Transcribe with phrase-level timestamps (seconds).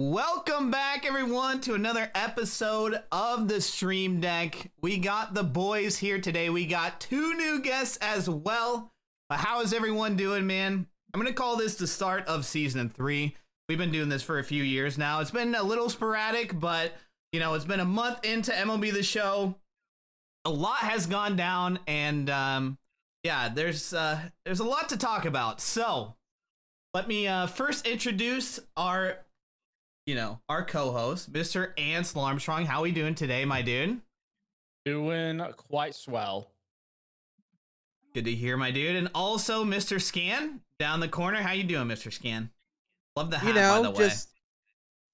[0.00, 4.70] Welcome back, everyone, to another episode of the Stream Deck.
[4.80, 6.48] We got the boys here today.
[6.48, 8.94] We got two new guests as well.
[9.28, 10.86] But how is everyone doing, man?
[11.12, 13.36] I'm gonna call this the start of season three.
[13.68, 15.20] We've been doing this for a few years now.
[15.20, 16.94] It's been a little sporadic, but
[17.34, 19.54] you know, it's been a month into MLB the show.
[20.46, 22.78] A lot has gone down, and um,
[23.22, 25.60] yeah, there's uh, there's a lot to talk about.
[25.60, 26.14] So
[26.94, 29.18] let me uh, first introduce our,
[30.10, 31.72] you know, our co-host, Mr.
[31.78, 32.66] Ansel Armstrong.
[32.66, 34.00] How we doing today, my dude?
[34.84, 36.50] Doing quite swell.
[38.12, 38.96] Good to hear, my dude.
[38.96, 40.02] And also, Mr.
[40.02, 41.40] Scan down the corner.
[41.40, 42.12] How you doing, Mr.
[42.12, 42.50] Scan?
[43.14, 43.98] Love the hat, you by know, the way.
[43.98, 44.30] just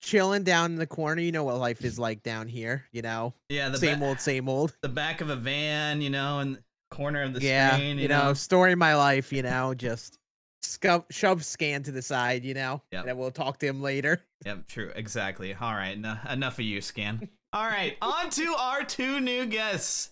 [0.00, 1.20] chilling down in the corner.
[1.20, 2.86] You know what life is like down here.
[2.90, 4.74] You know, yeah, the same ba- old, same old.
[4.80, 6.58] the back of a van, you know, and
[6.90, 7.98] corner of the yeah, screen.
[7.98, 9.30] you know, story of my life.
[9.30, 10.18] You know, just
[10.66, 12.44] sco- shove scan to the side.
[12.44, 13.00] You know, Yep.
[13.00, 14.22] and then we'll talk to him later.
[14.44, 14.92] Yep, true.
[14.94, 15.54] Exactly.
[15.54, 15.98] All right.
[15.98, 17.28] No, enough of you, Scan.
[17.54, 17.96] All right.
[18.02, 20.10] On to our two new guests.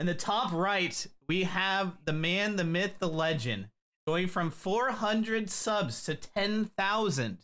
[0.00, 3.68] In the top right, we have the man, the myth, the legend,
[4.06, 7.38] going from 400 subs to 10,000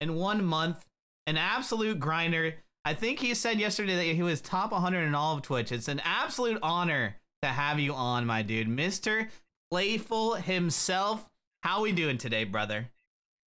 [0.00, 0.86] in one month.
[1.26, 2.54] An absolute grinder.
[2.84, 5.70] I think he said yesterday that he was top 100 in all of Twitch.
[5.70, 8.66] It's an absolute honor to have you on, my dude.
[8.68, 9.28] Mr.
[9.70, 11.28] Playful himself.
[11.62, 12.90] How we doing today, brother?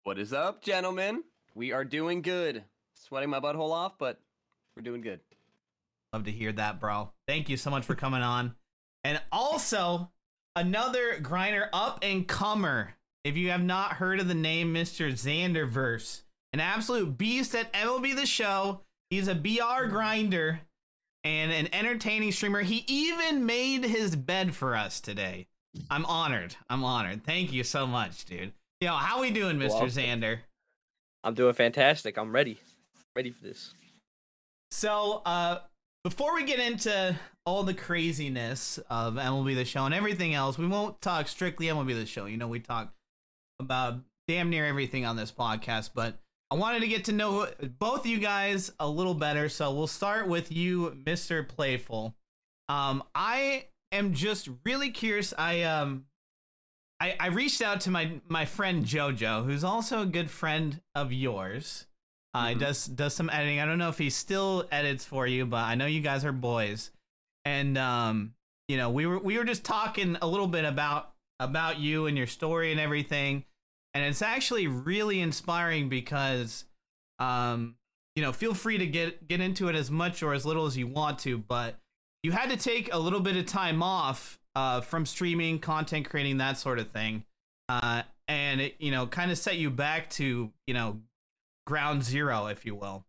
[0.03, 1.23] What is up, gentlemen?
[1.55, 2.65] We are doing good.
[2.97, 4.19] Sweating my butthole off, but
[4.75, 5.21] we're doing good.
[6.13, 7.13] Love to hear that, bro.
[7.29, 8.57] Thank you so much for coming on.
[9.05, 10.11] And also,
[10.57, 12.95] another grinder up and comer.
[13.23, 15.13] If you have not heard of the name Mr.
[15.13, 18.81] Zanderverse, an absolute beast at MLB The Show.
[19.11, 20.63] He's a BR grinder
[21.23, 22.63] and an entertaining streamer.
[22.63, 25.47] He even made his bed for us today.
[25.91, 26.55] I'm honored.
[26.69, 27.25] I'm honored.
[27.25, 28.53] Thank you so much, dude.
[28.81, 29.71] Yo, how we doing, Mr.
[29.71, 29.89] Welcome.
[29.89, 30.39] Xander?
[31.25, 32.17] I'm doing fantastic.
[32.17, 32.61] I'm ready.
[33.15, 33.75] Ready for this.
[34.71, 35.59] So, uh,
[36.05, 40.67] before we get into all the craziness of MLB the Show and everything else, we
[40.67, 42.27] won't talk strictly MLB the Show.
[42.27, 42.93] You know, we talk
[43.61, 46.19] about damn near everything on this podcast, but
[46.51, 47.49] I wanted to get to know
[47.79, 49.49] both you guys a little better.
[49.49, 51.47] So we'll start with you, Mr.
[51.47, 52.15] Playful.
[52.69, 55.33] Um, I am just really curious.
[55.37, 56.07] I um,
[57.01, 61.13] I, I reached out to my my friend Jojo, who's also a good friend of
[61.13, 61.87] yours.
[62.35, 62.61] Uh, He Mhm.
[62.61, 63.61] does does some editing.
[63.61, 66.33] I don't know if he still edits for you, but I know you guys are
[66.33, 66.91] boys.
[67.45, 68.35] And um,
[68.69, 72.17] you know, we were we were just talking a little bit about about you and
[72.17, 73.45] your story and everything.
[73.95, 76.65] And it's actually really inspiring because
[77.19, 77.77] um,
[78.17, 80.77] you know, feel free to get get into it as much or as little as
[80.77, 81.79] you want to, but
[82.23, 86.39] you had to take a little bit of time off uh, from streaming, content creating,
[86.39, 87.25] that sort of thing,
[87.69, 91.01] uh, and it you know kind of set you back to you know
[91.67, 93.05] ground zero, if you will,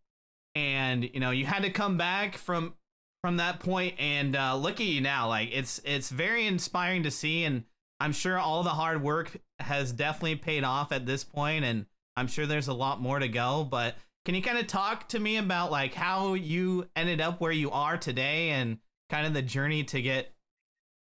[0.54, 2.74] and you know you had to come back from
[3.22, 7.10] from that point, and uh, look at you now, like it's it's very inspiring to
[7.10, 7.64] see, and
[8.00, 11.86] I'm sure all the hard work has definitely paid off at this point, and
[12.16, 13.96] I'm sure there's a lot more to go, but.
[14.24, 17.70] Can you kind of talk to me about like how you ended up where you
[17.70, 18.78] are today and
[19.10, 20.32] kind of the journey to get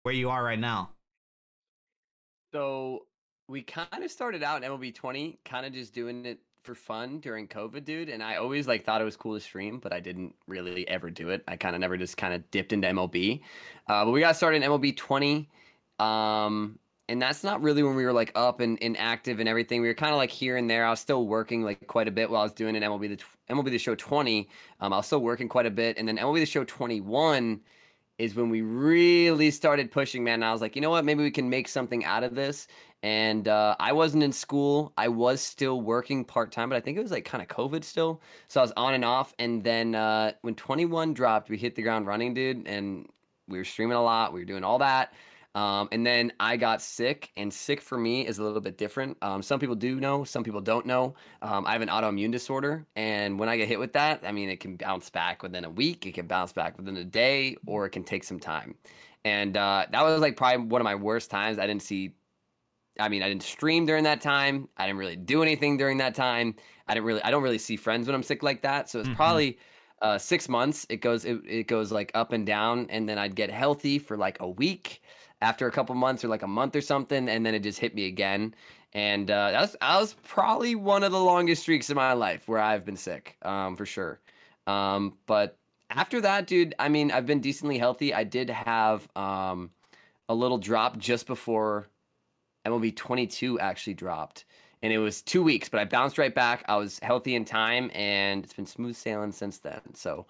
[0.03, 0.91] where you are right now?
[2.53, 3.07] So
[3.49, 7.19] we kind of started out in MLB 20, kind of just doing it for fun
[7.19, 8.09] during COVID, dude.
[8.09, 11.11] And I always like thought it was cool to stream, but I didn't really ever
[11.11, 11.43] do it.
[11.49, 13.41] I kind of never just kind of dipped into MLB.
[13.89, 15.49] Uh, but we got started in MLB 20.
[15.99, 19.83] Um, and that's not really when we were like up and, and active and everything.
[19.83, 20.87] We were kind of like here and there.
[20.87, 23.53] I was still working like quite a bit while I was doing an MLB the
[23.55, 24.49] MLB the Show 20.
[24.81, 27.61] Um, I was still working quite a bit, and then MLB the Show 21
[28.23, 30.35] is when we really started pushing, man.
[30.35, 31.05] And I was like, you know what?
[31.05, 32.69] Maybe we can make something out of this.
[33.03, 34.93] And uh, I wasn't in school.
[34.97, 37.83] I was still working part time, but I think it was like kind of COVID
[37.83, 38.21] still.
[38.47, 39.35] So I was on and off.
[39.41, 42.69] And then uh, when 21 dropped, we hit the ground running, dude.
[42.69, 43.09] And
[43.49, 44.33] we were streaming a lot.
[44.33, 45.13] We were doing all that.
[45.55, 49.19] Um, and then I got sick, and sick for me is a little bit different.
[49.23, 51.15] Um, some people do know, some people don't know.
[51.43, 54.49] Um, I have an autoimmune disorder, and when I get hit with that, I mean,
[54.49, 57.85] it can bounce back within a week, it can bounce back within a day, or
[57.85, 58.79] it can take some time.
[59.27, 61.59] And uh, that was like probably one of my worst times.
[61.59, 62.17] I didn't see,
[63.01, 64.69] I mean, I didn't stream during that time.
[64.77, 66.55] I didn't really do anything during that time.
[66.89, 68.89] I didn't really, I don't really see friends when I'm sick like that.
[68.91, 69.09] So it's Mhm.
[69.09, 69.59] probably
[70.03, 70.87] uh, six months.
[70.91, 74.17] It goes, it, it goes like up and down, and then I'd get healthy for
[74.17, 75.01] like a week
[75.43, 77.95] after a couple months or like a month or something, and then it just hit
[77.95, 78.55] me again.
[78.95, 82.47] And uh, that was that was probably one of the longest streaks in my life
[82.47, 84.21] where I've been sick, um, for sure.
[84.67, 85.59] Um, but
[85.91, 88.15] after that, dude, I mean, I've been decently healthy.
[88.15, 89.71] I did have um,
[90.29, 91.89] a little drop just before
[92.65, 94.45] MLB 22 actually dropped,
[94.83, 96.65] and it was two weeks, but I bounced right back.
[96.69, 99.81] I was healthy in time, and it's been smooth sailing since then.
[99.95, 100.27] So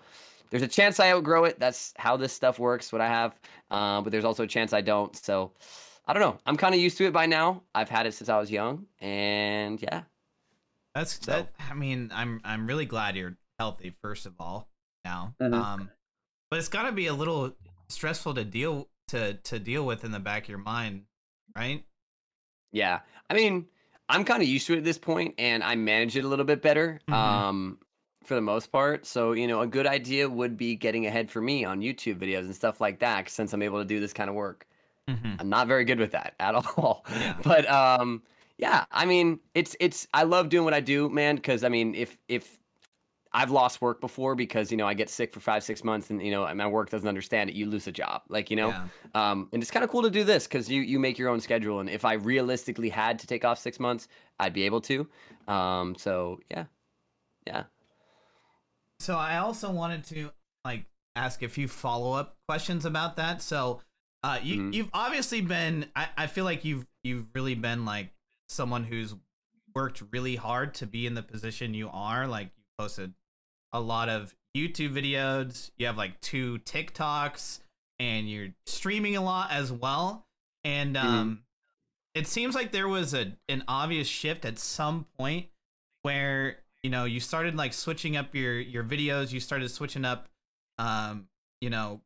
[0.53, 1.59] there's a chance I outgrow it.
[1.59, 2.93] That's how this stuff works.
[2.93, 3.41] What I have,
[3.71, 5.17] uh, but there's also a chance I don't.
[5.17, 5.53] So
[6.07, 6.39] I don't know.
[6.47, 7.63] I'm kind of used to it by now.
[7.75, 10.03] I've had it since I was young, and yeah.
[10.95, 11.53] That's So- that.
[11.71, 13.95] I mean, I'm I'm really glad you're healthy.
[14.03, 14.69] First of all,
[15.07, 15.55] now, Mhm.
[15.55, 15.91] um,
[16.51, 17.57] but it's got to be a little
[17.89, 21.07] stressful to deal to to deal with in the back of your mind,
[21.57, 21.85] right?
[22.73, 23.01] Yeah.
[23.31, 23.69] I mean,
[24.09, 26.45] I'm kind of used to it at this point and I manage it a little
[26.45, 27.15] bit better Mhm.
[27.15, 27.79] um
[28.25, 29.07] for the most part.
[29.07, 32.41] So, you know, a good idea would be getting ahead for me on YouTube videos
[32.45, 34.67] and stuff like that since I'm able to do this kind of work.
[35.09, 35.35] Mm-hmm.
[35.41, 37.05] I'm not very good with that at all.
[37.11, 37.37] Yeah.
[37.43, 38.23] But um
[38.59, 41.95] yeah, I mean, it's it's I love doing what I do, man, cuz I mean,
[41.95, 42.59] if if
[43.35, 46.23] I've lost work before because, you know, I get sick for 5 6 months and
[46.23, 48.23] you know, my work doesn't understand it, you lose a job.
[48.29, 48.87] Like, you know, Yeah.
[49.15, 51.41] um, and it's kind of cool to do this because you you make your own
[51.41, 51.81] schedule.
[51.81, 54.07] And if I realistically had to take off six months,
[54.39, 55.09] I'd be able to.
[55.49, 56.67] Um, so yeah,
[57.47, 57.65] yeah.
[59.03, 60.31] So I also wanted to
[60.65, 60.85] like
[61.17, 63.43] ask a few follow up questions about that.
[63.43, 63.81] So
[64.23, 64.73] uh, you Mhm.
[64.75, 65.91] you've obviously been.
[65.97, 68.11] I, I feel like you've you've really been like
[68.49, 69.15] someone who's
[69.75, 72.29] worked really hard to be in the position you are.
[72.29, 73.15] Like you posted
[73.73, 75.71] a lot of YouTube videos.
[75.77, 77.61] You have like two TikToks,
[77.99, 80.29] and you're streaming a lot as well.
[80.63, 81.03] And Mhm.
[81.05, 81.45] um,
[82.15, 85.49] it seems like there was a an obvious shift at some point
[86.03, 89.33] where you know you started like switching up your your videos.
[89.33, 90.29] You started switching up,
[90.79, 91.29] um,
[91.61, 92.01] you know,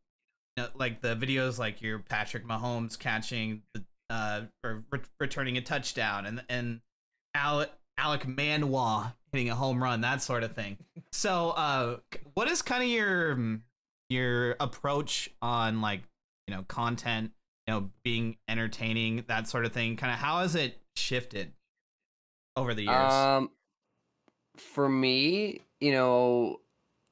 [0.74, 6.26] like the videos like your Patrick Mahomes catching the uh or re- returning a touchdown
[6.26, 6.80] and and
[7.34, 10.78] Alec Alek Manoah hitting a home run that sort of thing.
[11.12, 11.96] So uh
[12.34, 13.60] what is kind of your
[14.08, 16.02] your approach on like
[16.46, 17.32] you know content,
[17.66, 19.96] you know, being entertaining that sort of thing?
[19.96, 21.52] Kind of how has it shifted
[22.56, 23.12] over the years?
[23.12, 23.50] Um,
[24.56, 26.60] for me, you know,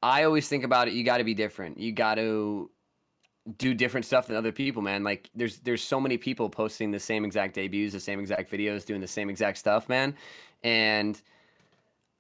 [0.03, 0.95] I always think about it.
[0.95, 1.79] You got to be different.
[1.79, 2.71] You got to
[3.59, 5.05] do different stuff than other people, man.
[5.05, 8.87] Like there's there's so many people posting the same exact debuts, the same exact videos,
[8.87, 10.15] doing the same exact stuff, man.
[10.63, 11.21] And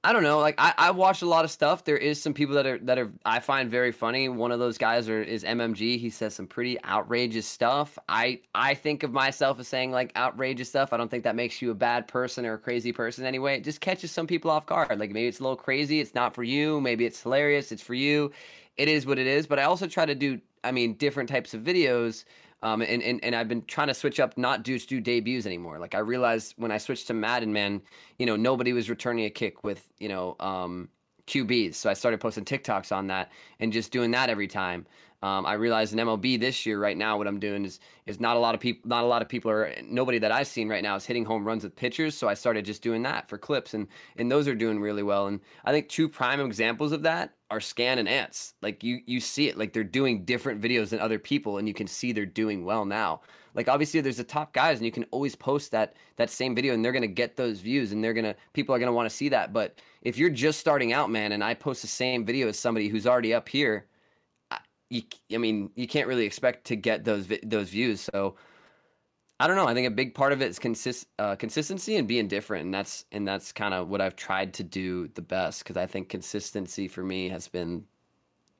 [0.04, 1.84] I don't know, like I I watched a lot of stuff.
[1.84, 4.28] There is some people that are that are I find very funny.
[4.28, 5.98] One of those guys are, is MMG.
[5.98, 7.98] He says some pretty outrageous stuff.
[8.06, 10.92] I I think of myself as saying like outrageous stuff.
[10.92, 13.56] I don't think that makes you a bad person or a crazy person anyway.
[13.56, 14.98] It just catches some people off guard.
[15.00, 16.00] Like maybe it's a little crazy.
[16.00, 16.82] It's not for you.
[16.82, 17.72] Maybe it's hilarious.
[17.72, 18.30] It's for you.
[18.76, 19.46] It is what it is.
[19.46, 22.26] But I also try to do I mean different types of videos.
[22.64, 25.78] Um, and, and, and I've been trying to switch up, not do do debuts anymore.
[25.78, 27.82] Like I realized when I switched to Madden, man,
[28.18, 30.88] you know, nobody was returning a kick with, you know, um,
[31.26, 31.74] QBs.
[31.74, 33.30] So I started posting TikToks on that
[33.60, 34.86] and just doing that every time.
[35.22, 38.36] Um, I realized in MLB this year, right now, what I'm doing is is not
[38.36, 40.82] a lot of people, not a lot of people are, nobody that I've seen right
[40.82, 42.14] now is hitting home runs with pitchers.
[42.14, 45.26] So I started just doing that for clips, and and those are doing really well.
[45.26, 48.54] And I think two prime examples of that are Scan and Ants.
[48.62, 51.74] Like you you see it, like they're doing different videos than other people, and you
[51.74, 53.20] can see they're doing well now.
[53.54, 56.74] Like obviously there's the top guys, and you can always post that that same video,
[56.74, 59.28] and they're gonna get those views, and they're gonna people are gonna want to see
[59.28, 59.52] that.
[59.52, 62.88] But if you're just starting out, man, and I post the same video as somebody
[62.88, 63.86] who's already up here,
[64.50, 64.58] I,
[64.90, 65.02] you,
[65.32, 68.00] I mean, you can't really expect to get those those views.
[68.12, 68.34] So
[69.40, 69.66] I don't know.
[69.66, 72.74] I think a big part of it is consist uh, consistency and being different, and
[72.74, 76.08] that's and that's kind of what I've tried to do the best because I think
[76.08, 77.84] consistency for me has been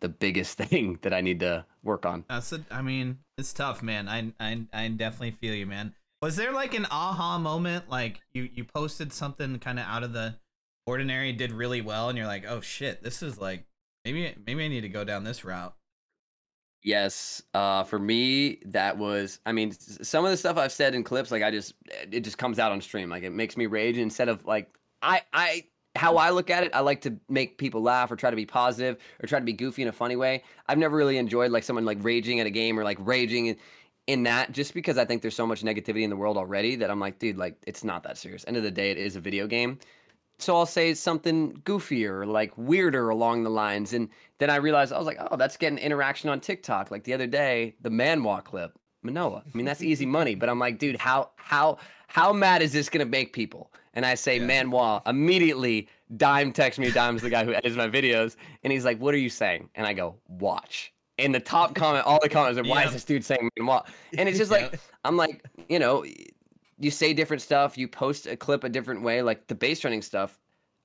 [0.00, 2.25] the biggest thing that I need to work on.
[2.28, 4.09] That's a, I mean, it's tough, man.
[4.09, 5.95] I, I I definitely feel you, man.
[6.21, 10.12] Was there like an aha moment, like you you posted something kind of out of
[10.12, 10.37] the
[10.87, 13.64] ordinary, did really well, and you're like, oh shit, this is like
[14.04, 15.75] maybe maybe I need to go down this route.
[16.85, 19.41] Yes, uh, for me, that was.
[19.47, 21.73] I mean, some of the stuff I've said in clips, like I just,
[22.12, 23.09] it just comes out on stream.
[23.09, 24.69] Like it makes me rage instead of like
[25.00, 25.64] I, I,
[25.97, 26.75] how I look at it.
[26.75, 29.55] I like to make people laugh or try to be positive or try to be
[29.55, 30.43] goofy in a funny way.
[30.69, 33.57] I've never really enjoyed like someone like raging at a game or like raging in,
[34.07, 36.91] in that, just because I think there's so much negativity in the world already that
[36.91, 38.45] I'm like, dude, like it's not that serious.
[38.47, 39.79] End of the day, it is a video game.
[40.38, 43.93] So I'll say something goofier like weirder along the lines.
[43.93, 46.91] And then I realized I was like, oh, that's getting interaction on TikTok.
[46.91, 49.43] Like the other day, the Manwa clip, Manoa.
[49.47, 50.35] I mean, that's easy money.
[50.35, 53.73] But I'm like, dude, how how how mad is this gonna make people?
[53.95, 54.47] And I say Yeah.
[54.47, 55.88] Manwa immediately.
[56.17, 56.91] Dime texts me.
[56.91, 59.87] Dime's the guy who edits my videos, and he's like, "What are you saying?" And
[59.87, 62.87] I go, "Watch." And the top comment, all the comments are, "Why Yep.
[62.88, 63.87] is this dude saying Manwa?"
[64.19, 64.79] And it's just like.
[65.07, 66.03] I'm like, you know,
[66.78, 70.02] you say different stuff, you post a clip a different way, like the base running
[70.02, 70.38] stuff.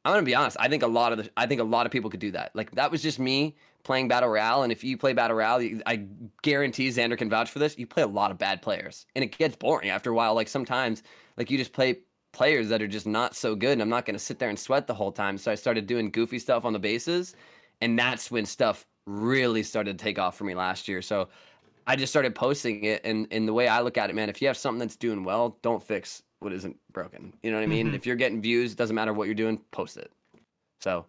[0.05, 0.57] I'm gonna be honest.
[0.59, 2.55] I think a lot of the, I think a lot of people could do that.
[2.55, 5.81] Like that was just me playing battle royale, and if you play battle royale, you-
[5.85, 6.05] I
[6.41, 7.77] guarantee Xander can vouch for this.
[7.77, 10.33] You play a lot of bad players, and it gets boring after a while.
[10.35, 11.03] Like sometimes,
[11.37, 11.99] like you just play
[12.31, 14.87] players that are just not so good, and I'm not to sit there and sweat
[14.87, 15.37] the whole time.
[15.37, 17.35] So I started doing goofy stuff on the bases,
[17.81, 21.01] and that's when stuff really started to take off for me last year.
[21.01, 21.29] So
[21.89, 24.41] I just started posting it, and and the way I look at it, man, if
[24.41, 27.33] you have something that's doing well, don't fix what isn't broken.
[27.43, 27.91] You know what I mean?
[27.91, 27.95] Mhm.
[27.95, 30.11] If you're getting views, it doesn't matter what you're doing, post it.
[30.81, 31.05] So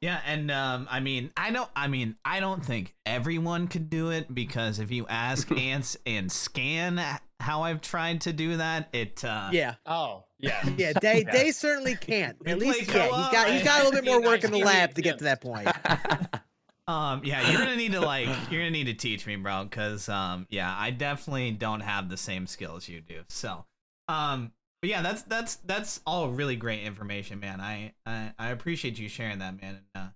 [0.00, 1.70] Yeah, and um, I mean, I don't.
[1.76, 6.32] I mean, I don't think everyone could do it because if you ask Ants and
[6.32, 7.00] Scan
[7.38, 9.24] how I've tried to do that, it.
[9.24, 10.68] Uh, Yeah, Oh, yeah.
[10.76, 10.92] yeah.
[10.94, 12.36] Day Day certainly can't.
[12.46, 14.50] At least yeah, he's co-op, got he's I- got a little bit more work in
[14.50, 15.68] the lab to get to that point.
[16.88, 20.08] Um, yeah, you're gonna need to like, you're gonna need to teach me, bro, because
[20.08, 23.22] um, yeah, I definitely don't have the same skills you do.
[23.28, 23.64] So,
[24.08, 27.60] um, but yeah, that's that's that's all really great information, man.
[27.60, 29.78] I I, I appreciate you sharing that, man.
[29.94, 30.08] And, uh,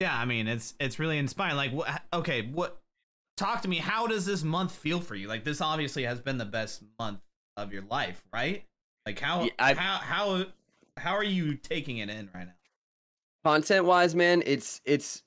[0.00, 1.56] yeah, I mean, it's it's really inspiring.
[1.56, 2.02] Like, what?
[2.12, 2.80] Okay, what?
[3.36, 3.78] Talk to me.
[3.78, 5.26] How does this month feel for you?
[5.26, 7.20] Like, this obviously has been the best month
[7.56, 8.64] of your life, right?
[9.06, 10.44] Like, how Yeah, I've- how how
[10.98, 12.52] how are you taking it in right now?
[13.44, 15.22] content wise, man, it's it's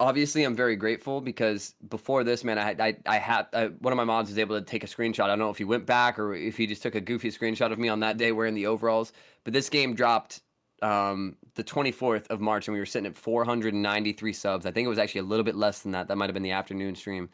[0.00, 3.92] obviously I'm very grateful because before this, man, I had I, I had uh, one
[3.92, 5.24] of my mods was able to take a screenshot.
[5.24, 7.70] I don't know if he went back or if he just took a goofy screenshot
[7.70, 9.12] of me on that day wearing the overalls.
[9.44, 10.40] But this game dropped
[10.82, 14.66] um, the 24th of March, and we were sitting at 493 subs.
[14.66, 16.08] I think it was actually a little bit less than that.
[16.08, 17.28] That might have been the afternoon stream,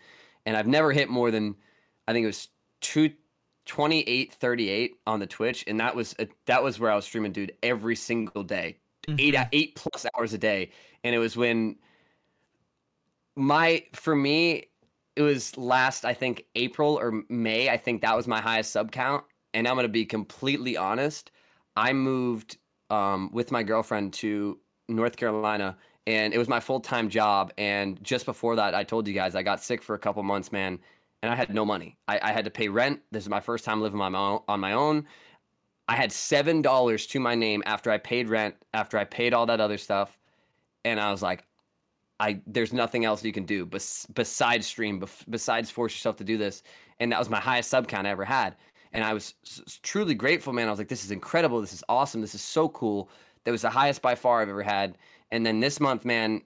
[0.44, 1.54] and I've never hit more than
[2.08, 2.48] I think it was
[2.80, 3.10] two.
[3.66, 7.52] 2838 on the Twitch and that was a, that was where I was streaming dude
[7.64, 8.76] every single day
[9.18, 9.48] eight Mhm.
[9.50, 10.70] eight plus hours a day
[11.02, 11.74] and it was when
[13.36, 14.64] my for me
[15.14, 17.68] it was last i think april or may.
[17.68, 19.24] I think that was my highest sub count.
[19.54, 21.30] And i'm to be completely honest.
[21.76, 22.58] I moved
[22.90, 25.76] um, with my girlfriend to north carolina
[26.06, 27.52] and it was my full-time job.
[27.58, 30.52] And just before that i told you guys i got sick for a couple months
[30.52, 30.78] man
[31.22, 31.96] and i had no money.
[32.08, 33.00] I, I had to pay rent.
[33.10, 35.06] This is my first time living my own, on my own.
[35.88, 39.46] I had seven dollars to my name after I paid rent, after I paid all
[39.46, 40.18] that other stuff,
[40.84, 41.45] and I was like,
[42.20, 46.24] I there's nothing else you can do bes- besides stream, bef- besides force yourself to
[46.24, 46.62] do this,
[47.00, 48.56] and that was my highest sub count I ever had,
[48.92, 50.68] and I was s- truly grateful, man.
[50.68, 53.10] I was like, this is incredible, this is awesome, this is so cool.
[53.44, 54.98] That was the highest by far I've ever had,
[55.30, 56.42] and then this month, man,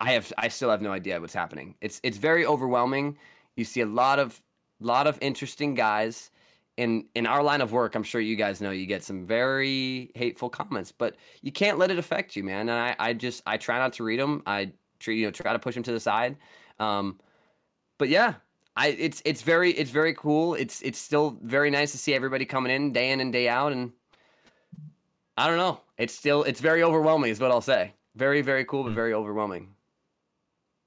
[0.00, 1.74] I have I still have no idea what's happening.
[1.80, 3.18] It's it's very overwhelming.
[3.56, 4.42] You see a lot of
[4.80, 6.30] lot of interesting guys
[6.76, 10.12] in in our line of work, I'm sure you guys know you get some very
[10.14, 12.68] hateful comments, but you can't let it affect you, man.
[12.68, 14.42] And I, I just I try not to read them.
[14.46, 14.72] I
[15.06, 16.36] you know try to push them to the side.
[16.78, 17.18] Um,
[17.98, 18.34] but yeah,
[18.76, 20.54] I it's it's very it's very cool.
[20.54, 23.72] It's it's still very nice to see everybody coming in day in and day out,
[23.72, 23.92] and
[25.36, 25.80] I don't know.
[25.96, 27.94] It's still it's very overwhelming, is what I'll say.
[28.14, 29.74] Very very cool, but very overwhelming.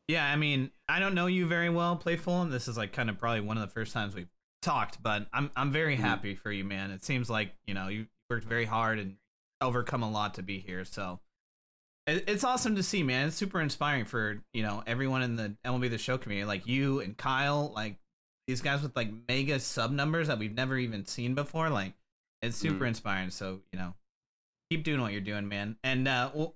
[0.07, 3.09] Yeah, I mean, I don't know you very well, Playful, and this is like kind
[3.09, 4.27] of probably one of the first times we've
[4.61, 6.01] talked, but I'm I'm very Mhm.
[6.01, 6.91] happy for you, man.
[6.91, 9.17] It seems like you know you worked very hard and
[9.61, 10.83] overcome a lot to be here.
[10.83, 11.19] So
[12.08, 13.27] it's awesome to see, man.
[13.27, 17.00] It's super inspiring for you know everyone in the MLB the Show community, like you
[17.01, 17.98] and Kyle, like
[18.48, 21.70] these guys with like mega sub numbers that we've never even seen before.
[21.70, 21.93] Like
[22.41, 22.89] it's super Mhm.
[22.89, 23.29] inspiring.
[23.29, 23.93] So you know,
[24.70, 25.77] keep doing what you're doing, man.
[25.84, 26.55] And uh, we'll.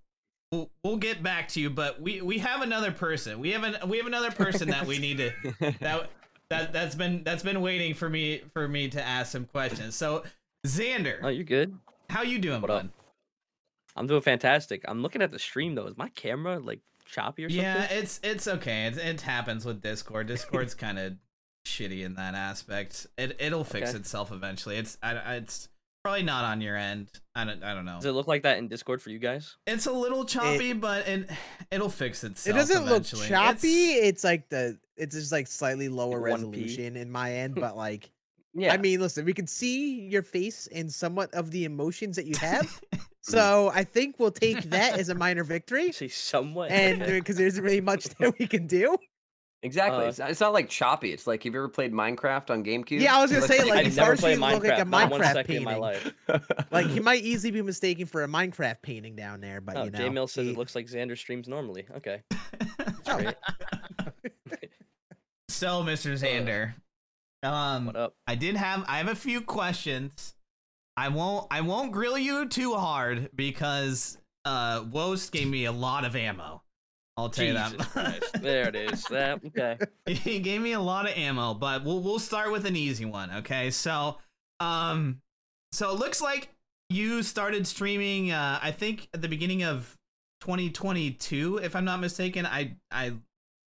[0.52, 3.40] We'll, we'll get back to you, but we, we have another person.
[3.40, 5.32] We have an we have another person that we need to
[5.82, 6.10] that
[6.50, 9.96] that that's been that's been waiting for me for me to ask some questions.
[9.96, 10.24] So
[10.66, 11.78] Xander, Oh, you're good.
[12.12, 12.86] how you doing, What up?
[13.96, 14.00] Bud?
[14.02, 14.84] I'm doing fantastic.
[14.88, 15.88] I'm looking at the stream though.
[15.88, 17.64] Is my camera like choppy or something?
[17.64, 18.86] Yeah, it's it's okay.
[18.88, 20.28] It, it happens with Discord.
[20.28, 21.14] Discord's kind of
[21.66, 23.08] shitty in that aspect.
[23.18, 23.98] It it'll fix Okay.
[24.00, 24.78] itself eventually.
[24.78, 25.70] It's I, I- it's
[26.04, 27.10] probably not on your end.
[27.34, 27.96] I don't I don't know.
[27.96, 29.56] Does it look like that in Discord for you guys?
[29.66, 31.30] It's a little choppy, but it
[31.72, 32.56] it'll fix itself.
[32.56, 33.94] It doesn't look choppy.
[33.94, 36.36] It's- It's, like the it's just like slightly lower Like 1p.
[36.36, 38.12] resolution in my end, but like
[38.58, 42.25] yeah, I mean, listen, we can see your face and somewhat of the emotions that
[42.25, 42.80] you have.
[43.27, 45.91] so I think we'll take that as a minor victory.
[45.94, 46.72] See, somewhat.
[46.72, 48.98] And because there isn't really much that we can do.
[49.63, 50.05] exactly.
[50.05, 51.12] uh, it's, not, it's not like choppy.
[51.12, 53.00] It's like have you ever played Minecraft on GameCube?
[53.01, 54.82] Yeah, I was gonna say, looks like, I you never played you look like a
[54.84, 54.89] Minecraft.
[54.89, 55.82] not one Minecraft in my painting.
[55.82, 56.13] life.
[56.72, 59.91] Like he might easily be mistaken for a Minecraft painting down there, but Oh, you
[59.91, 59.98] know.
[59.98, 61.88] J Mill says he- it looks like Xander streams normally.
[61.98, 62.22] Okay.
[63.08, 64.72] Oh, Great.
[65.50, 66.13] so, Mr.
[66.20, 66.74] Xander,
[67.44, 68.13] um, What up?
[68.27, 70.34] I did have I have a few questions.
[70.98, 76.06] I won't I won't grill you too hard because uh Wost gave me a lot
[76.06, 76.62] of ammo.
[77.18, 77.88] I'll tell Jesus you that.
[77.92, 78.42] Christ.
[78.42, 79.04] There it is.
[79.06, 79.78] That, okay.
[80.06, 83.32] he gave me a lot of ammo, but we'll we'll start with an easy one,
[83.32, 83.72] okay?
[83.72, 84.18] So,
[84.60, 85.22] um
[85.72, 86.50] so it looks like
[86.90, 89.98] you started streaming uh I think at the beginning of
[90.42, 92.46] 2022 if I'm not mistaken.
[92.46, 93.14] I I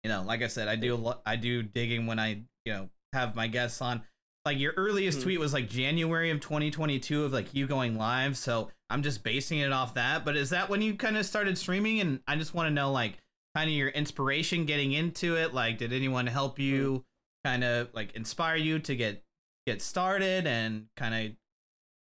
[0.07, 3.35] you know, like I said, I do I do digging when I, you know, have
[3.35, 4.03] my guests on.
[4.47, 5.23] Like your earliest Mhm.
[5.25, 8.39] tweet was like January of 2022 of like you going live.
[8.39, 10.25] So I'm just basing it off that.
[10.25, 12.01] But is that when you kind of started streaming?
[12.01, 13.19] And I just want to know like
[13.55, 15.53] kind of your inspiration getting into it.
[15.53, 17.05] Like, did anyone help you
[17.45, 19.23] kind of like inspire you to get
[19.67, 21.37] get started and kind of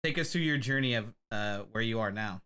[0.02, 2.42] take us through your journey of uh where you are now?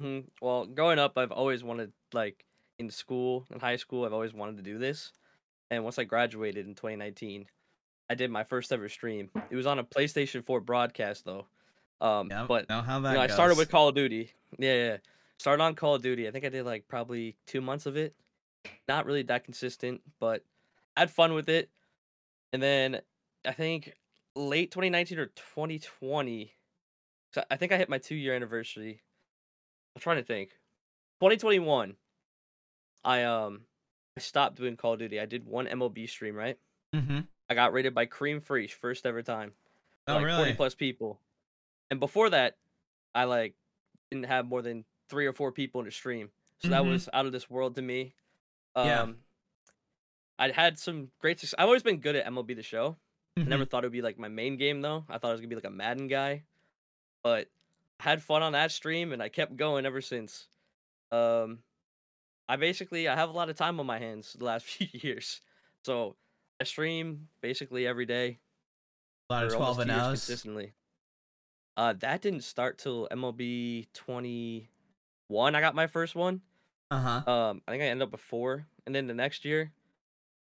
[0.00, 0.28] Mhm.
[0.40, 2.44] Well, growing up, I've always wanted, like,
[2.78, 5.12] in school, in high school, I've always wanted to do this.
[5.70, 7.48] And once I graduated in 2019,
[8.08, 9.30] I did my first ever stream.
[9.50, 11.46] It was on a PlayStation 4 broadcast, though.
[12.00, 14.32] Um, Yeah, but know how that you know, I started with Call of Duty.
[14.58, 14.96] Yeah, yeah.
[15.38, 16.28] Started on Call of Duty.
[16.28, 18.14] I think I did like probably two months of it.
[18.88, 20.44] Not really that consistent, but
[20.96, 21.70] I had fun with it.
[22.52, 23.00] And then
[23.44, 23.94] I think
[24.34, 26.52] late 2019 or 2020.
[27.32, 29.00] So I think I hit my two year anniversary.
[29.94, 30.50] I'm trying to think.
[31.20, 31.96] 2021.
[33.04, 33.62] I um
[34.16, 35.20] I stopped doing Call of Duty.
[35.20, 36.58] I did one MLB stream, right?
[36.94, 37.20] Mm-hmm.
[37.48, 39.52] I got rated by Cream Fresh first ever time
[40.08, 40.38] Oh, like really?
[40.38, 41.20] 40 plus people.
[41.90, 42.56] And before that,
[43.14, 43.54] I like
[44.10, 46.30] didn't have more than three or four people in the stream.
[46.58, 46.88] So that Mhm.
[46.88, 48.14] was out of this world to me.
[48.74, 49.12] Um Yeah.
[50.38, 51.54] I'd had some great success.
[51.58, 52.96] I've always been good at MLB the show.
[53.36, 53.46] I Mhm.
[53.48, 55.04] never thought it would be like my main game though.
[55.08, 56.44] I thought I was gonna be like a Madden guy.
[57.22, 57.48] But
[58.00, 60.48] I had fun on that stream and I kept going ever since.
[61.10, 61.62] Um
[62.48, 65.40] I basically I have a lot of time on my hands the last few years.
[65.84, 66.16] So
[66.60, 68.38] I stream basically every day
[69.28, 70.72] a lot of 12 and two years consistently.
[71.76, 75.54] Uh, that didn't start till MLB 21.
[75.54, 76.40] I got my first one.
[76.90, 77.30] Uh huh.
[77.30, 79.72] Um, I think I ended up with four, and then the next year,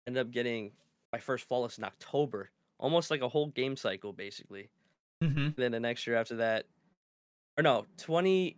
[0.06, 0.72] ended up getting
[1.12, 4.68] my first flawless in October, almost like a whole game cycle basically.
[5.22, 5.50] Mm-hmm.
[5.56, 6.66] Then the next year after that,
[7.56, 8.56] or no, 20,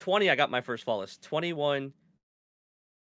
[0.00, 1.18] 20 I got my first flawless.
[1.18, 1.92] 21,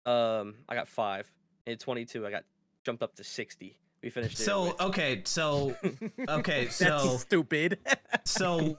[0.05, 1.31] um, I got five,
[1.65, 2.43] and 22 I got
[2.85, 3.77] jumped up to 60.
[4.03, 4.43] We finished it.
[4.43, 5.75] So with- okay, so
[6.29, 7.79] okay, That's so stupid.
[8.25, 8.77] so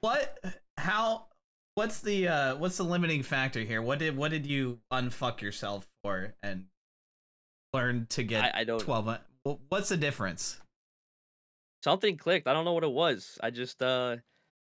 [0.00, 0.38] what?
[0.76, 1.26] How?
[1.74, 3.82] What's the uh what's the limiting factor here?
[3.82, 6.66] What did what did you unfuck yourself for and
[7.72, 8.80] learn to get I, I don't.
[8.80, 9.18] 12
[9.68, 10.58] What's the difference?
[11.84, 12.48] something clicked.
[12.48, 13.38] I don't know what it was.
[13.42, 14.16] I just uh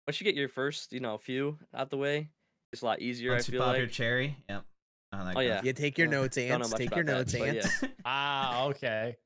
[0.08, 2.30] once you get your first, you know, few out the way,
[2.72, 3.32] it's a lot easier.
[3.32, 3.80] Once I you feel pop like.
[3.80, 4.38] your cherry?
[4.50, 4.64] Yep.
[5.14, 5.46] Oh, that Oh, goes.
[5.46, 5.62] yeah.
[5.64, 6.74] you take your Yeah, notes, don't Ants.
[6.74, 7.82] Take your notes, but Ants.
[7.84, 7.90] yeah.
[8.06, 9.18] Ah, okay.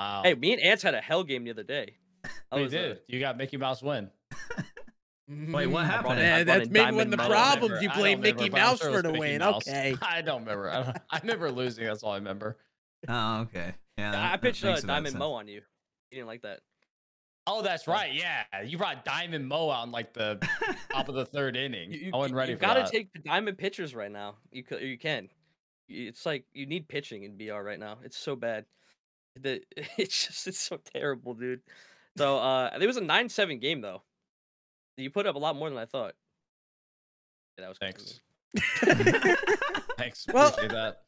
[0.00, 0.22] Wow.
[0.24, 1.94] Hey, me and Ants had a hell game the other day.
[2.24, 2.98] That we was, uh, did.
[3.06, 4.10] You got Mickey Mouse win.
[5.28, 5.86] Wait, what Mhm.
[5.86, 6.04] happened?
[6.06, 7.28] brought it- Yeah, I brought that's in maybe one of the Mo.
[7.28, 7.82] problems.
[7.82, 9.38] You blame play don't remember, Mickey Mouse sure for the win.
[9.38, 9.68] Mouse.
[9.68, 9.96] Okay.
[10.02, 10.70] I don't remember.
[10.70, 11.84] I, don't, I remember losing.
[11.86, 12.58] That's all I remember.
[13.08, 13.74] Oh, okay.
[13.96, 14.08] Yeah.
[14.08, 15.18] I that- that pitched uh, makes about Diamond.
[15.18, 15.62] Mo on you.
[16.10, 16.60] You didn't like that.
[17.46, 18.12] Oh, that's right.
[18.14, 20.38] Yeah, you brought Diamond Mo out in like the
[20.92, 21.92] top of the third inning.
[21.92, 22.90] You, you, I wasn't ready you for gotta that.
[22.92, 24.36] take Diamond pitchers right now.
[24.52, 25.28] You could, you can.
[25.88, 27.98] It's like you need pitching in BR right now.
[28.04, 28.64] It's so bad.
[29.40, 29.60] The
[29.98, 31.60] it's just it's so terrible, dude.
[32.16, 34.02] So uh, it was a nine-seven game though.
[34.96, 36.14] You put up a lot more than I thought.
[37.58, 37.78] Yeah, that was.
[37.78, 38.20] Thanks.
[39.96, 40.26] Thanks.
[40.32, 41.02] Well- Appreciate that.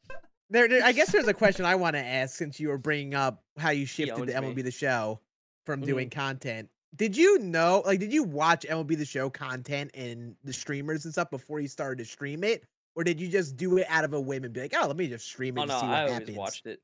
[0.51, 3.15] There, there, I guess there's a question I want to ask since you were bringing
[3.15, 4.61] up how you shifted to owns me.
[4.61, 5.19] MLB the Show
[5.65, 5.85] from Mhm.
[5.85, 6.69] doing content.
[6.95, 11.13] Did you know, like, did you watch MLB the Show content and the streamers and
[11.13, 12.63] stuff before you started to stream it,
[12.95, 14.95] or did you just do it out of a whim and be like, oh, let
[14.95, 16.37] me just stream it Oh and no, see what I always happens?
[16.37, 16.81] watched it.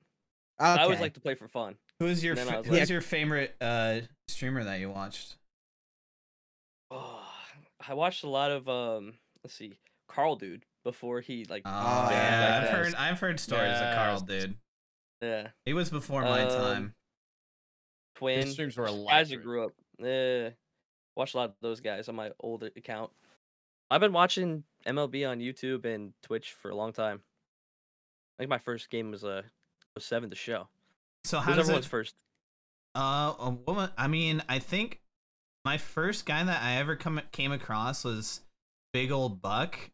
[0.60, 0.70] Okay.
[0.70, 1.76] I always like to play for fun.
[2.00, 5.38] Who's your And then fa- I who's your favorite uh streamer that you watched?
[6.90, 7.24] Oh,
[7.88, 9.14] I watched a lot of um.
[9.44, 9.74] Let's see,
[10.08, 11.64] Carl dude before he like.
[11.66, 11.70] Oh,
[12.12, 12.62] yeah, yeah.
[12.64, 14.56] I've heard I've heard stories of Carl, dude.
[15.22, 16.96] Yeah, He was before my Um, time.
[18.22, 18.42] Twin.
[18.46, 19.00] His streams were guys that
[19.36, 19.44] electric.
[19.44, 19.72] grew up.
[20.00, 20.50] Yeah,
[21.16, 23.12] watched a lot of those guys on my old account.
[23.90, 27.22] I've been watching MLB on YouTube and Twitch for a long time.
[28.38, 29.42] I think my first game was uh
[29.96, 30.68] was seven the show.
[31.26, 31.90] So how Who's does everyone's it?
[31.90, 32.16] first?
[32.96, 33.90] Uh, a woman.
[33.98, 35.02] I mean, I think
[35.64, 38.42] my first guy that I ever come came across was
[38.94, 39.92] Big Old Buck,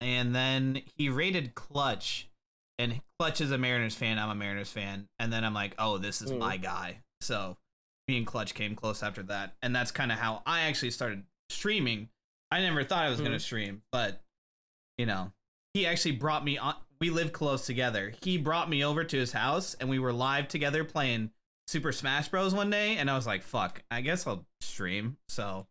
[0.00, 2.28] and then he rated Clutch,
[2.78, 4.18] and Clutch is a Mariners fan.
[4.18, 6.38] I'm a Mariners fan, and then I'm like, oh, this is Mm.
[6.38, 6.98] my guy.
[7.22, 7.56] So
[8.08, 11.24] me and Clutch came close after that, and that's kind of how I actually started
[11.48, 12.08] streaming.
[12.50, 13.40] I never thought I was gonna Mm.
[13.40, 14.22] stream, but
[14.98, 15.32] you know,
[15.74, 16.74] he actually brought me on.
[17.00, 18.14] We lived close together.
[18.22, 21.32] He brought me over to his house, and we were live together playing
[21.66, 22.54] Super Smash Bros.
[22.54, 25.66] one day, and I was like, "Fuck, I guess I'll stream." So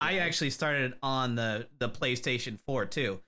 [0.00, 3.20] I actually started on the the PlayStation 4 too,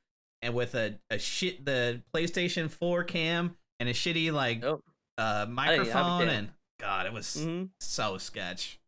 [0.43, 5.19] and with a a shit the PlayStation 4 cam and a shitty like uh didn't
[5.19, 8.79] have a microphone, and God, it was hmm so sketch.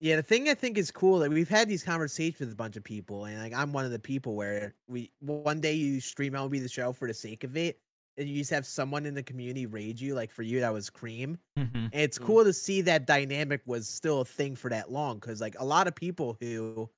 [0.00, 2.76] Yeah, the thing I think is cool, like we've had these conversations with a bunch
[2.76, 6.32] of people, and like I'm one of the people where we one day you stream
[6.32, 7.78] MLB the show for the sake of it,
[8.16, 10.14] and you just have someone in the community raid you.
[10.16, 11.38] Like for you, that was Cream.
[11.56, 11.84] Mhm.
[11.92, 12.24] And it's Mm.
[12.26, 15.64] cool to see that dynamic was still a thing for that long because like a
[15.64, 16.90] lot of people who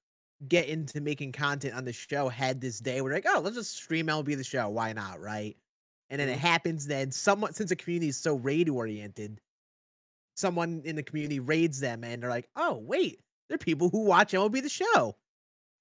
[0.48, 3.76] get into making content on the show had this day where like, oh, let's just
[3.76, 4.68] stream MLB the show.
[4.70, 5.20] Why not?
[5.20, 5.56] Right.
[6.08, 9.40] And then it happens then someone since the community is so raid oriented,
[10.36, 14.04] someone in the community raids them and they're like, oh wait, there are people who
[14.04, 15.16] watch MLB the show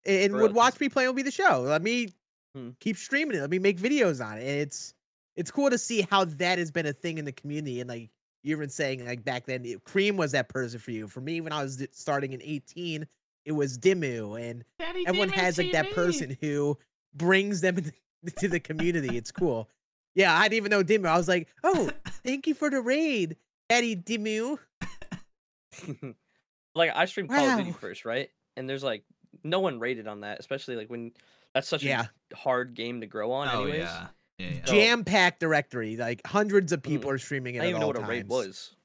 [0.06, 1.62] and would watch me play MLB the show.
[1.62, 2.10] Let me
[2.56, 2.70] Hmm.
[2.80, 3.42] keep streaming it.
[3.42, 4.42] Let me make videos on it.
[4.42, 4.94] And it's
[5.36, 8.12] it's cool to see how that has been a thing in the community and like
[8.44, 11.42] you were saying like back then it- cream was that person for you for me
[11.42, 13.08] when i was starting in 18
[13.46, 14.64] it was dimu and
[15.08, 16.78] everyone has like that person who
[17.16, 17.78] brings them
[18.38, 19.68] to the community it's cool
[20.14, 21.90] yeah i didn't even know dimu i was like oh
[22.24, 23.36] thank you for the raid
[23.74, 24.58] eddie dimu
[26.76, 27.78] like I stream Call of Duty Wow.
[27.80, 28.30] first, right?
[28.58, 29.04] And there's like
[29.44, 31.12] no one rated on that, especially like when
[31.54, 32.06] that's such Yeah.
[32.32, 33.48] a hard game to grow on.
[33.52, 33.82] Oh anyways.
[33.82, 34.08] yeah.
[34.40, 34.66] Yeah, yeah.
[34.66, 36.90] So- jam-packed directory like hundreds of Mhm.
[36.90, 38.30] people are streaming it I didn't at even know all what a raid times.
[38.30, 38.76] was.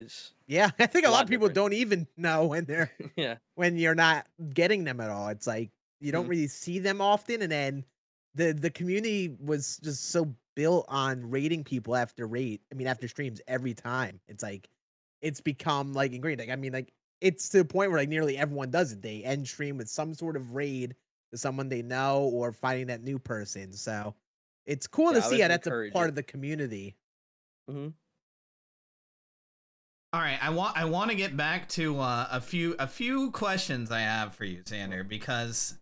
[0.00, 1.72] It's yeah i think a a lot lot of people different.
[1.72, 3.36] don't even know when they're yeah.
[3.54, 5.28] when you're not getting them at all.
[5.28, 6.30] It's like you don't Mhm.
[6.30, 7.84] really see them often, and then
[8.34, 12.60] the the community was just so built on rating people after rate.
[12.72, 14.20] I mean, after streams every time.
[14.28, 14.68] It's like
[15.20, 16.40] it's become like ingrained.
[16.40, 19.02] Like I mean, like it's to the point where like nearly everyone does it.
[19.02, 20.94] They end stream with some sort of raid
[21.32, 23.72] to someone they know or finding that new person.
[23.72, 24.14] So
[24.66, 26.94] it's cool Yeah, to see would how that's a part of the community.
[27.70, 27.88] Mm-hmm.
[30.12, 33.32] All right, I want I want to get back to uh, a few a few
[33.32, 35.76] questions I have for you, Xander, because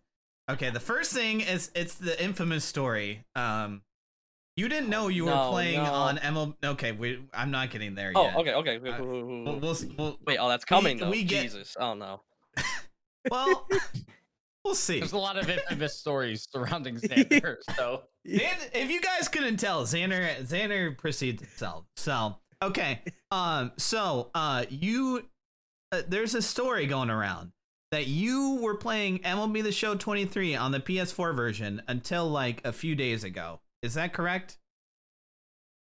[0.49, 3.25] okay, the first thing is it's the infamous story.
[3.35, 3.83] Um,
[4.55, 5.91] you didn't know you were No, playing no.
[5.91, 6.55] on ML.
[6.63, 8.33] Okay, we, I'm not getting there Oh, yet.
[8.35, 8.75] Oh, okay, okay.
[8.77, 9.61] Uh, We'll, wait.
[9.61, 11.09] we'll, we'll, Wait, oh, that's coming though.
[11.09, 12.21] we get- Jesus, oh no.
[13.31, 13.67] well,
[14.65, 14.99] we'll see.
[14.99, 17.57] There's a lot of infamous stories surrounding Xander.
[17.75, 21.85] So And if you guys couldn't tell, Xander Xander proceeds himself.
[21.97, 25.27] So okay, um, so uh, you
[25.91, 27.51] uh, there's a story going around
[27.91, 32.71] that you were playing MLB The Show 23 on the PS4 version until like a
[32.71, 33.59] few days ago.
[33.83, 34.57] Is that correct?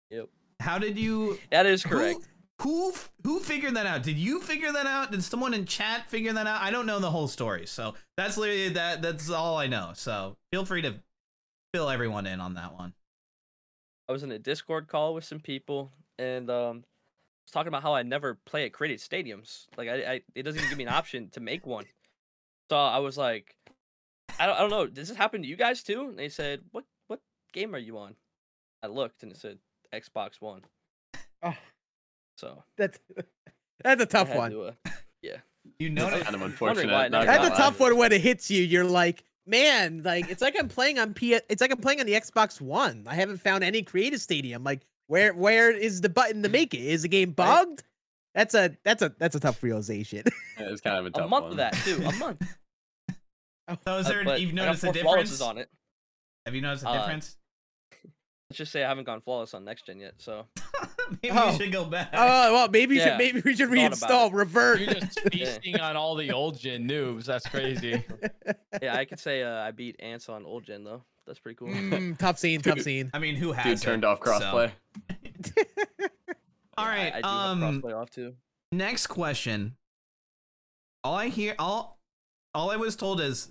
[0.10, 0.30] Yep.
[0.60, 1.38] How did you?
[1.52, 2.22] That is correct.
[2.62, 2.94] Who
[3.24, 4.04] who figured that out?
[4.04, 5.12] Did you figure that out?
[5.12, 6.62] Did someone in chat figure that out?
[6.62, 9.02] I don't know the whole story, so that's literally that.
[9.02, 9.92] That's all I know.
[9.96, 10.96] So feel free to
[11.74, 12.94] fill everyone in on that one.
[14.08, 17.84] I was in a Discord call with some people and um I was talking about
[17.84, 19.66] how I never play at created stadiums.
[19.78, 21.86] Like I, I it doesn't even give me an option to make one.
[22.70, 23.56] So I was like,
[24.40, 24.88] I don't, I don't know.
[24.88, 26.08] Does this happen to you guys too?
[26.10, 26.86] And they said, what
[27.54, 28.16] game are you on?
[28.84, 29.60] I looked and it said
[29.94, 30.62] Xbox One.
[31.42, 31.56] Oh,
[32.38, 33.00] So that's
[33.84, 34.52] that's a I tough had one.
[34.52, 34.72] to, uh,
[35.80, 36.92] You That's notice kind of unfortunate.
[36.92, 37.70] why I not never gonna That's a lie.
[37.70, 38.64] tough one when it hits you.
[38.64, 41.34] You're like, man, like it's like I'm playing on P.
[41.50, 43.04] It's like I'm playing on the Xbox One.
[43.08, 44.64] I haven't found any creative stadium.
[44.64, 46.82] Like, where where is the button to make it?
[46.82, 47.84] Is the game bugged?
[48.36, 50.24] That's a that's a that's a tough realization.
[50.60, 51.52] Yeah, It's kind of a tough a month one.
[51.54, 52.04] of that too.
[52.06, 52.42] A month.
[53.88, 54.24] So is Uh, there?
[54.24, 55.42] but you've I got noticed a four flawlesses difference?
[55.42, 55.70] on it.
[56.46, 57.38] Have you noticed a Uh, difference?
[58.54, 60.14] Let's just say I haven't gone flawless on next gen yet.
[60.20, 60.46] So
[61.24, 61.54] Maybe oh.
[61.54, 62.10] you should go back.
[62.14, 64.34] oh well, maybe you Yeah, should maybe we should thought reinstall it.
[64.34, 64.80] revert.
[64.80, 67.26] you're just feasting on all the old gen noobs.
[67.26, 68.06] That's crazy.
[68.84, 71.04] yeah, I could say uh, I beat ants on old gen though.
[71.26, 71.70] That's pretty cool.
[71.70, 73.10] Mm, tough scene, tough scene.
[73.12, 74.70] I mean, who has Dude turned off crossplay.
[76.78, 77.12] All Yeah.
[77.16, 77.62] I, I do um.
[77.62, 78.36] have crossplay off too.
[78.72, 79.78] Next question.
[81.04, 82.00] All I hear, all,
[82.54, 83.50] all I was told is,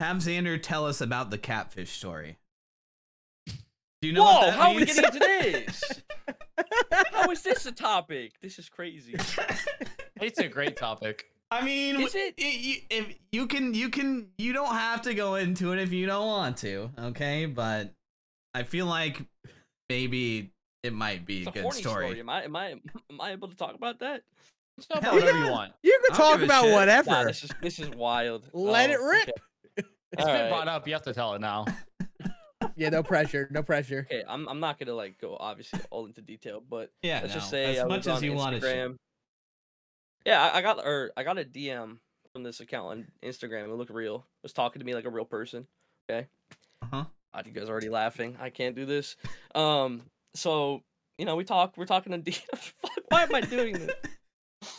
[0.00, 2.38] have Xander tell us about the catfish story.
[4.04, 4.32] Do you know Whoa!
[4.32, 6.02] what that How are we getting into this?
[7.10, 8.32] how is this a topic?
[8.42, 9.14] This is crazy.
[10.20, 11.24] It's a great topic.
[11.50, 12.34] I mean, Is it?
[12.38, 15.90] i- you, if you can, you can, you don't have to go into it if
[15.90, 17.46] you don't want to, okay?
[17.46, 17.94] But
[18.52, 19.22] I feel like
[19.88, 20.50] maybe
[20.82, 22.06] it might be It's a a good horny story.
[22.08, 22.20] story.
[22.20, 24.20] Am I am I am I able to talk about that?
[24.86, 25.46] Talk about whatever yeah.
[25.46, 25.72] you want.
[25.82, 27.10] You can talk about whatever.
[27.10, 28.50] Nah, this is this is wild.
[28.52, 29.28] Let oh, it Oh, rip.
[29.78, 29.88] Okay.
[30.12, 30.48] It's All been right.
[30.50, 30.86] brought up.
[30.86, 31.64] You have to tell it now.
[32.76, 34.06] Yeah, no pressure, no pressure.
[34.10, 37.50] Okay, I'm I'm not gonna like go obviously all into detail, but Yeah, let's just
[37.50, 38.96] say as I much was as on you want to.
[40.26, 41.98] Yeah, I, I got or I got a DM
[42.32, 43.64] from this account on Instagram.
[43.64, 44.16] It looked real.
[44.16, 45.66] It was talking to me like a real person.
[46.10, 46.26] Okay.
[46.82, 47.04] Uh huh.
[47.34, 48.36] God, you guys are already laughing.
[48.40, 49.16] I can't do this.
[49.54, 50.02] Um,
[50.34, 50.82] so
[51.18, 51.74] you know, we talk.
[51.76, 52.56] We're talking to DM.
[52.56, 53.90] Fuck, why am I doing this?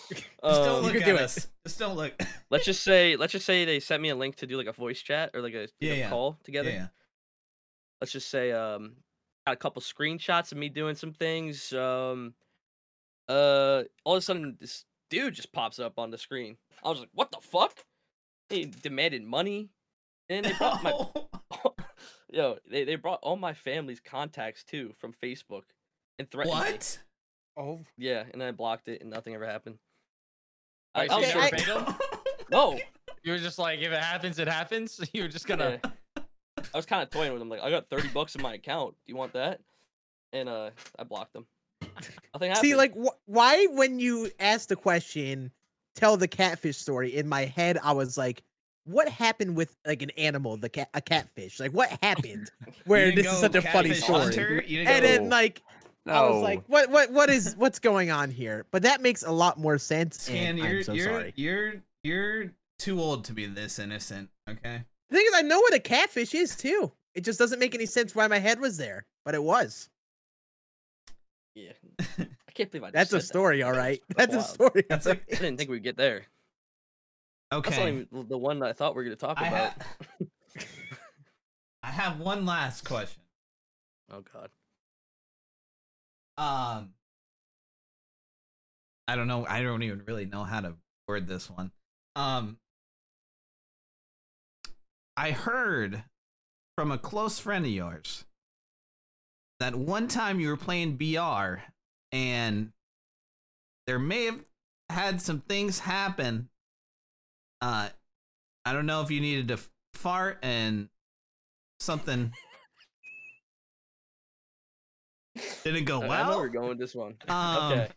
[0.09, 1.21] Just don't Um, look at do it.
[1.21, 1.47] us.
[1.65, 2.13] Just don't look.
[2.49, 4.71] let's just say, let's just say they sent me a link to do like a
[4.71, 6.09] voice chat or like a Yeah, know, yeah.
[6.09, 6.69] call together.
[6.69, 6.87] Yeah, yeah.
[8.05, 8.91] Let's just say um
[9.47, 12.35] got a couple screenshots of me doing some things um
[13.29, 16.99] uh all of a sudden this dude just pops up on the screen i was
[16.99, 17.83] like what the fuck
[18.49, 19.69] he demanded money
[20.29, 20.93] and they brought my
[22.31, 25.61] Yo, they, they brought all my family's contacts too from Facebook
[26.19, 26.61] and threatened me.
[26.61, 26.99] What?
[27.57, 29.77] Oh, Yeah, and I blocked it and nothing ever happened.
[30.97, 31.95] Wait, I, so I you was Okay, sure- I-
[32.51, 32.79] no,
[33.23, 34.99] You were just like, if it happens, it happens.
[35.13, 35.79] You were just gonna.
[35.83, 35.91] yeah.
[36.75, 37.47] I was kind of toying with him.
[37.47, 38.95] Like, I got thirty bucks in my account.
[39.07, 39.61] Do you want that?
[40.33, 41.45] And uh, I blocked them.
[42.33, 42.57] Nothing happened.
[42.57, 45.51] see, like, wh- why when you asked the question,
[45.95, 47.15] tell the catfish story?
[47.15, 48.43] In my head, I was like,
[48.83, 51.61] what happened with like an animal, the cat, a catfish?
[51.61, 52.51] Like, what happened?
[52.85, 54.19] Where this is such a funny story.
[54.23, 54.63] hunter?
[54.67, 55.61] You didn't And go- then, like,
[56.07, 58.65] I was like, what, what, what is, what's going on here?
[58.71, 60.21] But that makes a lot more sense.
[60.23, 61.33] Scan, and you're I'm so you're sorry.
[61.37, 64.29] you're you're too old to be this innocent.
[64.49, 64.83] Okay.
[65.09, 66.91] The thing is, I know what a catfish is too.
[67.13, 69.89] It just doesn't make any sense why my head was there, but it was.
[71.53, 72.87] yeah, I can't believe I.
[72.87, 73.27] just That's a said that.
[73.27, 74.01] story, all right.
[74.17, 74.83] That's That's a story.
[74.89, 75.21] That's all right.
[75.31, 76.25] I didn't think we'd get there.
[77.53, 78.05] Okay, That's not Okay.
[78.11, 79.73] even the one that I thought we were gonna talk I, about.
[80.19, 80.25] ha-
[81.83, 83.21] I have one last question.
[84.11, 84.49] Oh God.
[86.37, 86.89] Um,
[89.07, 89.45] I don't know.
[89.47, 90.73] I don't even really know how to
[91.07, 91.71] word this one.
[92.15, 92.57] Um,
[95.17, 96.03] I heard
[96.77, 98.25] from a close friend of yours
[99.59, 101.61] that one time you were playing BR
[102.11, 102.71] and
[103.87, 104.43] there may have
[104.89, 106.49] had some things happen.
[107.61, 107.89] Uh,
[108.65, 109.59] I don't know if you needed to
[109.93, 110.89] fart and
[111.79, 112.31] something
[115.63, 116.39] didn't go I- I know well.
[116.39, 117.15] we're going with this one.
[117.29, 117.91] Um, okay.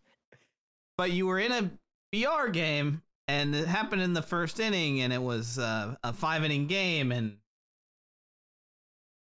[0.97, 1.71] but you were in a
[2.13, 6.45] BR game and it happened in the first inning and it was uh, a five
[6.45, 7.37] inning game and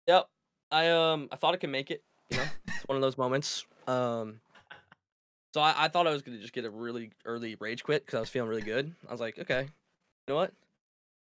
[0.08, 0.26] Yep.
[0.70, 2.02] I um I thought I could make it.
[2.30, 3.64] You know, it's one of those moments.
[3.86, 4.40] Um,
[5.54, 8.16] so I, I thought I was gonna just get a really early rage quit because
[8.16, 8.94] I was feeling really good.
[9.08, 9.68] I was like, okay, you
[10.28, 10.52] know what?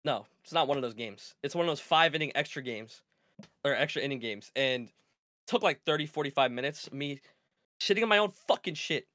[0.06, 1.36] No, it's not one of those games.
[1.44, 3.02] It's one of those five inning extra games
[3.66, 4.94] or extra inning games, and it
[5.48, 6.92] took like 30, 45 minutes.
[6.94, 7.20] Me
[7.82, 9.08] shitting on my own fucking shit.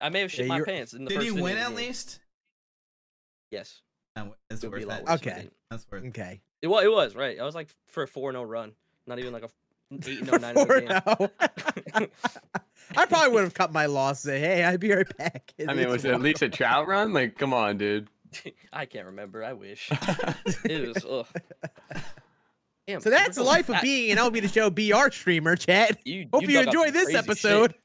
[0.00, 1.68] I may have shit Yeah, my pants in the did first you inning win at
[1.68, 1.76] game.
[1.76, 2.18] least?
[3.52, 3.82] Yes.
[4.16, 4.88] No, it's It worth it.
[4.88, 5.34] worse if I Okay.
[5.36, 5.52] didn't.
[5.70, 6.08] That's worth it.
[6.08, 6.40] Okay.
[6.60, 6.84] It was.
[6.84, 7.38] It was right.
[7.38, 8.72] I was like for a four 0 run,
[9.06, 9.48] not even like a
[9.92, 10.80] eight and 0 nine oh Four
[12.00, 12.08] game.
[12.96, 14.24] I probably would have cut my loss.
[14.24, 15.52] And say, hey, I'd be right back.
[15.68, 17.12] I mean, was it at least a trout run?
[17.12, 18.08] Like, come on, dude.
[18.72, 19.44] I can't remember.
[19.44, 19.90] I wish.
[20.64, 21.04] It was.
[21.04, 21.26] Ugh.
[22.86, 25.98] Damn, So that's the life of back- being an LB the Show BR streamer, chat.
[26.04, 27.72] You, Hope you, dug enjoy this episode.
[27.72, 27.80] shit.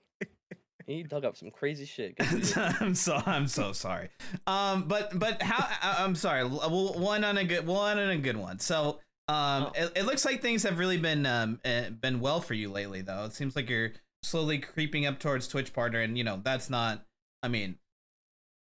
[0.88, 2.16] You dug up some crazy shit.
[2.56, 4.10] I'm so I'm so sorry.
[4.48, 6.44] Um, but but how I- I'm sorry.
[6.46, 8.60] One on a good one on a good one.
[8.60, 9.72] So um, Oh.
[9.76, 13.02] it, it looks like things have really been um uh, been well for you lately,
[13.02, 13.26] though.
[13.26, 13.92] It seems like you're
[14.24, 17.06] slowly creeping up towards Twitch partner, and you know that's not.
[17.44, 17.78] I mean,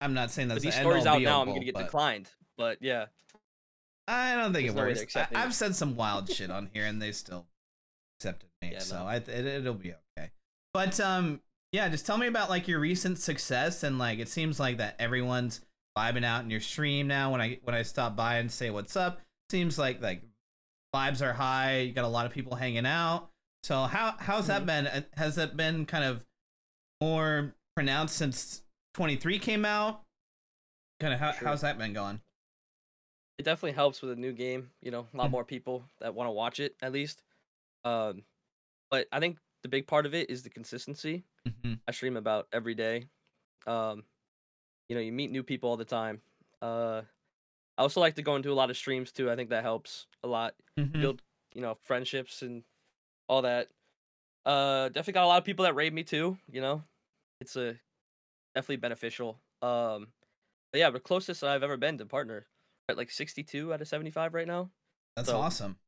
[0.01, 2.31] I'm not saying But that's these stories out now, I'm gonna get but declined.
[2.57, 3.07] But yeah,
[4.09, 5.17] I don't think There's it no works.
[5.17, 7.47] I, I've said some wild shit on here, and they still
[8.19, 9.07] accepted me, Yeah, so no.
[9.07, 10.31] I, it, it'll be okay.
[10.73, 11.41] But um,
[11.75, 14.95] yeah, just tell me about like your recent success, and like it seems like that
[15.01, 15.61] everyone's
[15.99, 17.33] vibing out in your stream now.
[17.33, 20.23] When I when I stop by and say what's up, seems like like
[20.95, 21.81] vibes are high.
[21.81, 23.29] You got a lot of people hanging out.
[23.65, 24.67] So how how's that Mhm.
[24.67, 24.87] been?
[24.87, 26.25] Uh, Has that been kind of
[27.01, 28.63] more pronounced since
[28.95, 30.05] 23 came out?
[31.01, 31.49] Kind of how, Sure.
[31.49, 32.21] how's that been going?
[33.37, 34.71] it definitely helps with a new game.
[34.81, 35.33] You know, a lot Mhm.
[35.33, 37.25] more people that want to watch it at least.
[37.83, 38.25] Um,
[38.93, 41.25] but I think the big part of it is the consistency.
[41.47, 41.81] Mhm.
[41.87, 43.09] I stream about every day.
[43.67, 44.05] Um,
[44.89, 46.23] you know, you meet new people all the time.
[46.63, 47.03] Uh,
[47.77, 49.31] I also like to go into a lot of streams too.
[49.31, 50.55] I think that helps a lot.
[50.79, 50.93] Mhm.
[51.01, 51.23] Build,
[51.55, 52.65] you know, friendships and
[53.29, 53.71] all that.
[54.47, 56.39] Uh, definitely got a lot of people that raid me too.
[56.51, 56.85] You know,
[57.41, 57.79] it's a
[58.55, 59.41] definitely beneficial.
[59.63, 60.13] Um,
[60.73, 62.47] but yeah, the closest I've ever been to partner
[62.89, 64.71] at like 62 out of 75 right now.
[65.17, 65.79] That's So- awesome.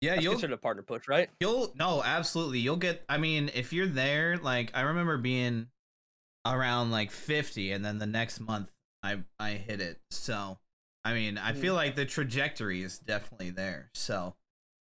[0.00, 1.28] Yeah, That's you'll considered a partner push, right?
[1.40, 2.60] you'll no, absolutely.
[2.60, 5.68] You'll get I mean, if you're there, like I remember being
[6.46, 8.70] around like 50 and then the next month
[9.02, 10.00] I I hit it.
[10.10, 10.58] So,
[11.04, 11.56] I mean, I Mm.
[11.60, 13.90] feel like the trajectory is definitely there.
[13.94, 14.34] So,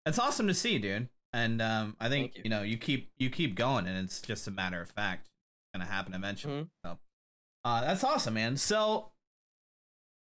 [0.06, 1.10] it's awesome to see, dude.
[1.34, 2.42] And um I think, you.
[2.46, 2.50] you.
[2.50, 5.28] know, you keep you keep going and it's just a matter of fact.
[5.28, 6.62] It's going to happen eventually.
[6.64, 6.70] Mhm.
[6.86, 6.98] So,
[7.66, 8.56] uh that's awesome, man.
[8.58, 9.12] So,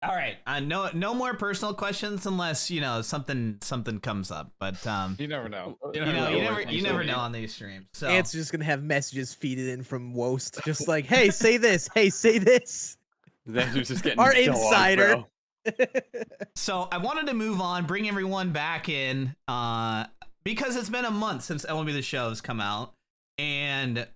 [0.01, 4.51] all right, uh, no, no more personal questions unless you know something something comes up.
[4.59, 5.77] But um, You never know.
[5.93, 7.87] you know, you never, you never know on these streams.
[7.93, 11.89] So Ant's just gonna have messages feeded in from Wost, just like, "Hey, say this.
[11.93, 12.95] Hey, say this."
[13.45, 15.23] That was just getting Our dogged, insider.
[15.65, 15.75] bro.
[16.55, 20.05] so I wanted to move on, bring everyone back in, uh,
[20.43, 22.93] because it's been a month since LMB the show has come out,
[23.39, 24.07] and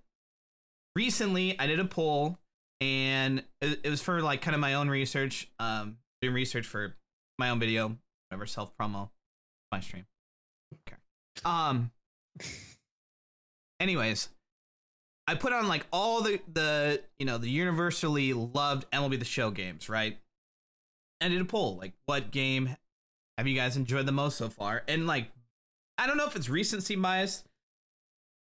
[0.94, 2.38] recently I did a poll,
[2.80, 6.96] and it, it was for like kind of my own research, um, doing research for
[7.38, 7.96] my own video,
[8.28, 9.10] whatever self promo,
[9.72, 10.06] my stream.
[10.86, 10.96] Okay.
[11.44, 11.90] Um.
[13.80, 14.28] Anyways,
[15.26, 19.50] I put on like all the the you know the universally loved MLB the Show
[19.50, 20.18] games, right?
[21.20, 22.76] And did a poll like, what game
[23.38, 24.82] have you guys enjoyed the most so far?
[24.86, 25.30] And like,
[25.96, 27.44] I don't know if it's recency bias,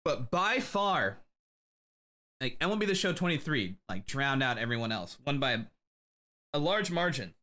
[0.05, 1.18] but by far,
[2.42, 5.61] like MLB the Show 23 like drowned out everyone else, won by a,
[6.52, 7.35] a large margin.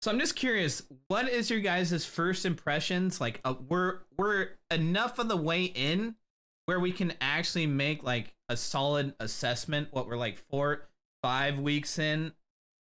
[0.00, 3.20] So I'm just curious, what is your guys' first impressions?
[3.20, 6.14] Like, uh, we're we're enough of the way in
[6.66, 9.88] where we can actually make like a solid assessment.
[9.90, 10.82] What we're like four,
[11.22, 12.32] five weeks in,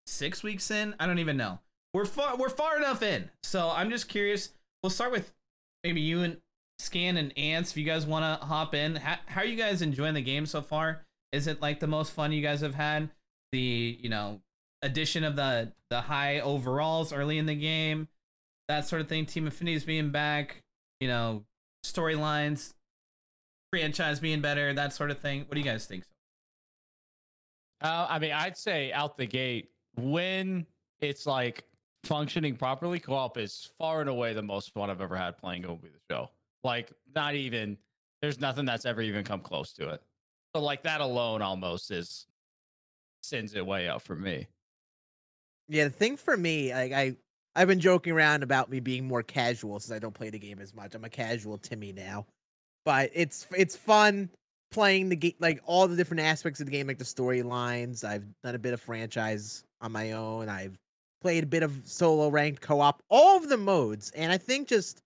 [0.06, 0.96] six weeks in.
[1.00, 1.60] I don't even know.
[1.94, 3.30] We're far we're far enough in.
[3.44, 4.50] So I'm just curious.
[4.84, 5.32] We'll start with
[5.84, 6.38] maybe you and
[6.82, 7.72] Scan and Ants.
[7.72, 10.46] If you guys want to hop in, how, how are you guys enjoying the game
[10.46, 11.06] so far?
[11.32, 13.10] Is it like the most fun you guys have had?
[13.52, 14.42] The you know
[14.82, 18.08] addition of the the high overalls early in the game,
[18.68, 19.26] that sort of thing.
[19.26, 20.64] Team Affinities being back,
[21.00, 21.44] you know,
[21.86, 22.74] storylines,
[23.72, 25.42] franchise being better, that sort of thing.
[25.42, 26.04] What do you guys think?
[27.82, 30.66] Uh, I mean, I'd say out the gate when
[31.00, 31.64] it's like
[32.04, 35.82] functioning properly, co-op is far and away the most fun I've ever had playing MLB
[35.82, 36.30] the Show.
[36.64, 37.78] Like, not even
[38.22, 40.02] there's nothing that's ever even come close to it.
[40.56, 42.28] So, like that alone, almost is
[43.24, 44.48] sends it way out for me.
[45.68, 47.16] Yeah, the thing for me, like I
[47.56, 50.60] I've been joking around about me being more casual since I don't play the game
[50.60, 50.96] as much.
[50.96, 52.26] I'm a casual Timmy now.
[52.86, 54.30] But it's it's fun
[54.72, 58.04] playing the game like all the different aspects of the game, like the storylines.
[58.04, 60.50] I've done a bit of franchise on my own.
[60.50, 60.78] I've
[61.22, 64.12] played a bit of solo ranked co-op, all of the modes.
[64.12, 65.02] And I think just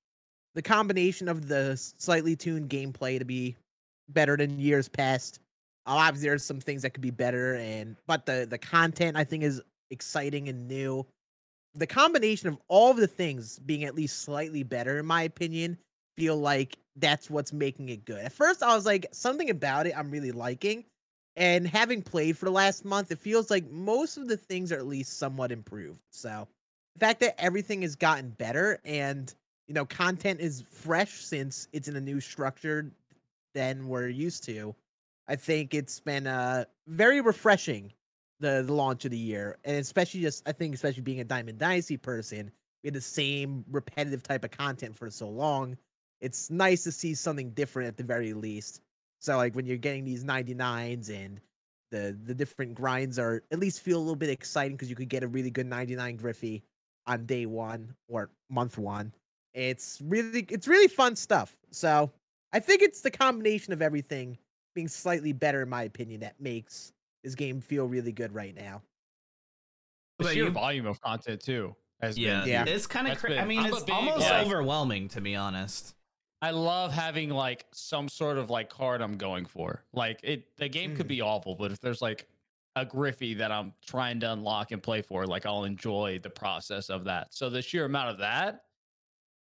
[0.56, 3.56] the combination of the slightly tuned gameplay to be
[4.10, 5.40] better than years past.
[5.86, 9.44] Obviously, there's some things that could be better, and but the the content I think
[9.44, 11.06] is exciting and new.
[11.76, 15.78] The combination of all of the things being at least slightly better, in my opinion,
[16.18, 18.24] feel like that's what's making it good.
[18.24, 20.86] At first, I was like, something about it I'm really liking.
[21.36, 24.78] And having played for the last month, it feels like most of the things are
[24.78, 26.00] at least somewhat improved.
[26.12, 26.48] So
[26.96, 29.34] the fact that everything has gotten better and
[29.68, 32.92] you know content is fresh since it's in a new structure
[33.54, 34.76] than we're used to,
[35.28, 37.92] I think it's been uh very refreshing
[38.40, 41.58] the, the launch of the year, and especially just I think especially being a Diamond
[41.58, 42.52] Dynasty person,
[42.84, 45.78] we had the same repetitive type of content for so long.
[46.22, 48.82] It's nice to see something different at the very least.
[49.20, 51.40] So like when you're getting these 99s and
[51.92, 55.10] the the different grinds are at least feel a little bit exciting because you could
[55.10, 56.64] get a really good 99 Griffey
[57.08, 59.14] on day one or month one.
[59.56, 61.58] It's really it's really fun stuff.
[61.72, 62.12] So
[62.54, 64.38] I think it's the combination of everything
[64.76, 66.92] being slightly better in my opinion that makes
[67.24, 68.82] this game feel really good right now.
[70.20, 71.76] The sheer volume of content too.
[72.02, 72.66] Has Yeah, been Yeah.
[72.68, 73.12] it's kind of.
[73.14, 75.96] That's Cra- I mean, I'm it's big, almost like- overwhelming to be honest.
[76.42, 79.84] I love having like some sort of like card I'm going for.
[79.94, 81.10] Like it the game could Mm.
[81.10, 82.28] be awful, but if there's like
[82.76, 86.90] a Griffey that I'm trying to unlock and play for, like I'll enjoy the process
[86.90, 87.34] of that.
[87.34, 88.65] So the sheer amount of that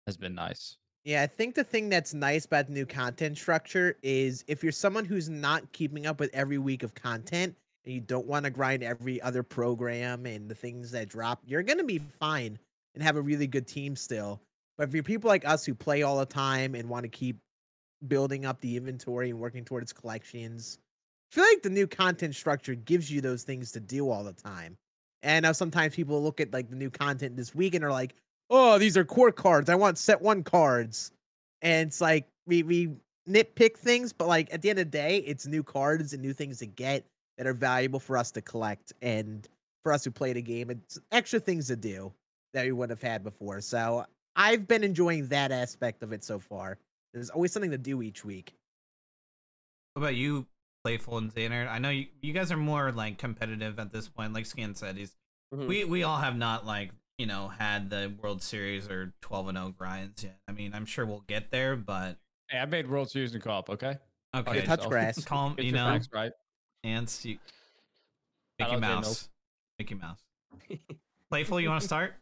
[0.07, 0.77] has been nice.
[1.05, 4.73] Yeah, I think the thing that's nice about the new content structure is if you're
[4.73, 8.51] someone who's not keeping up with every week of content and you don't want to
[8.51, 12.59] grind every other program and the things that drop, you're going to be fine
[12.95, 14.41] and have a really good team still.
[14.77, 17.39] But if you're people like us who play all the time and want to keep
[18.09, 20.79] building up the inventory and working towards collections,
[21.31, 24.33] I feel like the new content structure gives you those things to do all the
[24.33, 24.77] time.
[25.23, 28.15] And now sometimes people look at like the new content this week and are like,
[28.51, 29.69] oh, these are core cards.
[29.69, 31.13] I want set one cards.
[31.63, 32.91] And it's like we we
[33.29, 36.33] nitpick things, but like at the end of the day, it's new cards and new
[36.33, 37.05] things to get
[37.39, 39.49] that are valuable for us to collect and
[39.83, 40.71] for us who play the game.
[40.71, 42.13] It's extra things to do
[42.55, 43.61] that we wouldn't have had before.
[43.61, 44.05] So
[44.37, 46.79] I've been enjoying that aspect of it so far.
[47.13, 48.55] There's always something to do each week.
[49.95, 50.47] What about you,
[50.85, 51.69] Playful and Zander?
[51.69, 54.33] I know you, you guys are more like competitive at this point.
[54.35, 55.17] Like Scan said, he's
[55.55, 55.69] Mhm.
[55.69, 59.59] we we all have not like you know had the World Series or 12 and
[59.59, 60.39] 0 grinds yet.
[60.49, 63.71] I mean, I'm sure we'll get there, but Hey, I made World Series in co-op,
[63.71, 63.97] okay?
[64.35, 64.63] okay.
[64.63, 65.25] touch so- grass.
[65.25, 66.33] Calm, Get you know, facts right.
[66.85, 67.25] ants.
[67.25, 67.39] You,
[68.59, 69.05] Mickey out J-Milk.
[69.05, 69.29] Mouse.
[69.79, 70.21] Mickey Mouse.
[71.31, 72.15] Playful, you want to start?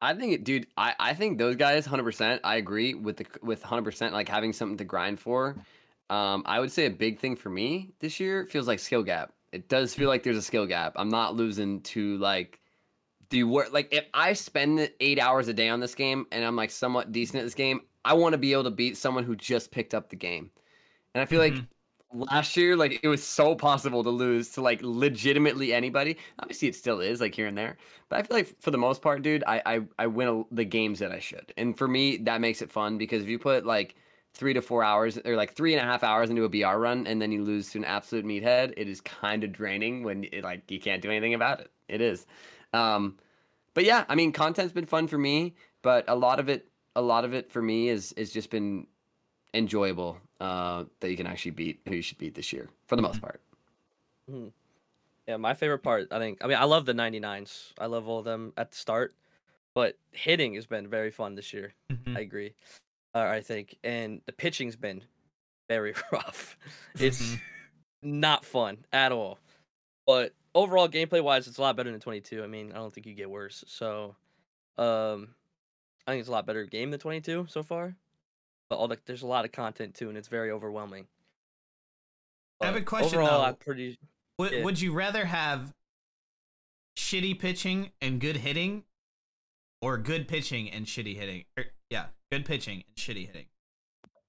[0.00, 0.68] I think, it, dude.
[0.76, 2.40] I, I think those guys, hundred percent.
[2.44, 4.14] I agree with the with hundred percent.
[4.14, 5.56] Like having something to grind for.
[6.08, 9.32] Um, I would say a big thing for me this year feels like skill gap.
[9.52, 10.92] It does feel like there's a skill gap.
[10.94, 12.60] I'm not losing to like
[13.30, 13.72] the work.
[13.72, 17.12] Like if I spend eight hours a day on this game and I'm like somewhat
[17.12, 19.94] decent at this game, I want to be able to beat someone who just picked
[19.94, 20.50] up the game.
[21.14, 21.68] And I feel like Mhm.
[22.12, 26.16] last year, like it was so possible to lose to like legitimately anybody.
[26.38, 27.76] Obviously, it still is like here and there,
[28.08, 30.64] but I feel like for the most part, dude, I I, I win a, the
[30.64, 33.66] games that I should, and for me, that makes it fun because if you put
[33.66, 33.94] like
[34.34, 37.06] three to four hours or like three and a half hours into a BR run
[37.06, 40.44] and then you lose to an absolute meathead, it is kind of draining when it,
[40.44, 41.70] like you can't do anything about it.
[41.88, 42.26] It is.
[42.72, 43.18] Um,
[43.74, 47.02] but yeah, I mean, content's been fun for me, but a lot of it, a
[47.02, 48.86] lot of it for me is is just been
[49.54, 50.18] enjoyable.
[50.40, 53.20] Uh, that you can actually beat who you should beat this year for the most
[53.20, 53.40] part.
[54.30, 54.52] Mhm.
[55.26, 56.38] Yeah, my favorite part, I think.
[56.42, 57.72] I mean, I love the 99s.
[57.78, 59.14] I love all of them at the start,
[59.74, 61.74] but hitting has been very fun this year.
[61.90, 62.16] Mhm.
[62.16, 62.54] I agree.
[63.14, 65.02] Uh, I think, and the pitching's been
[65.68, 66.56] very rough.
[66.98, 67.40] It's Mhm.
[68.02, 69.38] not fun at all.
[70.06, 72.42] But overall, gameplay wise, it's a lot better than 22.
[72.42, 73.64] I mean, I don't think you get worse.
[73.66, 74.16] So,
[74.76, 75.34] um,
[76.06, 77.94] I think it's a lot better game than 22 so far.
[78.70, 81.06] But all the there's a lot of content too, and it's very overwhelming.
[82.60, 83.44] I have a question, Overall, though.
[83.46, 83.98] I'm pretty.
[84.38, 84.64] Would, Yeah.
[84.64, 85.72] would you rather have
[86.98, 88.84] shitty pitching and good hitting,
[89.80, 91.44] or good pitching and shitty hitting?
[91.56, 93.46] Or, yeah, good pitching and shitty hitting.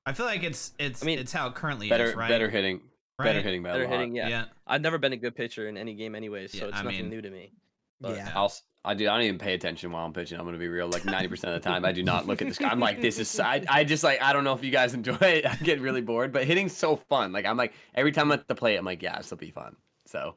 [0.06, 2.30] I feel like it's it's I mean, it's how it currently Better, is, right?
[2.30, 2.82] better hitting,
[3.18, 3.91] better hitting, by a Better lot.
[3.91, 4.28] hitting, yeah.
[4.28, 4.45] Yeah.
[4.66, 7.00] I've never been a good pitcher in any game, anyways, so Yeah, it's I nothing
[7.02, 7.52] mean- new to me.
[8.02, 8.32] But- yeah.
[8.34, 9.10] I'll, s- I do.
[9.10, 10.39] I don't even pay attention while I'm pitching.
[10.39, 10.88] I'm gonna be real.
[10.88, 12.56] Like 90 percent of the time, I do not look at this.
[12.56, 12.70] sky.
[12.70, 13.38] I'm like, this is.
[13.38, 14.22] I, I just like.
[14.22, 15.45] I don't know if you guys enjoy it.
[15.52, 17.34] I get really bored, but hitting's so fun.
[17.34, 19.52] Like I'm like every time I'm at the plate, I'm like, yeah, this will be
[19.52, 19.76] fun.
[20.08, 20.36] So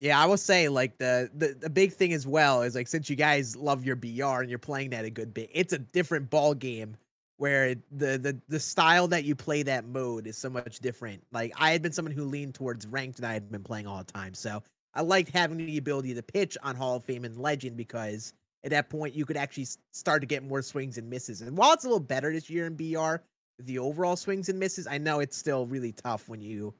[0.00, 3.10] Yeah, I will say like the, the the big thing as well is like since
[3.10, 6.30] you guys love your BR and you're playing that a good bit, it's a different
[6.30, 6.96] ball game
[7.36, 11.22] where the the the style that you play that mode is so much different.
[11.32, 13.98] Like I had been someone who leaned towards ranked and I had been playing all
[13.98, 14.62] the time, so
[14.94, 18.32] I liked having the ability to pitch on Hall of Fame and Legend because
[18.64, 21.42] at that point you could actually start to get more swings and misses.
[21.42, 23.16] And while it's a little better this year in BR,
[23.58, 26.74] the overall swings and misses, I know it's still really tough when you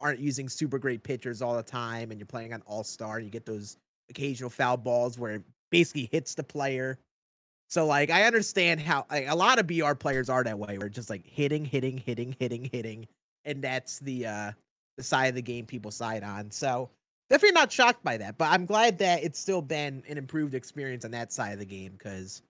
[0.00, 3.24] aren't using super great pitchers all the time and you're playing on all star and
[3.24, 3.78] you get those
[4.10, 6.98] occasional foul balls where it basically hits the player.
[7.68, 10.86] So like I understand how like, a lot of BR players are that way where
[10.86, 13.06] it's just like hitting, hitting, hitting, hitting, hitting,
[13.44, 14.52] and that's the uh
[14.96, 16.50] the side of the game people side on.
[16.50, 16.88] So
[17.28, 21.04] definitely not shocked by that, but I'm glad that it's still been an improved experience
[21.04, 22.42] on that side of the game because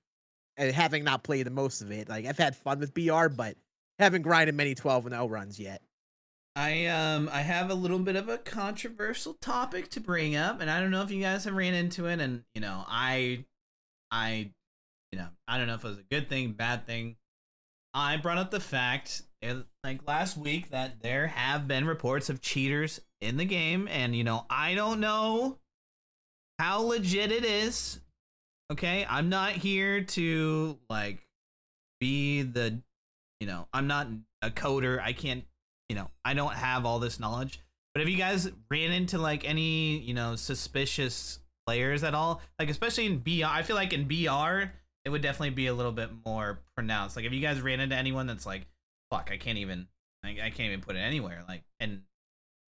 [0.59, 3.57] having not played the most of it, like I've had fun with BR, but
[3.99, 5.83] haven't grinded many 12 and 0 runs yet.
[6.57, 10.71] I um I have a little bit of a controversial topic to bring up, and
[10.71, 12.19] I don't know if you guys have ran into it.
[12.19, 13.45] And you know, I,
[14.11, 14.51] I,
[15.13, 17.17] you know, I don't know if it was a good thing, bad thing.
[17.93, 22.41] I brought up the fact, eh, like last week, that there have been reports of
[22.41, 25.59] cheaters in the game, and you know, I don't know
[26.59, 28.01] how legit it is.
[28.73, 31.19] Okay, I'm not here to like
[32.01, 32.81] be the,
[33.41, 34.09] you know, I'm not
[34.41, 34.99] a coder.
[35.01, 35.45] I can't
[35.89, 37.61] you know, I don't have all this knowledge.
[37.95, 42.69] But if you guys ran into like any, you know, suspicious players at all, like
[42.69, 44.71] especially in BR, I feel like in BR
[45.05, 47.17] it would definitely be a little bit more pronounced.
[47.17, 48.67] Like if you guys ran into anyone that's like,
[49.11, 49.87] fuck, I can't even,
[50.25, 51.43] I, I can't even put it anywhere.
[51.49, 52.03] Like, and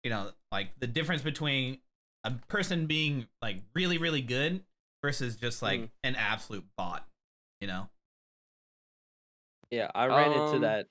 [0.05, 1.79] you know, like the difference between
[2.25, 4.63] a person being like really, really good
[5.03, 5.91] versus just like Mm.
[6.05, 7.05] an absolute bot.
[7.61, 7.89] You know?
[9.71, 10.87] Yeah, I ran into Um, that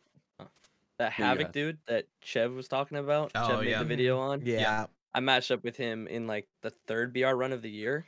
[0.99, 3.31] that Havoc dude that Chev was talking about.
[3.35, 3.79] Oh, Chev made yeah.
[3.79, 4.41] the video on.
[4.43, 4.87] Yeah.
[5.13, 8.05] I matched up with him in like the third BR run of the year.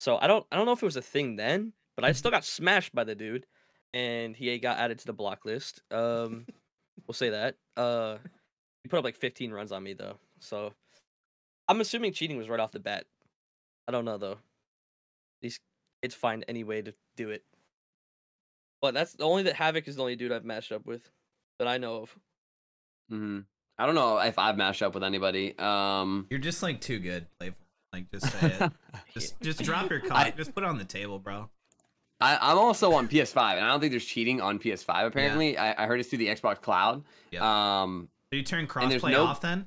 [0.00, 2.30] So I don't I don't know if it was a thing then, but I still
[2.30, 3.46] got smashed by the dude,
[3.94, 5.82] and he got added to the block list.
[5.92, 6.46] Um,
[7.06, 7.54] we'll say that.
[7.76, 8.18] Uh,
[8.82, 10.72] he put up like 15 runs on me though, so
[11.68, 13.04] I'm assuming cheating was right off the bat.
[13.86, 14.38] I don't know though.
[15.40, 15.60] These
[16.02, 17.44] kids find any way to do it.
[18.80, 21.08] But that's the only that Havoc is the only dude I've matched up with
[21.58, 22.16] that I know of.
[23.08, 23.40] hmm
[23.78, 25.58] I don't know if I've mashed up with anybody.
[25.58, 27.58] Um, You're just like too good, playful.
[27.92, 28.72] Like just say it.
[29.14, 31.50] Just just drop your I- Just put it on the table, bro.
[32.20, 35.06] I, I'm also on PS5, and I don't think there's cheating on PS5.
[35.08, 37.02] Apparently, I, I heard it's through the Xbox Cloud.
[37.32, 37.80] Yeah.
[37.82, 39.66] Um, Do you turn crossplay no- off then?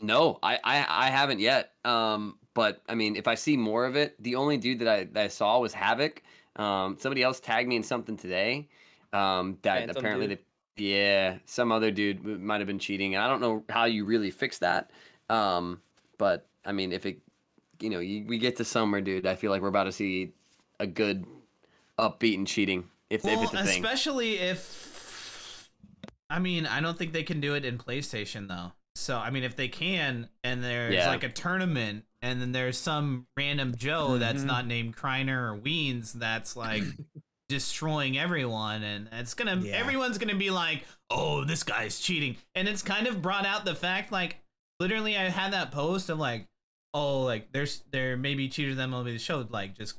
[0.00, 1.72] No, I, I I haven't yet.
[1.84, 5.04] Um, but I mean, if I see more of it, the only dude that I
[5.04, 6.22] that I saw was Havoc.
[6.56, 8.68] Um, somebody else tagged me in something today.
[9.12, 10.38] Um, that Phantom apparently dude?
[10.38, 10.42] they,
[10.76, 14.30] yeah, some other dude might have been cheating, and I don't know how you really
[14.30, 14.90] fix that.
[15.30, 15.80] Um,
[16.18, 17.18] but I mean, if it,
[17.80, 20.32] you know, you, we get to summer, dude, I feel like we're about to see
[20.80, 21.24] a good
[21.98, 22.84] upbeat and cheating.
[23.10, 23.84] If, if Well, it's a thing.
[23.84, 25.70] especially if
[26.30, 28.72] I mean, I don't think they can do it in PlayStation though.
[28.96, 31.08] So I mean, if they can, and there's Yeah.
[31.08, 34.46] like a tournament, and then there's some random Joe that's Mhm.
[34.46, 36.82] not named Kreiner or Weens, that's like,
[37.48, 39.72] destroying everyone and it's gonna Yeah.
[39.74, 42.36] everyone's gonna be like oh this guy's cheating.
[42.54, 44.38] And it's kind of brought out the fact like
[44.80, 46.46] literally i had that post of like
[46.94, 49.98] oh like there's there may be cheaters that will be showed like just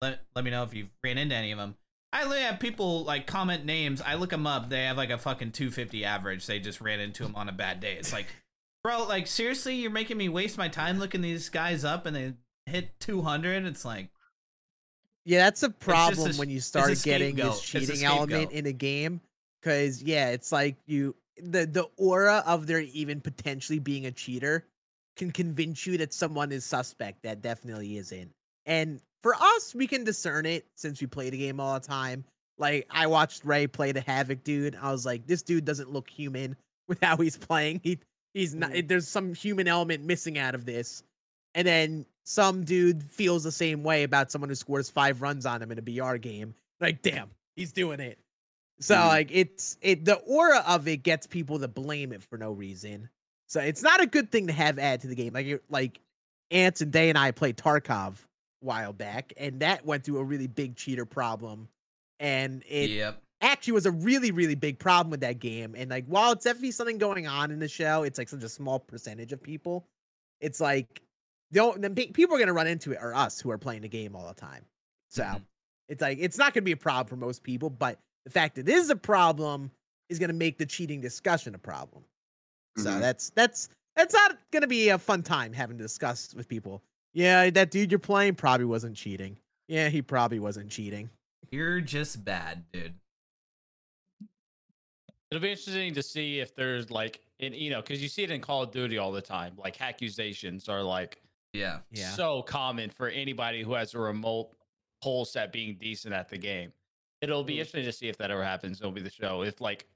[0.00, 1.74] let, let me know if you've ran into any of them
[2.12, 5.18] i literally have people like comment names i look them up they have like a
[5.18, 7.94] fucking 250 average they just ran into them on a bad day.
[7.98, 8.26] It's like
[8.84, 12.34] bro like seriously you're making me waste my time looking these guys up and they
[12.66, 14.08] hit 200 it's like
[15.24, 18.72] Yeah, that's a just a problem when you start getting this cheating element in a
[18.72, 19.20] game.
[19.62, 24.66] Cause yeah, it's like you the the aura of there even potentially being a cheater
[25.16, 28.30] can convince you that someone is suspect that definitely isn't.
[28.66, 32.24] And for us, we can discern it since we play the game all the time.
[32.58, 34.76] Like I watched Ray play the Havoc dude.
[34.80, 36.56] I was like, this dude doesn't look human
[36.88, 37.80] with how he's playing.
[37.82, 37.98] He
[38.34, 38.72] he's not.
[38.86, 41.02] There's some human element missing out of this.
[41.54, 45.62] And then some dude feels the same way about someone who scores five runs on
[45.62, 46.54] him in a BR game.
[46.80, 48.18] Like, damn, he's doing it.
[48.80, 49.08] So Mhm.
[49.08, 53.08] like it's it the aura of it gets people to blame it for no reason.
[53.46, 55.32] So it's not a good thing to have add to the game.
[55.32, 56.00] Like like
[56.50, 58.16] Ants and Day and I played Tarkov a
[58.60, 61.68] while back, and that went through a really big cheater problem.
[62.20, 65.74] And it yep actually was a really, really big problem with that game.
[65.76, 68.48] And like, while it's definitely something going on in the show, it's like such a
[68.48, 69.86] small percentage of people.
[70.40, 71.02] It's like
[71.50, 73.88] the, o- the people are gonna run into it are us who are playing the
[73.88, 74.64] game all the time.
[75.08, 75.42] So Mhm.
[75.88, 78.68] it's like it's not gonna be a problem for most people, but the fact that
[78.68, 79.70] it is a problem
[80.08, 82.04] is gonna make the cheating discussion a problem.
[82.78, 83.00] So Mhm.
[83.00, 86.82] that's that's that's not gonna be a fun time having to discuss with people.
[87.12, 89.38] Yeah, that dude you're playing probably wasn't cheating.
[89.68, 91.10] Yeah, he probably wasn't cheating.
[91.50, 92.94] you're just bad dude
[95.30, 98.30] It'll be interesting to see if there's like, in you know, because you see it
[98.30, 99.54] in Call of Duty all the time.
[99.56, 101.20] Like accusations are like
[101.54, 102.10] yeah Yeah.
[102.10, 104.50] so common for anybody who has a remote
[105.02, 106.72] pulse at being decent at the game.
[107.22, 107.58] It'll be Mm.
[107.60, 108.80] interesting to see if that ever happens.
[108.80, 109.42] It'll be the show.
[109.42, 109.86] If like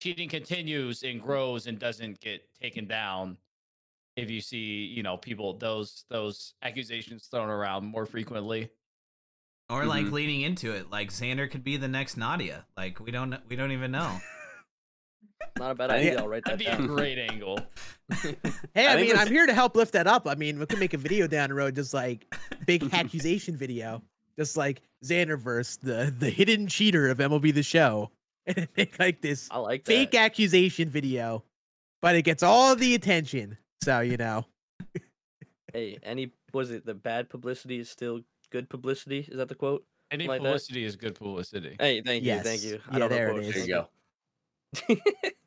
[0.00, 3.38] cheating continues and grows and doesn't get taken down,
[4.16, 8.70] if you see, you know, people those those accusations thrown around more frequently.
[9.70, 10.12] or like Mhm.
[10.12, 13.72] leading into it like zander could be the next nadia like we don't we don't
[13.72, 14.20] even know
[15.58, 16.18] Not a bad idea.
[16.18, 16.86] I'll write that That'd be a down.
[16.88, 17.58] great angle.
[18.10, 18.34] Hey,
[18.86, 20.26] I I, think mean, it's- I'm here to help lift that up.
[20.26, 22.26] I mean, we could make a video down the road, just like
[22.66, 24.02] big accusation video,
[24.38, 28.10] just like Zanderverse, the the hidden cheater of MLB the Show,
[28.46, 29.90] and make like this I like that.
[29.92, 31.44] fake accusation video,
[32.02, 33.56] but it gets all the attention.
[33.82, 34.44] So you know,
[35.72, 39.20] Hey, any was it the bad publicity is still good publicity?
[39.30, 39.84] Is that the quote?
[40.10, 40.46] Any Like that?
[40.46, 41.76] publicity is good publicity.
[41.80, 42.64] Hey, thank you, thank Yes.
[42.64, 42.80] you.
[42.92, 43.54] Yeah, know there it quotes.
[43.54, 43.88] There you go.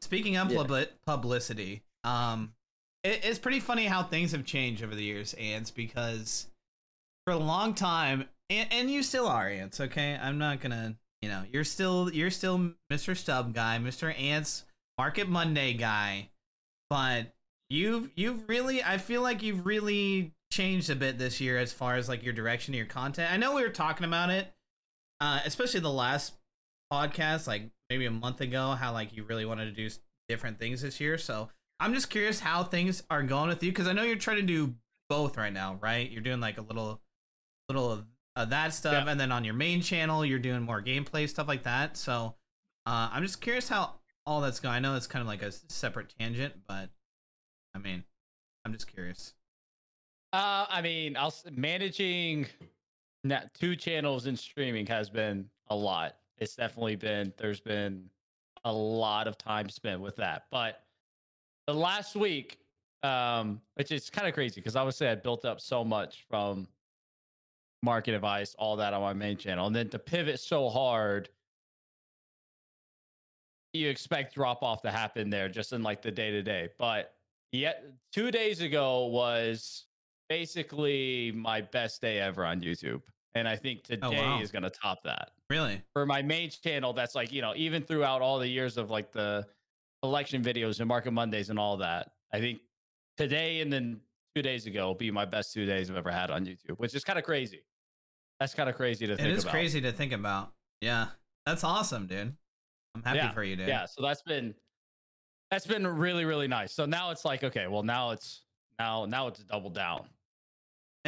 [0.00, 0.58] Speaking of Yeah.
[0.58, 2.54] publi- publicity, um,
[3.04, 6.46] it, it's pretty funny how things have changed over the years, Ants, because
[7.26, 9.80] for a long time, and, and you still are Ants.
[9.80, 13.16] Okay, I'm not gonna, you know, you're still you're still Mr.
[13.16, 14.18] Stub guy, Mr.
[14.18, 14.64] Ants
[14.96, 16.30] Market Monday guy,
[16.88, 17.34] but
[17.68, 21.96] you've you've really, I feel like you've really changed a bit this year as far
[21.96, 23.30] as like your direction of your content.
[23.32, 24.50] I know we were talking about it,
[25.20, 26.32] uh, especially the last
[26.90, 29.88] podcast, like maybe a month ago, how like you really wanted to do
[30.28, 31.18] different things this year.
[31.18, 31.48] So
[31.80, 34.42] I'm just curious how things are going with you because I know you're trying to
[34.42, 34.74] do
[35.08, 36.10] both right now, right?
[36.10, 37.00] You're doing like a little,
[37.68, 38.04] little of,
[38.50, 39.10] that stuff, Yeah.
[39.10, 41.96] and then on your main channel, you're doing more gameplay stuff like that.
[41.96, 42.36] So
[42.86, 43.94] uh, I'm just curious how
[44.26, 44.76] all that's going.
[44.76, 46.90] I know it's kind of like a separate tangent, but
[47.74, 48.04] I mean,
[48.64, 49.34] I'm just curious.
[50.32, 52.46] Uh, I mean, I'll managing
[53.24, 56.14] na- two channels in streaming has been a lot.
[56.38, 58.10] It's definitely been there's been
[58.64, 60.46] a lot of time spent with that.
[60.50, 60.84] But
[61.66, 62.58] the last week,
[63.02, 66.68] um, which is kind of crazy because obviously I built up so much from
[67.82, 71.28] market advice, all that on my main channel, and then to pivot so hard.
[73.74, 76.70] You expect drop off to happen there just in like the day to day.
[76.78, 77.14] But
[77.52, 79.84] yet, two days ago was
[80.28, 83.02] basically my best day ever on YouTube.
[83.34, 84.40] And I think today Oh, wow.
[84.40, 85.32] is going to top that.
[85.50, 85.82] Really?
[85.94, 89.12] For my main channel, that's like, you know, even throughout all the years of like
[89.12, 89.46] the
[90.02, 92.60] election videos and Market Mondays and all that, I think
[93.16, 94.00] today and then
[94.34, 96.94] two days ago will be my best two days I've ever had on YouTube, which
[96.94, 97.62] is kind of crazy.
[98.40, 99.52] That's kind of crazy to It think is about.
[99.52, 100.52] crazy to think about.
[100.80, 101.06] Yeah,
[101.46, 102.36] that's awesome, dude.
[102.94, 103.68] I'm happy Yeah, for you, dude.
[103.68, 104.54] Yeah, so that's been
[105.50, 106.72] that's been really really nice.
[106.72, 108.44] So now it's like okay, well now it's
[108.78, 110.04] now now it's double down.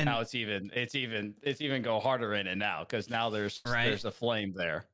[0.00, 3.30] And now it's even it's even it's even go harder in it now because now
[3.30, 3.86] there's Right.
[3.86, 4.86] there's a flame there.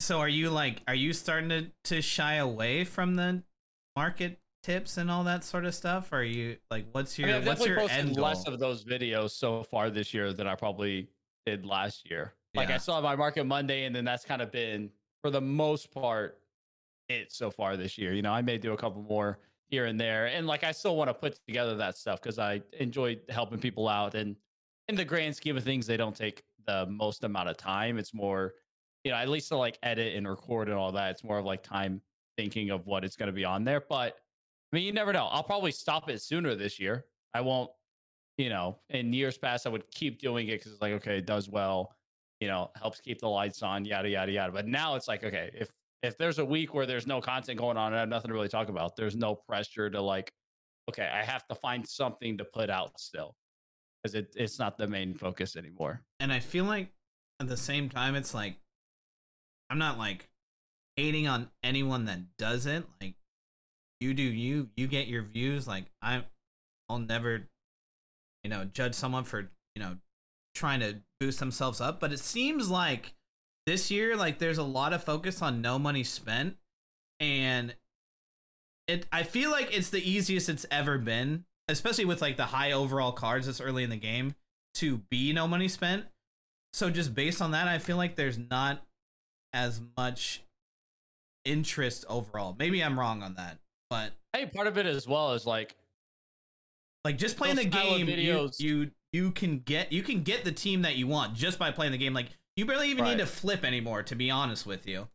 [0.00, 3.42] So are you like are you starting to, to shy away from the
[3.96, 6.12] market tips and all that sort of stuff?
[6.12, 8.24] Or are you like what's your I've what's your end goal?
[8.24, 11.08] less of those videos so far this year than I probably
[11.46, 12.34] did last year.
[12.54, 12.76] Like Yeah.
[12.76, 14.90] I saw my market Monday, and then that's kind of been
[15.22, 16.38] for the most part
[17.08, 18.12] it so far this year.
[18.12, 19.38] You know, I may do a couple more
[19.70, 22.62] here and there, and like I still want to put together that stuff because I
[22.78, 24.14] enjoy helping people out.
[24.14, 24.36] And
[24.88, 27.98] in the grand scheme of things, they don't take the most amount of time.
[27.98, 28.54] It's more,
[29.04, 31.12] you know, at least to like edit and record and all that.
[31.12, 32.00] It's more of like time
[32.36, 33.82] thinking of what it's going to be on there.
[33.88, 34.16] But
[34.72, 35.26] I mean, you never know.
[35.26, 37.04] I'll probably stop it sooner this year.
[37.34, 37.70] I won't,
[38.38, 41.26] you know, in years past, I would keep doing it because it's like, okay, it
[41.26, 41.94] does well,
[42.40, 44.52] you know, helps keep the lights on, yada, yada, yada.
[44.52, 45.70] But now it's like, okay, if,
[46.02, 48.34] if there's a week where there's no content going on and I have nothing to
[48.34, 50.32] really talk about, there's no pressure to like,
[50.88, 53.36] okay, I have to find something to put out still
[54.02, 56.02] because it, it's not the main focus anymore.
[56.20, 56.88] and I feel like
[57.38, 58.56] at the same time, it's like
[59.68, 60.28] I'm not like
[60.96, 62.86] hating on anyone that doesn't.
[63.00, 63.14] Like
[64.00, 65.66] you do you, you get your views.
[65.66, 66.24] Like I'm,
[66.88, 67.48] I'll never,
[68.42, 69.96] you know, judge someone for you know
[70.54, 72.00] trying to boost themselves up.
[72.00, 73.14] But it seems like
[73.70, 76.56] this year, like there's a lot of focus on no money spent,
[77.20, 77.72] and
[78.88, 79.06] it.
[79.12, 83.12] I feel like it's the easiest it's ever been, especially with like the high overall
[83.12, 84.34] cards this early in the game
[84.74, 86.06] to be no money spent.
[86.72, 88.82] So just based on that, I feel like there's not
[89.52, 90.42] as much
[91.44, 92.56] interest overall.
[92.58, 93.58] Maybe I'm wrong on that,
[93.88, 95.76] but Hey, part of it as well is like,
[97.04, 100.82] like just playing the game, you, you you can get you can get the team
[100.82, 102.14] that you want just by playing the game.
[102.14, 103.12] Like you barely even Right.
[103.12, 105.08] need to flip anymore, to be honest with you.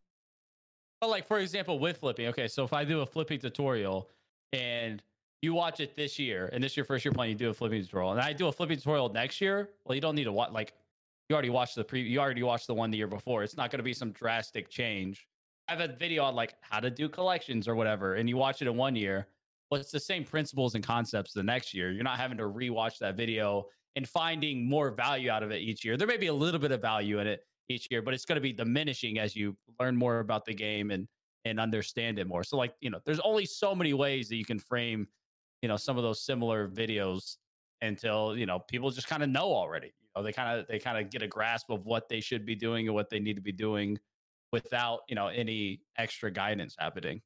[1.02, 4.10] But like for example, with flipping, okay, so if I do a flipping tutorial
[4.54, 5.04] and
[5.42, 7.54] you watch it this year, and this is your first year playing, you do a
[7.54, 9.70] flipping tutorial, and I do a flipping tutorial next year.
[9.86, 10.74] Well, you don't need to watch like
[11.30, 13.44] you already watched the pre, you already watched the one the year before.
[13.44, 15.28] It's not going to be some drastic change.
[15.68, 18.62] I have a video on like how to do collections or whatever, and you watch
[18.62, 19.28] it in one year,
[19.70, 21.92] but it's the same principles and concepts the next year.
[21.92, 23.66] You're not having to rewatch that video
[23.96, 25.98] and finding more value out of it each year.
[25.98, 28.36] There may be a little bit of value in it each year, but it's going
[28.36, 31.08] to be diminishing as you learn more about the game and
[31.46, 32.44] and understand it more.
[32.44, 35.08] So like, you know, there's only so many ways that you can frame,
[35.62, 37.38] you know, some of those similar videos
[37.82, 39.94] until, you know, people just kind of know already.
[40.02, 42.46] You know, they kind of they kind of get a grasp of what they should
[42.46, 44.00] be doing and what they need to be doing
[44.52, 47.22] without, you know, any extra guidance happening.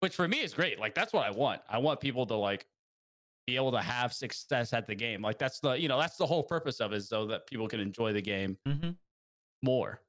[0.00, 0.80] Which for me is great.
[0.80, 1.60] Like that's what I want.
[1.68, 2.66] I want people to like
[3.52, 5.20] be able to have success at the game.
[5.20, 7.80] Like that's the, you know, that's the whole purpose of it so that people can
[7.80, 8.90] enjoy the game Mm-hmm.
[9.62, 10.00] more.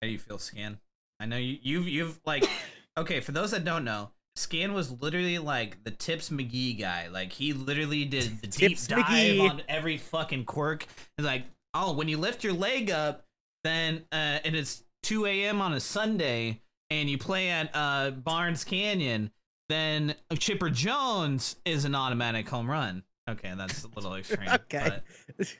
[0.00, 0.78] How do you feel, Scan?
[1.20, 2.44] I know you you've you've like
[2.98, 7.08] okay, for those that don't know, Scan was literally like the Tips McGee guy.
[7.08, 9.50] Like he literally did the Tips deep dive McGee.
[9.50, 10.86] on every fucking quirk.
[11.18, 11.44] It's like,
[11.74, 13.24] oh, when you lift your leg up,
[13.64, 16.61] then uh and it's two AM on a Sunday
[17.00, 19.30] and you play at uh Barnes Canyon,
[19.68, 23.02] then Chipper Jones is an automatic home run.
[23.30, 24.48] Okay, that's a little extreme.
[24.52, 25.00] Okay.
[25.38, 25.56] But,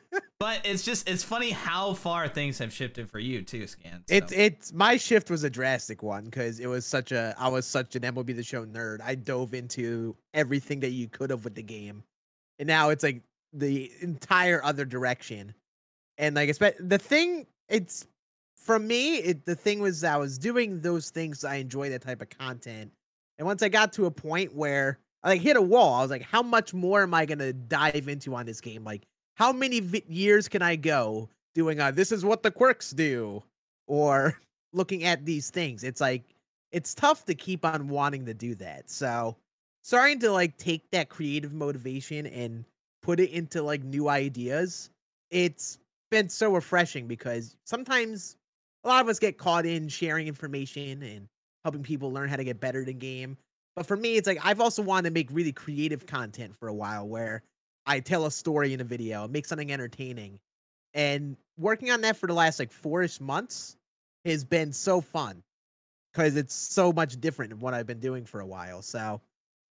[0.40, 4.04] but it's just it's funny how far things have shifted for you too, Scan.
[4.08, 4.38] It's so.
[4.38, 7.94] it's my shift was a drastic one because it was such a I was such
[7.96, 9.00] an MLB the Show nerd.
[9.02, 12.02] I dove into everything that you could have with the game,
[12.58, 13.22] and now it's like
[13.52, 15.54] the entire other direction.
[16.18, 18.06] And like, espe- the thing, it's
[18.64, 19.16] for me.
[19.16, 21.44] It the thing was I was doing those things.
[21.44, 22.90] I enjoy that type of content,
[23.38, 26.10] and once I got to a point where I like hit a wall, I was
[26.10, 28.82] like, how much more am I gonna dive into on this game?
[28.82, 31.78] Like, how many vi- years can I go doing?
[31.78, 33.42] Uh, this is what the quirks do
[33.86, 34.38] or
[34.72, 35.84] looking at these things.
[35.84, 36.22] It's like
[36.72, 38.90] it's tough to keep on wanting to do that.
[38.90, 39.36] So
[39.82, 42.64] starting to like take that creative motivation and
[43.02, 44.90] put it into like new ideas,
[45.30, 45.78] it's
[46.10, 48.36] been so refreshing because sometimes
[48.84, 51.26] a lot of us get caught in sharing information and
[51.64, 53.36] helping people learn how to get better at game.
[53.76, 56.74] But for me, it's like I've also wanted to make really creative content for a
[56.74, 57.42] while where
[57.86, 60.38] I tell a story in a video, make something entertaining.
[60.92, 63.76] And working on that for the last like four-ish months
[64.24, 65.42] has been so fun
[66.12, 68.80] because it's so much different than what I've been doing for a while.
[68.80, 69.20] So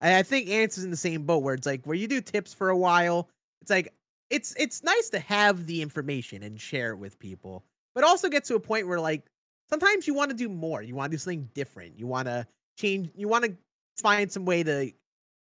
[0.02, 2.54] I think Ants is in the same boat where it's like where you do tips
[2.54, 3.30] for a while,
[3.62, 3.94] it's like
[4.30, 7.64] it's it's nice to have the information and share it with people,
[7.96, 9.24] but also get to a point where like
[9.70, 10.82] sometimes you want to do more.
[10.82, 11.98] You want to do something different.
[11.98, 12.46] You want to
[12.78, 13.10] change.
[13.16, 13.56] You want to
[13.98, 14.92] find some way to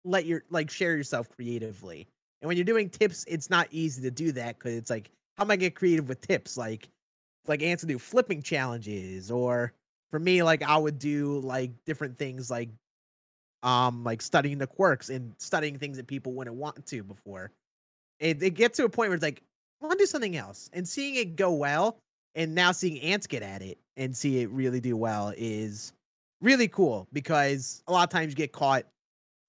[0.05, 2.07] let your like share yourself creatively.
[2.41, 5.45] And when you're doing tips, it's not easy to do that because it's like, how
[5.45, 6.57] am I get creative with tips?
[6.57, 6.89] Like,
[7.47, 9.73] like would do flipping challenges, or
[10.11, 12.69] for me, like I would do like different things like
[13.63, 17.51] um like studying the quirks and studying things that people wouldn't want to before.
[18.19, 19.41] It it gets to a point where it's like,
[19.81, 20.69] I want to do something else.
[20.73, 21.97] And seeing it go well
[22.35, 25.93] and now seeing ants get at it and see it really do well is
[26.41, 28.85] really cool because a lot of times you get caught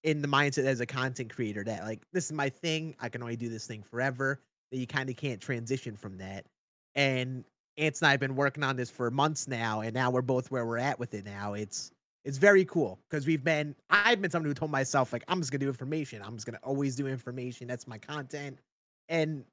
[0.05, 2.95] in the mindset as a content creator that like this is my thing.
[3.01, 4.41] I can only do this thing forever.
[4.71, 6.47] That you kind of can't transition from that.
[6.95, 7.45] And
[7.77, 10.51] Ants and I have been working on this for months now, and now we're both
[10.51, 11.55] where we're at with it now.
[11.55, 11.91] It's
[12.25, 15.51] it's very cool because we've been I've been someone who told myself like I'm just
[15.51, 16.23] gonna do information.
[16.23, 17.67] I'm just gonna always do information.
[17.67, 18.59] That's my content.
[19.09, 19.45] And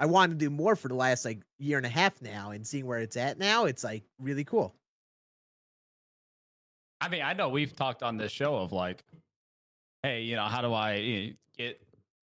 [0.00, 2.66] I wanted to do more for the last like year and a half now, and
[2.66, 4.74] seeing where it's at now, it's like really cool.
[7.02, 9.04] I mean, I know we've talked on this show of like,
[10.02, 11.82] hey, you know, how do I you know, get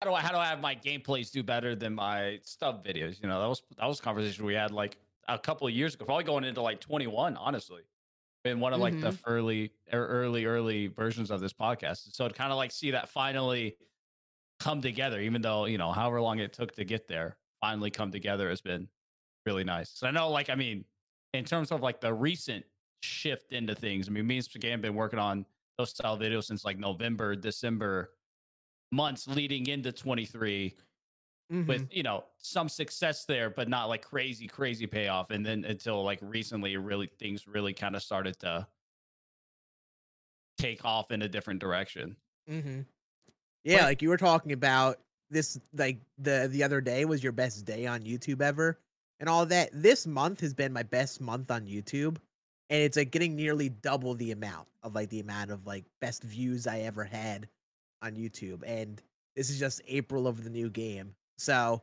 [0.02, 3.22] how do I how do I have my gameplays do better than my stub videos?
[3.22, 4.98] You know, that was that was a conversation we had like
[5.28, 7.84] a couple of years ago, probably going into like 21, honestly.
[8.44, 9.30] In one of like the mm-hmm.
[9.30, 12.16] early early early versions of this podcast.
[12.16, 13.78] So to kind of like see that finally
[14.60, 18.12] come together, even though, you know, however long it took to get there, finally come
[18.12, 18.88] together has been
[19.46, 19.90] really nice.
[19.92, 20.84] So I know like I mean,
[21.34, 22.66] in terms of like the recent
[23.04, 24.08] shift into things.
[24.08, 25.46] I mean, me and Spaghetti have been working on
[25.78, 28.12] those style videos since like November, December
[28.92, 30.76] months leading into 23
[31.52, 31.66] Mhm.
[31.68, 35.32] with, you know, some success there, but not like crazy, crazy payoff.
[35.32, 38.68] And then until like recently, really things really kind of started to
[40.58, 42.16] take off in a different direction.
[42.50, 42.82] Mm-hmm.
[43.64, 45.00] Yeah, But- like you were talking about
[45.32, 48.80] this, like the the other day was your best day on YouTube ever,
[49.20, 49.70] and all that.
[49.74, 52.18] This month has been my best month on YouTube,
[52.70, 56.24] and it's like getting nearly double the amount of like the amount of like best
[56.24, 57.48] views I ever had
[58.02, 59.02] on YouTube, and
[59.36, 61.14] this is just April of the new game.
[61.38, 61.82] So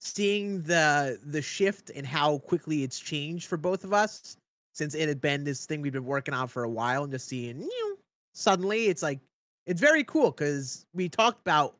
[0.00, 4.36] seeing the the shift and how quickly it's changed for both of us
[4.72, 7.28] since it had been this thing we've been working on for a while, and just
[7.28, 7.98] seeing you
[8.36, 9.18] suddenly it's like
[9.66, 11.76] it's very cool because we talked about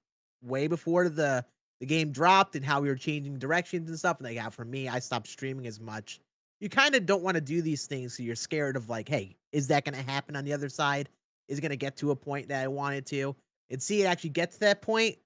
[0.47, 1.45] way before the
[1.81, 4.17] the game dropped and how we were changing directions and stuff.
[4.19, 6.21] And like, yeah, for me, I stopped streaming as much.
[6.59, 9.37] You kind of don't want to do these things, so you're scared of like, hey,
[9.53, 11.11] is that going to happen on the other side?
[11.49, 13.37] Is it going to get to a point that I wanted to?
[13.69, 15.17] And see it actually get to that point.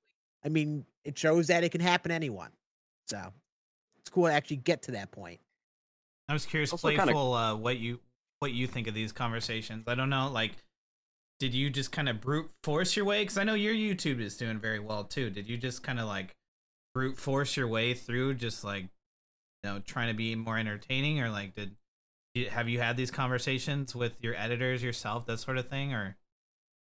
[0.44, 2.50] I mean, it shows that it can happen to anyone.
[3.06, 3.32] So
[4.00, 5.38] it's cool to actually get to that point.
[6.28, 8.00] I was curious, Also kinda- playful, uh, what you
[8.40, 9.84] what you think of these conversations.
[9.86, 10.52] I don't know, like,
[11.40, 13.22] did you just kind of brute force your way?
[13.22, 15.30] Because I know your YouTube is doing very well too.
[15.30, 16.36] Did you just kind of like
[16.94, 21.30] brute force your way through, just like, you know, trying to be more entertaining, or
[21.30, 21.74] like, did
[22.50, 26.16] have you had these conversations with your editors yourself, that sort of thing, or?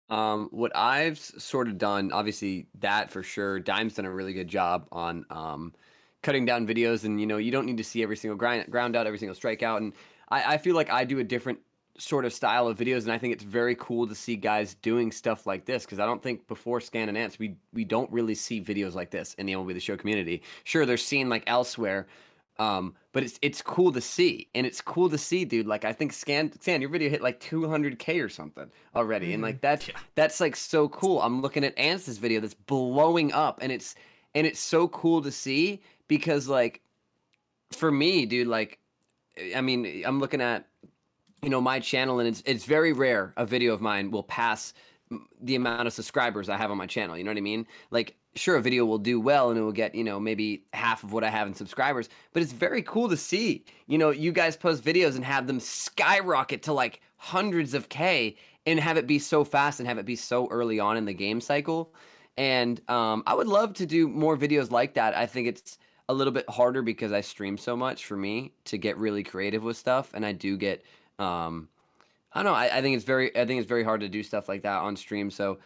[0.10, 3.60] Um, what I've sort of done, obviously that for sure.
[3.60, 5.74] Dime's done a really good job on um,
[6.24, 8.95] cutting down videos, and you know you don't need to see every single grind ground
[8.95, 9.78] out, every single strikeout.
[9.78, 9.93] And
[10.28, 11.60] I, I feel like I do a different
[12.00, 15.12] sort of style of videos, and I think it's very cool to see guys doing
[15.12, 18.36] stuff like this because I don't think before Scan and Ants we we don't really
[18.36, 20.41] see videos like this in the MLB the Show community.
[20.64, 22.08] Sure, they're seen like elsewhere.
[22.58, 25.66] Um, but it's it's cool to see, and it's cool to see, dude.
[25.68, 29.62] Like I think Scan Scan, your video hit like 200k or something already, and like
[29.62, 29.95] that's Yeah.
[30.16, 31.22] that's like so cool.
[31.22, 33.95] I'm looking at Ants' video that's blowing up, and it's
[34.36, 36.82] and it's so cool to see because like
[37.72, 38.80] for me, dude, like
[39.56, 40.68] I mean, I'm looking at
[41.41, 44.73] you know my channel, and it's it's very rare a video of mine will pass
[45.41, 47.17] the amount of subscribers I have on my channel.
[47.17, 47.65] You know what I mean?
[47.89, 51.03] Like, sure, a video will do well and it will get, you know, maybe half
[51.03, 54.31] of what I have in subscribers, but it's very cool to see, you know, you
[54.31, 58.35] guys post videos and have them skyrocket to like hundreds of K
[58.65, 61.13] and have it be so fast and have it be so early on in the
[61.13, 61.93] game cycle.
[62.37, 65.17] And um, I would love to do more videos like that.
[65.17, 68.77] I think it's a little bit harder because I stream so much for me to
[68.77, 70.11] get really creative with stuff.
[70.13, 70.83] And I do get,
[71.20, 71.70] um,
[72.34, 72.57] I don't know.
[72.57, 74.82] I, I think it's very, I think it's very hard to do stuff like that
[74.82, 75.30] on stream.
[75.32, 75.59] So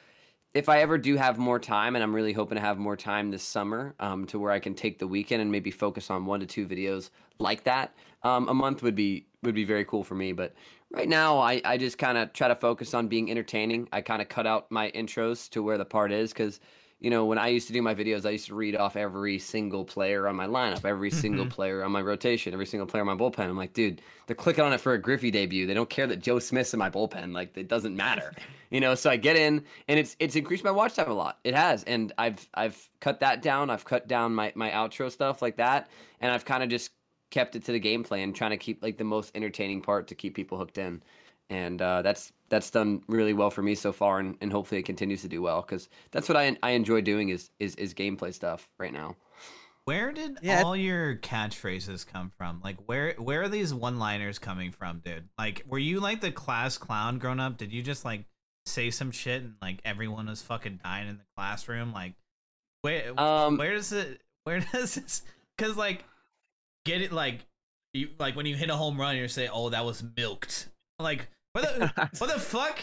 [0.53, 3.31] if I ever do have more time, and I'm really hoping to have more time
[3.31, 6.39] this summer, um, to where I can take the weekend and maybe focus on one
[6.39, 10.15] to two videos like that, um, a month would be would be very cool for
[10.15, 10.31] me.
[10.31, 10.53] But
[10.91, 13.89] right now, I I just kind of try to focus on being entertaining.
[13.91, 16.59] I kind of cut out my intros to where the part is because.
[17.03, 19.37] You know, when I used to do my videos, I used to read off every
[19.37, 21.47] single player on my lineup, every single Mhm.
[21.47, 23.41] player on my rotation, every single player on my bullpen.
[23.49, 25.67] I'm like, dude, they're clicking on it for a Griffey debut.
[25.67, 27.33] They don't care that Joe Smith's in my bullpen.
[27.33, 28.33] Like, it doesn't matter
[28.71, 31.39] you know so i get in and it's it's increased my watch time a lot
[31.43, 35.41] it has and i've i've cut that down i've cut down my my outro stuff
[35.41, 35.89] like that
[36.21, 36.91] and i've kind of just
[37.29, 40.15] kept it to the gameplay and trying to keep like the most entertaining part to
[40.15, 41.03] keep people hooked in
[41.49, 44.85] and uh, that's that's done really well for me so far and, and hopefully it
[44.85, 48.31] continues to do well because that's what I, I enjoy doing is, is is gameplay
[48.31, 49.15] stuff right now
[49.85, 50.61] Where did Yeah.
[50.61, 52.61] all your catchphrases come from?
[52.63, 55.27] Like where where are these one-liners coming from, dude?
[55.37, 57.57] Like were you like the class clown grown up?
[57.57, 58.25] Did you just like
[58.67, 61.91] say some shit and like everyone was fucking dying in the classroom?
[61.91, 62.13] Like
[62.83, 65.23] where um where does it where does this
[65.57, 66.05] cuz like
[66.85, 67.45] get it like
[67.93, 71.27] you like when you hit a home run you say, "Oh, that was milked." Like
[71.53, 72.79] what the what the fuck?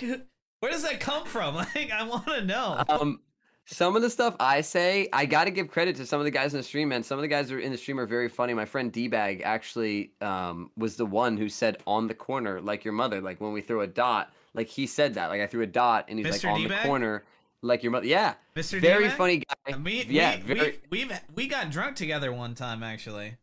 [0.61, 1.55] Where does that come from?
[1.75, 2.83] Like, I want to know.
[2.89, 3.21] Um,
[3.67, 6.31] some of the stuff I say, I got to give credit to some of the
[6.31, 7.03] guys in the stream, man.
[7.03, 8.53] Some of the guys are in the stream are very funny.
[8.53, 12.93] My friend D-Bag actually um, was the one who said on the corner, like your
[12.95, 15.29] mother, like when we throw a dot, like he said that.
[15.29, 16.45] Like I threw a dot and he's Mr.
[16.45, 16.83] like on D-Bag?
[16.83, 17.25] the corner,
[17.63, 18.07] like your mother.
[18.07, 18.35] Yeah.
[18.57, 18.81] Mr.
[18.81, 19.17] Very D-Bag?
[19.17, 19.77] funny guy.
[19.77, 23.37] We, yeah, we, very- we, we've we got drunk together one time actually.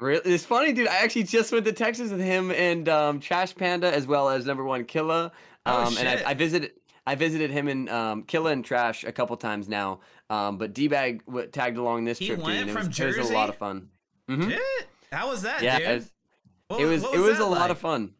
[0.00, 0.86] Really, it's funny, dude.
[0.88, 4.46] I actually just went to Texas with him and um, Trash Panda, as well as
[4.46, 5.32] number one Killa.
[5.66, 6.08] Oh, Um, and.
[6.08, 6.72] I, I visited,
[7.06, 10.00] I visited him and um, Killa and Trash a couple times now.
[10.30, 12.60] Um, but D-Bag w- tagged along this He trip, went dude.
[12.60, 13.88] and it from was, it was a lot of fun.
[14.28, 14.50] Mhm.
[14.50, 14.60] Shit.
[15.10, 15.88] How was that, Yeah, dude?
[15.88, 16.10] it was,
[16.68, 18.12] What it was, what it was a lot of fun.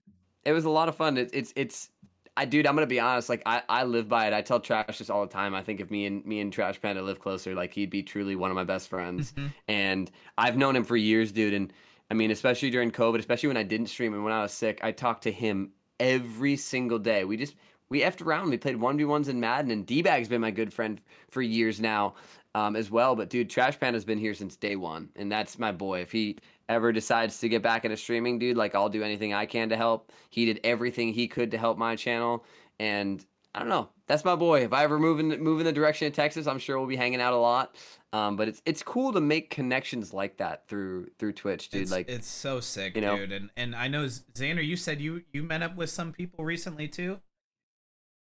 [0.45, 1.17] It was a lot of fun.
[1.19, 1.91] It's, it's, it's.
[2.39, 3.29] I, dude, I'm gonna be honest.
[3.29, 4.33] Like, I, I live by it.
[4.33, 5.55] I tell Trash this all the time.
[5.55, 8.37] I think if me and me and Trash Panda lived closer, like he'd be truly
[8.37, 9.33] one of my best friends.
[9.33, 9.53] Mhm.
[9.67, 11.53] and I've known him for years, dude.
[11.53, 11.73] And
[12.11, 14.81] I mean, especially during COVID, especially when I didn't stream and when I was sick,
[14.83, 17.25] I talked to him every single day.
[17.25, 17.55] We just
[17.91, 18.51] we effed around.
[18.51, 21.43] We played one v ones in Madden, and D Bag's been my good friend for
[21.43, 22.15] years now,
[22.55, 23.17] um, as well.
[23.17, 26.01] But dude, Trash Panda's been here since day one, and that's my boy.
[26.01, 26.37] If he
[26.69, 29.77] ever decides to get back into streaming, dude, like I'll do anything I can to
[29.77, 30.13] help.
[30.31, 32.45] He did everything he could to help my channel,
[32.79, 33.25] and
[33.55, 33.89] I don't know.
[34.07, 34.63] That's my boy.
[34.63, 36.97] If I ever move in move in the direction of Texas, I'm sure we'll be
[36.97, 37.77] hanging out a lot.
[38.13, 41.83] Um, but it's it's cool to make connections like that through through Twitch, dude.
[41.83, 43.17] It's, like it's so sick, you know?
[43.17, 43.33] dude.
[43.33, 46.89] And and I know Zander, you said you you met up with some people recently
[46.89, 47.21] too.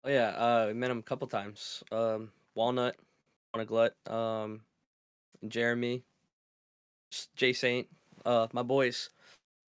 [0.05, 1.83] Oh yeah, uh, I met him a couple times.
[1.93, 2.97] Um, Walnut,
[3.53, 4.63] Walnut Glut, um,
[5.47, 6.03] Jeremy,
[7.37, 7.87] Jay Saint,
[8.25, 9.11] uh, my boys.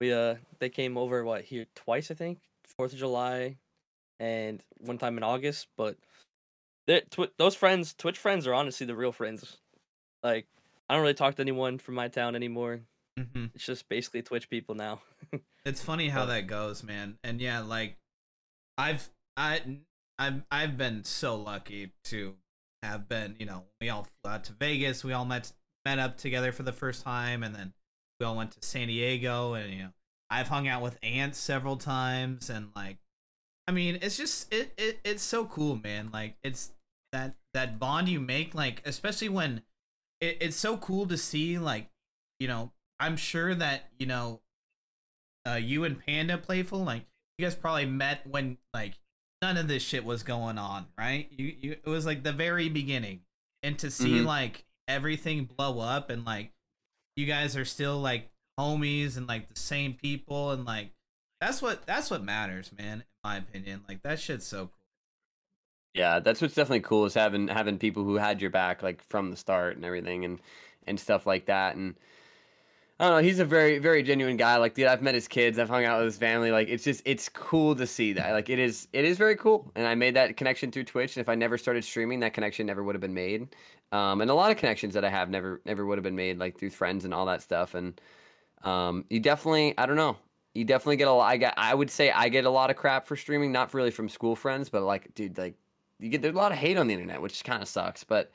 [0.01, 2.39] We uh, they came over what here twice I think,
[2.77, 3.57] Fourth of July,
[4.19, 5.67] and one time in August.
[5.77, 5.95] But
[6.87, 9.57] tw- those friends, Twitch friends, are honestly the real friends.
[10.23, 10.45] Like
[10.89, 12.81] I don't really talk to anyone from my town anymore.
[13.17, 15.01] hmm It's just basically Twitch people now.
[15.65, 17.17] It's funny how But- that goes, man.
[17.25, 17.97] And yeah, like
[18.77, 19.61] I've I
[20.19, 22.35] I've I've been so lucky to
[22.83, 25.51] have been, you know, we all flew out to Vegas, we all met
[25.85, 27.73] met up together for the first time and then
[28.19, 29.89] we all went to San Diego and you know,
[30.29, 32.97] I've hung out with ants several times and like
[33.67, 36.09] I mean, it's just it, it it's so cool, man.
[36.11, 36.71] Like it's
[37.11, 39.61] that that bond you make like especially when
[40.19, 41.89] it, it's so cool to see like
[42.39, 44.41] you know, I'm sure that, you know,
[45.47, 47.05] uh, you and Panda Playful, like
[47.37, 48.95] you guys probably met when like
[49.41, 51.27] none of this shit was going on, right?
[51.31, 53.21] You, you it was like the very beginning,
[53.63, 54.25] and to see Mhm.
[54.25, 56.51] like everything blow up and like
[57.15, 58.29] you guys are still like
[58.59, 60.91] homies and like the same people and like
[61.41, 62.99] that's what that's what matters, man.
[62.99, 64.71] In my opinion, like that shit's so cool.
[65.93, 69.29] yeah, that's what's definitely cool is having having people who had your back like from
[69.31, 70.39] the start and everything and
[70.85, 71.75] and stuff like that.
[71.75, 71.95] And
[72.99, 74.57] I don't know, he's a very very genuine guy.
[74.57, 76.51] Like, dude, I've met his kids, I've hung out with his family.
[76.51, 78.31] Like, it's just it's cool to see that.
[78.31, 79.71] Like, it is it is very cool.
[79.75, 81.15] And I made that connection through Twitch.
[81.15, 83.49] And if I never started streaming, that connection never would have been made.
[83.91, 86.39] Um, and a lot of connections that I have never never would have been made
[86.39, 87.75] like through friends and all that stuff.
[87.75, 88.01] And
[88.63, 90.17] um, you definitely I don't know.
[90.55, 91.27] You definitely get a lot.
[91.29, 91.53] I got.
[91.57, 94.35] I would say I get a lot of crap for streaming, not really from school
[94.35, 95.55] friends, but like, dude, like,
[95.99, 98.03] you get there's a lot of hate on the internet, which kind of sucks.
[98.03, 98.31] But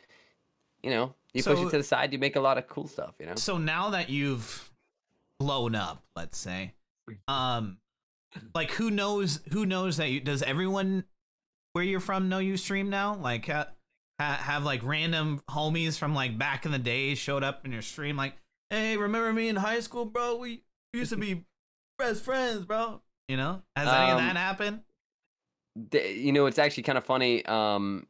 [0.83, 3.17] you know, you push it to the side, you make a lot of cool stuff.
[3.19, 3.35] You know.
[3.37, 4.71] So now that you've
[5.39, 6.75] blown up, let's say,
[7.29, 7.79] um,
[8.55, 9.41] like who knows?
[9.53, 10.21] Who knows that you?
[10.21, 11.05] Does everyone
[11.73, 13.15] where you're from know you stream now?
[13.15, 13.69] Like, ha,
[14.21, 17.83] ha, have like random homies from like back in the day showed up in your
[17.83, 18.17] stream?
[18.17, 18.35] Like,
[18.71, 20.37] hey, remember me in high school, bro?
[20.37, 20.63] We
[20.93, 21.45] used to be
[21.99, 23.01] best friends, bro.
[23.29, 24.83] You know, has any of Um, that happened?
[25.93, 27.45] you know, it's actually kind of funny.
[27.47, 28.07] Um,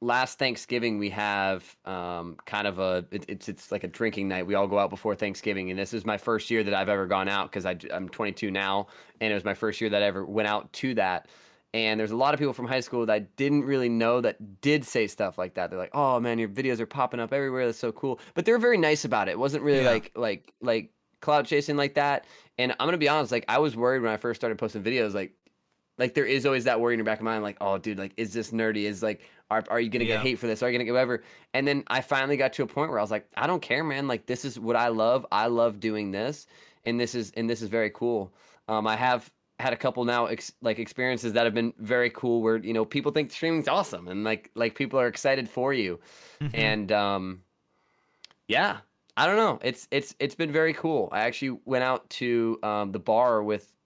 [0.00, 4.46] last Thanksgiving we have um, kind of a it, it's it's like a drinking night.
[4.46, 7.06] We all go out before Thanksgiving, and this is my first year that I've ever
[7.06, 8.86] gone out because I'm 22 now,
[9.20, 11.28] and it was my first year that I ever went out to that.
[11.74, 14.60] And there's a lot of people from high school that I didn't really know that
[14.62, 15.68] did say stuff like that.
[15.70, 17.66] They're like, "Oh man, your videos are popping up everywhere.
[17.66, 19.32] That's so cool." But they were very nice about it.
[19.32, 19.90] It wasn't really Yeah.
[19.90, 22.24] like like like cloud chasing like that.
[22.56, 25.12] And I'm gonna be honest, like I was worried when I first started posting videos,
[25.12, 25.32] like
[25.98, 28.12] like there is always that worry in your back of mind, like, oh, dude, like,
[28.16, 28.84] is this nerdy?
[28.84, 29.20] Is like,
[29.50, 30.16] are, are you gonna Yeah.
[30.16, 30.62] get hate for this?
[30.62, 31.22] Are you gonna get whatever?
[31.54, 33.82] And then I finally got to a point where I was like, I don't care,
[33.84, 34.06] man.
[34.08, 35.26] Like, this is what I love.
[35.32, 36.46] I love doing this,
[36.84, 38.32] and this is and this is very cool.
[38.68, 42.42] Um, I have had a couple now ex- like experiences that have been very cool,
[42.42, 45.98] where you know people think streaming's awesome, and like like people are excited for you,
[46.40, 46.50] Mhm.
[46.54, 47.42] and um,
[48.48, 48.78] yeah,
[49.16, 49.58] I don't know.
[49.62, 51.08] It's it's it's been very cool.
[51.12, 53.76] I actually went out to um, the bar with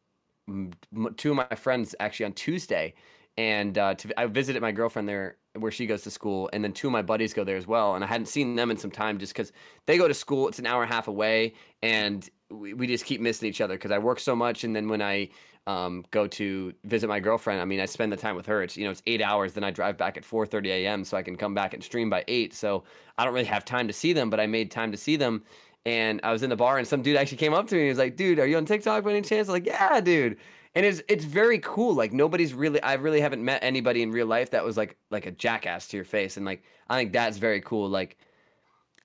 [0.49, 2.95] m- m- two of my friends actually on Tuesday,
[3.37, 6.73] and uh, to, I visited my girlfriend there where she goes to school, and then
[6.73, 7.95] two of my buddies go there as well.
[7.95, 9.53] And I hadn't seen them in some time just because
[9.87, 10.49] they go to school.
[10.49, 13.75] It's an hour and a half away, and we, we just keep missing each other
[13.75, 15.29] because I work so much, and then when I
[15.67, 18.63] um, go to visit my girlfriend, I mean, I spend the time with her.
[18.63, 19.53] It's you know, it's eight hours.
[19.53, 21.05] Then I drive back at 4:30 a.m.
[21.05, 22.55] so I can come back and stream by eight.
[22.55, 22.85] So
[23.19, 25.45] I don't really have time to see them, but I made time to see them.
[25.85, 27.81] And I was in the bar, and some dude actually came up to me.
[27.81, 30.01] and He was like, "Dude, are you on TikTok by any chance?" I'm like, "Yeah,
[30.01, 30.39] dude."
[30.75, 31.95] And it's it's very cool.
[31.95, 35.27] Like nobody's really, I really haven't met anybody in real life that was like like
[35.27, 37.89] a jackass to your face, and like I think that's very cool.
[37.89, 38.17] Like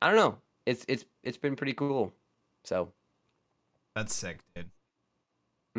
[0.01, 2.13] I don't know, it's it's it's been pretty cool.
[2.63, 2.93] So
[3.95, 4.70] That's sick, dude.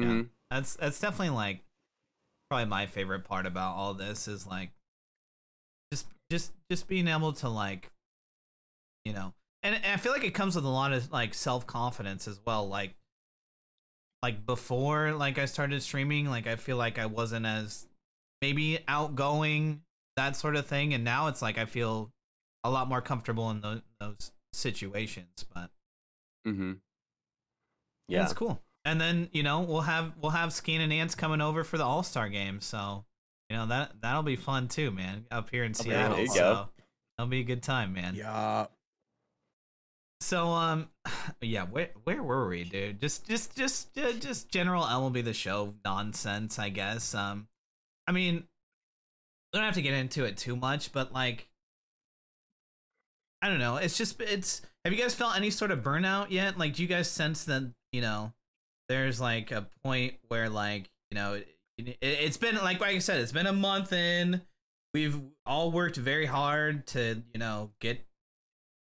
[0.00, 0.04] Yeah.
[0.04, 0.28] mhm.
[0.50, 1.64] That's that's definitely like
[2.48, 4.70] probably my favorite part about all this is like
[5.92, 7.90] just just just being able to like
[9.04, 11.66] you know and, and I feel like it comes with a lot of like self
[11.66, 12.68] confidence as well.
[12.68, 12.94] Like
[14.22, 17.86] like before like I started streaming, like I feel like I wasn't as
[18.42, 19.82] maybe outgoing,
[20.16, 20.94] that sort of thing.
[20.94, 22.10] And now it's like I feel
[22.64, 25.44] a lot more comfortable in those, those situations.
[25.54, 25.70] But
[26.46, 26.72] Mm-hmm.
[28.08, 28.24] yeah, Yeah.
[28.24, 28.60] it's cool.
[28.84, 31.84] And then you know we'll have we'll have Skeen and Ants coming over for the
[31.84, 33.04] All Star game, so
[33.50, 35.26] you know that that'll be fun too, man.
[35.30, 36.34] Up here in Okay, Seattle, there you go.
[36.34, 36.68] so
[37.18, 38.14] that'll be a good time, man.
[38.14, 38.66] Yeah.
[40.20, 40.88] So um,
[41.40, 43.00] yeah, where where were we, dude?
[43.00, 47.14] Just just just uh, just general MLB the Show nonsense, I guess.
[47.14, 47.48] Um,
[48.06, 48.44] I mean,
[49.52, 51.48] we don't have to get into it too much, but like,
[53.42, 53.76] I don't know.
[53.76, 54.62] It's just it's.
[54.84, 56.58] Have you guys felt any sort of burnout yet?
[56.58, 58.32] Like, do you guys sense that you know
[58.88, 62.98] there's like a point where like you know it, it, it's been like like I
[62.98, 64.40] said, it's been a month in.
[64.94, 68.04] We've all worked very hard to you know get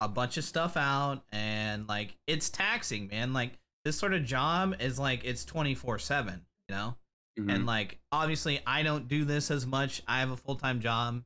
[0.02, 3.34] a bunch of stuff out and like it's taxing man.
[3.34, 3.52] Like
[3.86, 6.96] this sort of job is like it's 24 7 you know?
[7.40, 7.54] Mhm.
[7.56, 10.02] and like obviously i don't do this as much.
[10.08, 11.24] I have a full-time job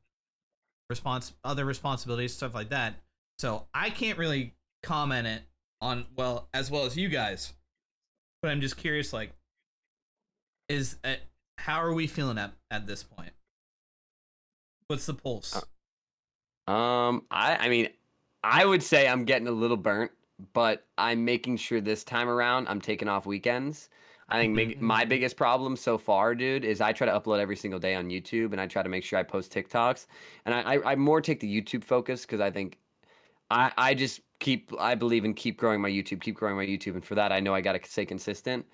[0.90, 2.94] response other responsibilities stuff like that.
[3.38, 5.42] So i can't really comment it
[5.80, 7.52] on well as well as you guys.
[8.42, 9.32] But i'm just curious like
[10.68, 11.14] is uh,
[11.58, 13.32] how are we feeling at at this point?
[14.88, 15.56] What's the pulse?
[16.66, 17.88] Uh, Um, I I mean,
[18.44, 20.12] I would say I'm getting a little burnt,
[20.52, 23.88] but I'm making sure this time around I'm taking off weekends.
[24.28, 25.08] I think make, my Mhm.
[25.08, 28.52] biggest problem so far, dude, is I try to upload every single day on YouTube,
[28.52, 30.06] and I try to make sure I post TikToks,
[30.44, 32.80] and I I, I more take the YouTube focus because I think
[33.50, 36.94] I I just keep I believe in keep growing my YouTube, keep growing my YouTube,
[36.94, 38.66] and for that I know I got to stay consistent.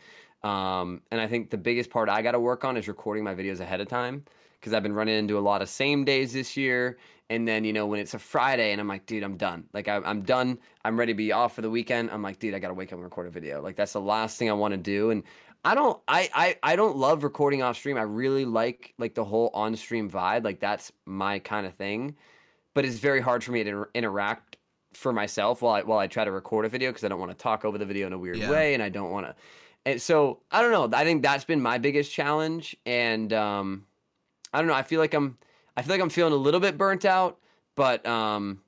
[0.43, 3.35] Um, and I think the biggest part I got to work on is recording my
[3.35, 4.25] videos ahead of time
[4.61, 6.99] because I've been running into a lot of same days this year.
[7.31, 9.65] And then, you know, when it's a Friday and I'm like, dude, I'm done.
[9.73, 10.59] Like, I, I'm done.
[10.85, 12.11] I'm ready to be off for the weekend.
[12.11, 13.63] I'm like, dude, I got to wake up and record a video.
[13.63, 15.11] Like, that's the last thing I want to do.
[15.11, 15.23] And
[15.65, 17.97] I don't, I, I, I don't love recording off stream.
[17.97, 20.45] I really like, like, the whole on stream vibe.
[20.45, 22.17] Like, that's my kind of thing.
[22.75, 24.57] But it's very hard for me to inter- interact
[24.93, 27.31] for myself while I, while I try to record a video because I don't want
[27.31, 28.51] to talk over the video in a weird Yeah.
[28.51, 28.75] way.
[28.75, 29.37] And I don't want to.
[29.87, 30.99] And so, I don't know.
[30.99, 32.77] I think that's been my biggest challenge.
[32.85, 33.87] And, um,
[34.53, 34.75] I don't know.
[34.75, 35.39] I feel like I'm
[35.77, 37.39] I feel like I'm feeling a little bit burnt out,
[37.77, 38.61] but um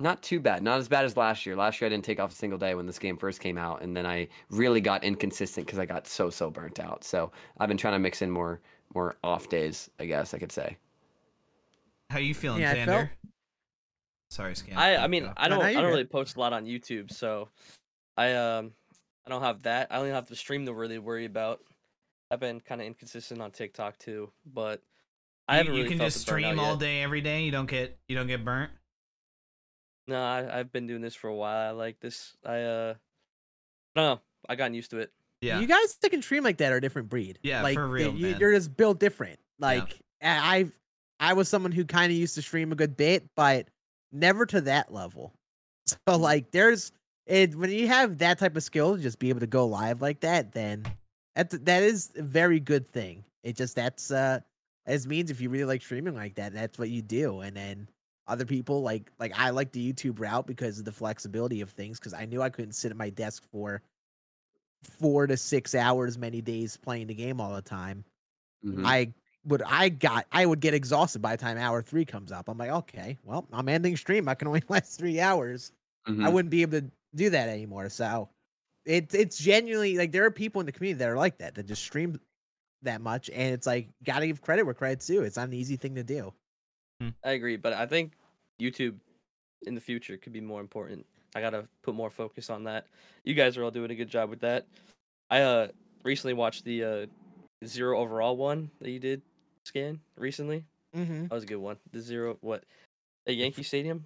[0.00, 0.62] not too bad.
[0.62, 1.54] Not as bad as last year.
[1.56, 3.80] Last year I didn't take off a single day when this game first came out
[3.82, 7.04] and then I really got inconsistent cuz I got so so burnt out.
[7.04, 8.60] So, I've been trying to mix in more
[8.94, 10.76] more off days, I guess I could say.
[12.10, 12.86] how you feeling Yeah, Zander?
[12.86, 13.08] felt-
[14.30, 15.30] sorry scan I I mean.
[15.36, 17.48] I don't I don't really post a lot on YouTube, so
[18.16, 18.72] I um
[19.26, 19.88] I don't have that.
[19.90, 21.60] I only have the stream to really worry about.
[22.34, 24.82] I've been kind of inconsistent on TikTok too, but
[25.46, 26.80] I you, haven't you really can felt just the stream all yet.
[26.80, 28.72] day every day you don't get you don't get burnt
[30.08, 31.68] No, I, I've been doing this for a while.
[31.68, 32.36] I like this.
[32.44, 32.94] I uh,
[33.94, 34.20] I don't know.
[34.48, 35.12] I gotten used to it.
[35.42, 37.38] yeah You guys that can stream like that are a different breed.
[37.44, 38.40] Yeah, like, for real, you, man.
[38.40, 39.38] You're just built different.
[39.60, 40.78] Like I, I've,
[41.20, 43.68] I was someone who kind of used to stream a good bit, but
[44.10, 45.32] never to that level.
[45.86, 46.92] So like, there's
[47.26, 50.00] it when you have that type of skill, to just be able to go live
[50.00, 50.86] like that, then
[51.34, 53.24] that's that is a very good thing.
[53.42, 54.40] It just that's uh,
[54.86, 57.88] as means if you really like streaming like that, that's what you do, and then
[58.26, 61.98] other people like like I like the YouTube route because of the flexibility of things
[61.98, 63.82] because I knew I couldn't sit at my desk for
[64.82, 68.04] four to six hours many days playing the game all the time.
[68.62, 68.94] Mhm.
[68.94, 69.14] I
[69.44, 72.48] would I got I would get exhausted by the time hour three comes up.
[72.48, 74.28] I'm like, okay, well, I'm ending stream.
[74.28, 75.72] I can only last three hours.
[76.20, 76.30] I Mhm.
[76.30, 77.90] wouldn't be able to do that anymore.
[77.90, 78.30] So
[78.84, 81.66] it's it's genuinely like there are people in the community that are like that that
[81.66, 82.20] just stream
[82.82, 85.22] that much, and it's like gotta give credit where credit's due.
[85.22, 86.32] It's not an easy thing to do.
[87.24, 88.12] I agree, but I think
[88.60, 88.96] YouTube
[89.66, 91.06] in the future could be more important.
[91.34, 92.86] I gotta put more focus on that.
[93.24, 94.66] You guys are all doing a good job with that.
[95.30, 95.68] I uh
[96.04, 97.06] recently watched the uh
[97.66, 99.22] zero overall one that you did
[99.64, 100.64] scan recently.
[100.94, 101.22] Mm-hmm.
[101.22, 101.78] That was a good one.
[101.92, 102.64] The zero what
[103.26, 104.04] at Yankee Stadium.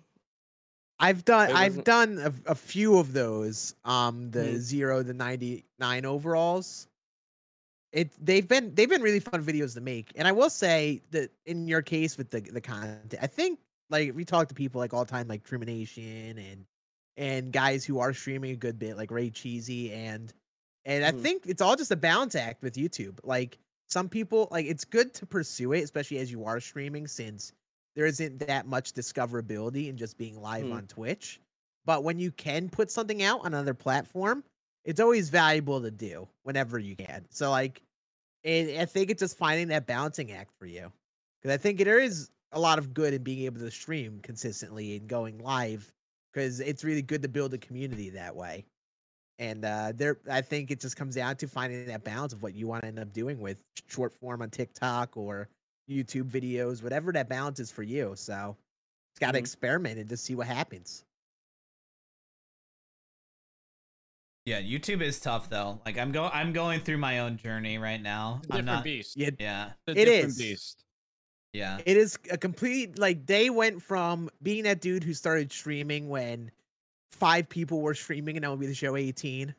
[1.01, 3.75] I've done I've done a, a few of those.
[3.85, 4.61] Um, the Mhm.
[4.61, 6.89] zero the ninety nine overalls.
[7.93, 11.31] It they've been they've been really fun videos to make, and I will say that
[11.47, 14.93] in your case with the the content, I think like we talk to people like
[14.93, 16.67] all the time, like Trumanation and
[17.17, 20.35] and guys who are streaming a good bit, like Ray Cheesy and
[20.85, 21.13] and I Mhm.
[21.13, 23.21] think it's all just a balance act with YouTube.
[23.25, 27.53] Like some people like it's good to pursue it, especially as you are streaming, since
[27.97, 30.75] there isn't that much discoverability in just being live Mhm.
[30.75, 31.41] on Twitch.
[31.85, 34.45] But when you can put something out on another platform,
[34.85, 37.27] it's always valuable to do whenever you can.
[37.31, 37.83] So like,
[38.45, 40.93] I think it's just finding that balancing act for you,
[41.41, 44.97] because I think there is a lot of good in being able to stream consistently
[44.97, 45.93] and going live,
[46.33, 48.65] because it's really good to build a community that way.
[49.39, 52.55] And uh, there, I think it just comes down to finding that balance of what
[52.55, 55.49] you want to end up doing with short form on TikTok or
[55.89, 58.13] YouTube videos, whatever that balance is for you.
[58.17, 58.57] So
[59.13, 59.43] it's got to Mhm.
[59.43, 61.05] experiment and just see what happens.
[64.45, 65.81] Yeah, YouTube is tough though.
[65.85, 68.41] Like I'm go I'm going through my own journey right now.
[68.43, 68.85] It's a I'm different not.
[68.85, 69.17] beast.
[69.17, 70.39] Yeah, Yeah, It's a It different is.
[70.39, 70.85] beast.
[71.53, 71.81] yeah.
[71.85, 76.51] it is a complete like they went from being that dude who started streaming when
[77.11, 79.55] five people were streaming and that would be the show 18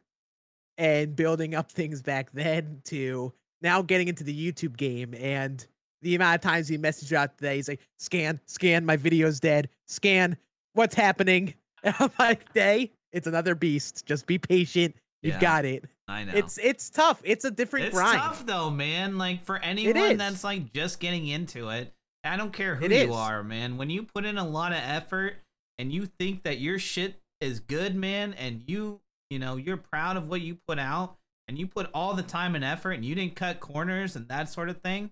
[0.78, 5.68] and building up things back then to now getting into the YouTube game and
[6.02, 9.70] the amount of times he messaged out today, he's like, scan, scan, my video's dead.
[9.88, 10.38] Scan,
[10.74, 11.54] what's happening?
[11.82, 14.06] And I'm like, day, it's another beast.
[14.06, 14.96] Just be patient.
[15.22, 15.40] You've Yeah.
[15.40, 15.86] got it.
[16.10, 16.34] I know.
[16.36, 17.22] It's it's tough.
[17.24, 18.16] It's a different grind.
[18.16, 18.36] It's grind.
[18.36, 19.18] tough though, man.
[19.18, 21.94] Like for anyone that's like just getting into it,
[22.26, 23.16] I don't care who It you is.
[23.16, 23.78] are, man.
[23.78, 25.36] When you put in a lot of effort
[25.78, 30.18] and you think that your shit is good, man, and you, you know, you're proud
[30.18, 31.16] of what you put out
[31.48, 34.50] and you put all the time and effort and you didn't cut corners and that
[34.50, 35.12] sort of thing,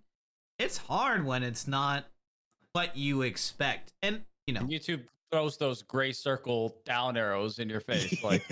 [0.59, 2.05] it's hard when it's not
[2.73, 3.93] what you expect.
[4.01, 8.45] And, you know, And YouTube throws those gray circle down arrows in your face, like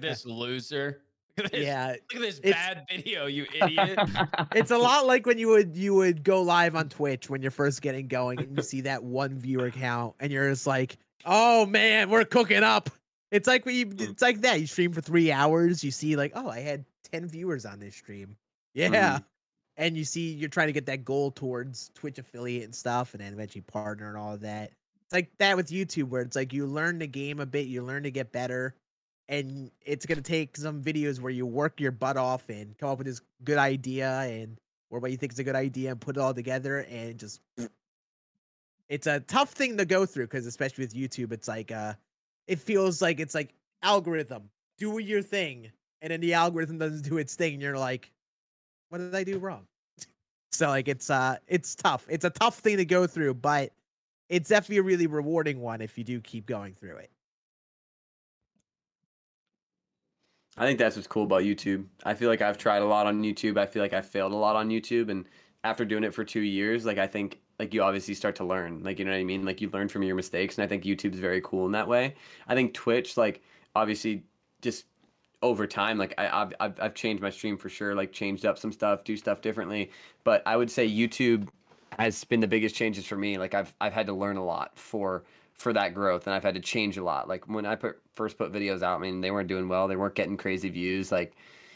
[0.00, 1.02] this loser.
[1.36, 3.98] Look this, yeah, look at this bad video, you idiot.
[4.54, 7.50] it's a lot like when you would you would go live on Twitch when you're
[7.50, 10.96] first getting going and you see that one viewer count and you're just like,
[11.26, 12.88] oh man, we're cooking up.
[13.30, 13.92] It's like we, hmm.
[13.98, 14.60] it's like that.
[14.60, 17.94] You stream for three hours, you see like, oh, I had 10 viewers on this
[17.94, 18.36] stream.
[18.72, 19.18] Yeah.
[19.18, 19.22] Hmm.
[19.76, 23.22] And you see you're trying to get that goal towards Twitch affiliate and stuff, and
[23.22, 24.72] then eventually partner and all of that.
[25.04, 27.82] It's like that with YouTube, where it's like you learn the game a bit, you
[27.82, 28.74] learn to get better,
[29.28, 32.98] and it's gonna take some videos where you work your butt off and come up
[32.98, 34.58] with this good idea and
[34.90, 37.40] or what you think is a good idea and put it all together and just
[38.88, 41.94] it's a tough thing to go through because especially with YouTube, it's like uh
[42.46, 45.70] it feels like it's like algorithm, do your thing,
[46.00, 48.10] and then the algorithm doesn't do its thing, and you're like,
[48.88, 49.66] what did I do wrong?
[50.52, 52.06] So like it's uh it's tough.
[52.08, 53.72] It's a tough thing to go through, but
[54.30, 57.10] it's definitely a really rewarding one if you do keep going through it.
[60.56, 61.84] I think that's what's cool about YouTube.
[62.04, 63.58] I feel like I've tried a lot on YouTube.
[63.58, 65.26] I feel like I failed a lot on YouTube, and
[65.64, 68.82] after doing it for two years, like I think like you obviously start to learn.
[68.82, 69.44] Like you know what I mean?
[69.44, 72.14] Like you learn from your mistakes, and I think YouTube's very cool in that way.
[72.48, 73.42] I think Twitch, like
[73.74, 74.24] obviously,
[74.62, 74.86] just
[75.42, 77.94] over time, like I, I've I've I've changed my stream for sure.
[77.94, 79.90] Like changed up some stuff, do stuff differently.
[80.24, 81.48] But I would say YouTube
[81.98, 83.38] has been the biggest changes for me.
[83.38, 85.24] Like I've I've had to learn a lot for
[85.54, 87.28] for that growth and I've had to change a lot.
[87.28, 89.88] Like when I put first put videos out, I mean they weren't doing well.
[89.88, 91.34] They weren't getting crazy views like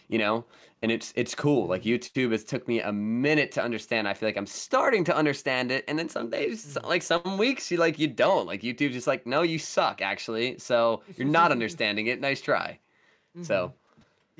[0.08, 0.44] you know,
[0.82, 1.68] and it's it's cool.
[1.68, 4.08] Like YouTube has took me a minute to understand.
[4.08, 7.70] I feel like I'm starting to understand it and then some days like some weeks
[7.70, 8.46] you like you don't.
[8.46, 10.58] Like YouTube's just like no, you suck actually.
[10.58, 12.20] So you're not understanding it.
[12.20, 12.78] Nice try.
[13.42, 13.76] So mm-hmm.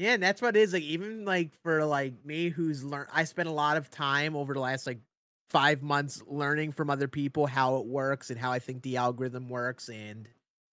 [0.00, 0.72] Yeah, and that's what it is.
[0.72, 4.54] Like even like for like me who's learned I spent a lot of time over
[4.54, 5.00] the last like
[5.48, 9.48] five months learning from other people how it works and how I think the algorithm
[9.50, 10.26] works and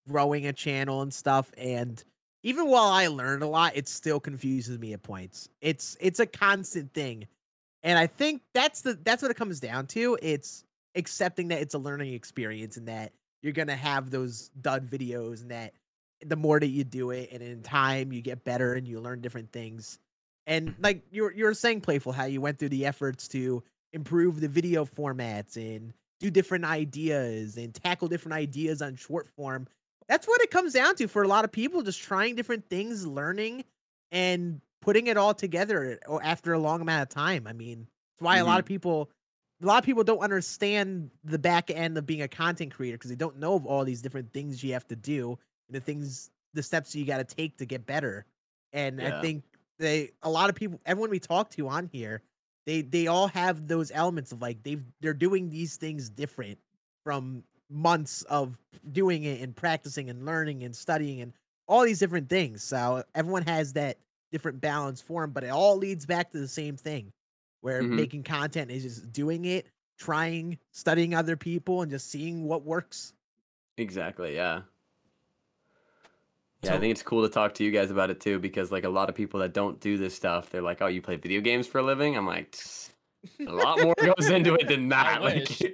[0.07, 1.51] growing a channel and stuff.
[1.57, 2.01] And
[2.43, 5.49] even while I learned a lot, it still confuses me at points.
[5.59, 7.27] It's it's a constant thing.
[7.83, 10.17] And I think that's the that's what it comes down to.
[10.21, 10.63] It's
[10.95, 13.11] accepting that it's a learning experience and that
[13.41, 15.73] you're gonna have those dud videos and that
[16.25, 19.21] the more that you do it and in time you get better and you learn
[19.21, 19.99] different things.
[20.45, 20.83] And mm-hmm.
[20.83, 23.63] like you're you're saying playful how you went through the efforts to
[23.93, 29.67] improve the video formats and do different ideas and tackle different ideas on short form.
[30.07, 33.05] That's what it comes down to for a lot of people just trying different things
[33.05, 33.65] learning
[34.11, 37.45] and putting it all together after a long amount of time.
[37.45, 38.73] I mean that's why a lot of mm-hmm.
[38.73, 39.11] people
[39.61, 43.09] a lot of people don't understand the back end of being a content creator because
[43.09, 45.37] they don't know of all these different things you have to do
[45.69, 48.25] the things the steps you got to take to get better
[48.73, 49.43] and i think
[49.79, 52.21] they a lot of people everyone we talk to on here
[52.65, 56.59] they they all have those elements of like they've they're doing these things different
[57.03, 58.59] from months of
[58.91, 61.33] doing it and practicing and learning and studying and
[61.67, 62.63] all these different things.
[62.63, 63.97] So everyone has that
[64.31, 67.11] different balance form, but it all leads back to the same thing
[67.61, 67.89] where Mhm.
[67.89, 69.67] making content is just doing it,
[69.97, 73.13] trying, studying other people, and just seeing what works.
[73.77, 74.35] Exactly.
[74.35, 74.63] Yeah.
[76.63, 78.83] Yeah, I think it's cool to talk to you guys about it too because like
[78.83, 81.39] a lot of people that don't do this stuff, they're like, "Oh, you play video
[81.39, 82.55] games for a living?" I'm like,
[83.39, 85.21] a lot more goes into it than that.
[85.27, 85.59] Like.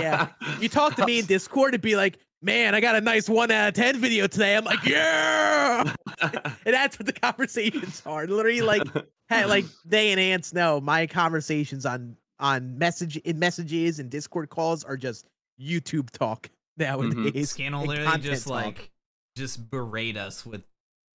[0.00, 0.28] Yeah.
[0.60, 3.50] You talk to me in Discord and be like, man, I got a nice one
[3.50, 4.56] out of 10 video today.
[4.56, 5.94] I'm like, yeah.
[6.20, 8.26] And that's what the conversations are.
[8.26, 8.82] Literally, like,
[9.28, 14.50] hey, like they and ants know my conversations on on message in messages and Discord
[14.50, 15.26] calls are just
[15.60, 17.08] YouTube talk mm-hmm.
[17.08, 17.50] nowadays.
[17.50, 18.64] Scan will and literally content just talk.
[18.64, 18.90] like
[19.36, 20.62] just berate us with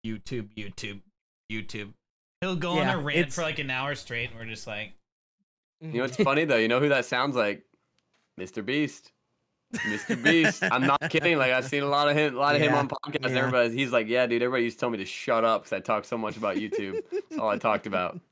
[0.04, 1.00] YouTube, YouTube,
[1.50, 1.92] YouTube.
[2.40, 4.66] He'll go Yeah, on a rant it's- for like an hour straight, and we're just
[4.66, 4.92] like,
[5.80, 5.94] you mm.
[5.94, 6.56] know what's funny though?
[6.56, 7.64] You know who that sounds like?
[8.38, 8.64] Mr.
[8.64, 9.12] Beast.
[9.74, 10.20] Mr.
[10.22, 10.62] Beast.
[10.62, 11.38] I'm not kidding.
[11.38, 13.24] Like I've seen a lot of him, a lot of him on podcasts.
[13.24, 13.38] and yeah.
[13.40, 15.80] Everybody, he's like, "Yeah, dude." Everybody used to tell me to shut up because I
[15.80, 17.02] talk so much about YouTube.
[17.12, 18.18] That's all I talked about.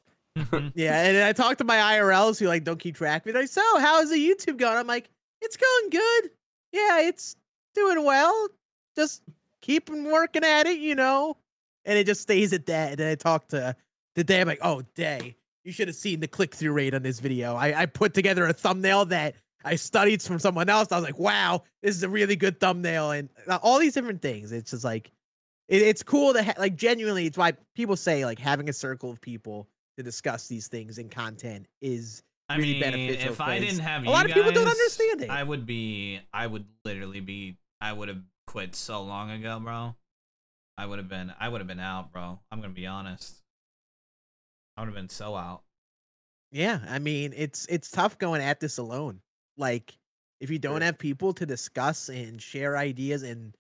[0.75, 3.39] Yeah, and I talk to my IRLs who like don't keep track of it.
[3.39, 4.77] Like, so how's the YouTube going?
[4.77, 5.09] I'm like,
[5.41, 6.31] it's going good.
[6.73, 7.37] Yeah, it's
[7.75, 8.49] doing well.
[8.95, 9.23] Just
[9.67, 11.37] keep working at it, you know.
[11.85, 12.91] And it just stays at that.
[12.91, 13.77] And then I talk to
[14.15, 14.41] the day.
[14.41, 17.55] I'm like, oh, day, you should have seen the click through rate on this video.
[17.55, 19.35] I, I put together a thumbnail that
[19.65, 20.93] I studied from someone else.
[20.93, 24.23] I was like, wow, this is a really good thumbnail, and uh, all these different
[24.23, 24.53] things.
[24.53, 25.11] It's just like,
[25.69, 27.27] it, it's cool to ha- like genuinely.
[27.27, 31.09] It's why people say like having a circle of people to discuss these things in
[31.09, 34.69] content is I really mean, beneficial if I didn't have a lot of people don't
[34.69, 35.31] understand it.
[35.31, 39.95] I would be, I would literally be, I would have quit so long ago, bro.
[40.79, 42.39] I would have been, I would have been out, bro.
[42.51, 43.43] I'm gonna be honest.
[44.77, 45.63] I would have been so out.
[46.53, 49.21] Yeah, I mean, it's it's tough going at this alone.
[49.57, 49.97] Like
[50.41, 53.55] if you don't have people to discuss and share ideas and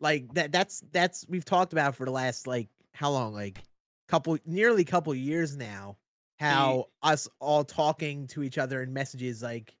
[0.00, 3.34] like that that's that's we've talked about for the last like how long?
[3.34, 3.62] Like
[4.08, 5.96] couple nearly couple years now
[6.38, 9.74] how us all talking to each other in messages like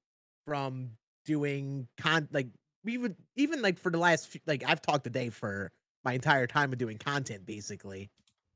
[0.46, 0.90] from
[1.24, 2.48] doing con like
[2.84, 5.72] we would even like for the last few, like I've talked today for
[6.04, 8.10] my entire time of doing content basically.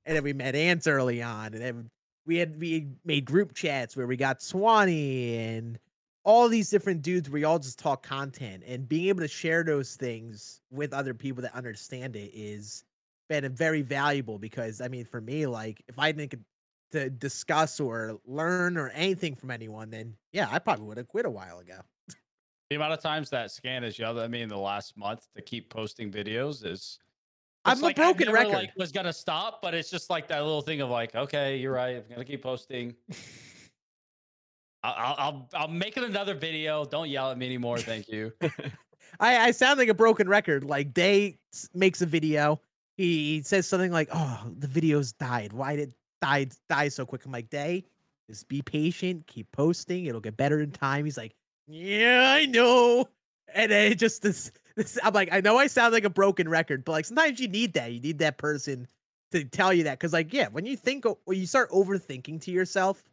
[0.05, 1.91] And then we met ants early on and then
[2.27, 5.79] we had we made group chats where we got Swanee and
[6.25, 9.97] all these different dudes we all just talk content and being able to share those
[9.97, 12.85] things with other people that understand it is
[13.29, 16.41] been very valuable because I mean for me like if I didn't get
[16.93, 21.27] to discuss or learn or anything from anyone then yeah I probably would have quit
[21.27, 21.81] a while ago.
[22.70, 25.43] The amount of times that scan has yelled at me in the last month to
[25.43, 26.99] keep posting videos is.
[27.65, 28.55] I'm a like, I've broken never, record.
[28.55, 31.73] Like was gonna stop, but it's just like that little thing of like, okay, you're
[31.73, 31.97] right.
[31.97, 32.95] I'm gonna keep posting.
[34.85, 36.85] I'll, I'll, I'll, I'll make it another video.
[36.85, 37.78] Don't yell at me anymore.
[37.78, 38.32] Thank you.
[39.20, 40.65] I, I sound like a broken record.
[40.65, 41.39] Like Day
[41.74, 42.61] makes a video.
[42.97, 45.53] He, he says something like, "Oh, the video's died.
[45.53, 47.85] Why did die die so quick?" I'm like, "Day,
[48.28, 49.27] just be patient.
[49.27, 50.07] Keep posting.
[50.07, 51.35] It'll get better in time." He's like,
[51.69, 53.09] "Yeah, I know."
[53.55, 56.49] And then it just this, this I'm like, I know I sound like a broken
[56.49, 57.93] record, but like sometimes you need that.
[57.93, 58.89] You need that person
[59.32, 62.51] to tell you that because like yeah, when you think when you start overthinking to
[62.51, 63.05] yourself,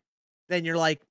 [0.50, 1.02] then you're like,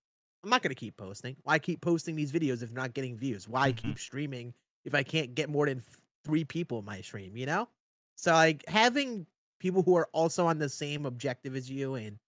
[0.42, 1.36] I'm not gonna keep posting.
[1.44, 3.48] Why keep posting these videos if not getting views?
[3.48, 3.76] Why Mhm.
[3.76, 4.54] keep streaming
[4.84, 5.82] if I can't get more than
[6.24, 7.36] three people in my stream?
[7.36, 7.68] You know,
[8.16, 9.26] so like having
[9.60, 12.18] people who are also on the same objective as you and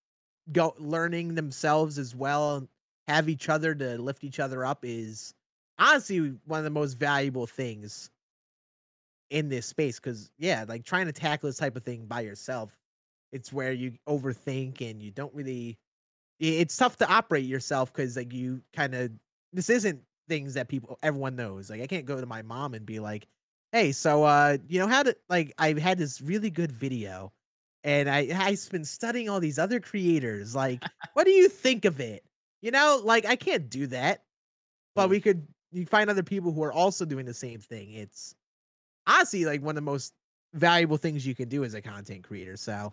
[0.53, 2.69] go learning themselves as well,
[3.09, 5.35] have each other to lift each other up is
[5.79, 8.11] honestly one of the most valuable things
[9.31, 9.99] in this space.
[9.99, 12.79] Because yeah, like trying to tackle this type of thing by yourself,
[13.33, 15.79] it's where you overthink and you don't really
[16.39, 19.11] it's tough to operate yourself because like you kind of
[19.53, 22.85] this isn't things that people everyone knows like i can't go to my mom and
[22.85, 23.27] be like
[23.73, 27.33] hey so uh you know how to like i've had this really good video
[27.85, 30.83] and i i've been studying all these other creators like
[31.15, 32.23] what do you think of it
[32.63, 34.25] you know like i can't do that
[34.95, 35.11] but Mm.
[35.11, 38.35] we could you find other people who are also doing the same thing it's
[39.07, 40.15] honestly like one of the most
[40.55, 42.93] valuable things you can do as a content creator so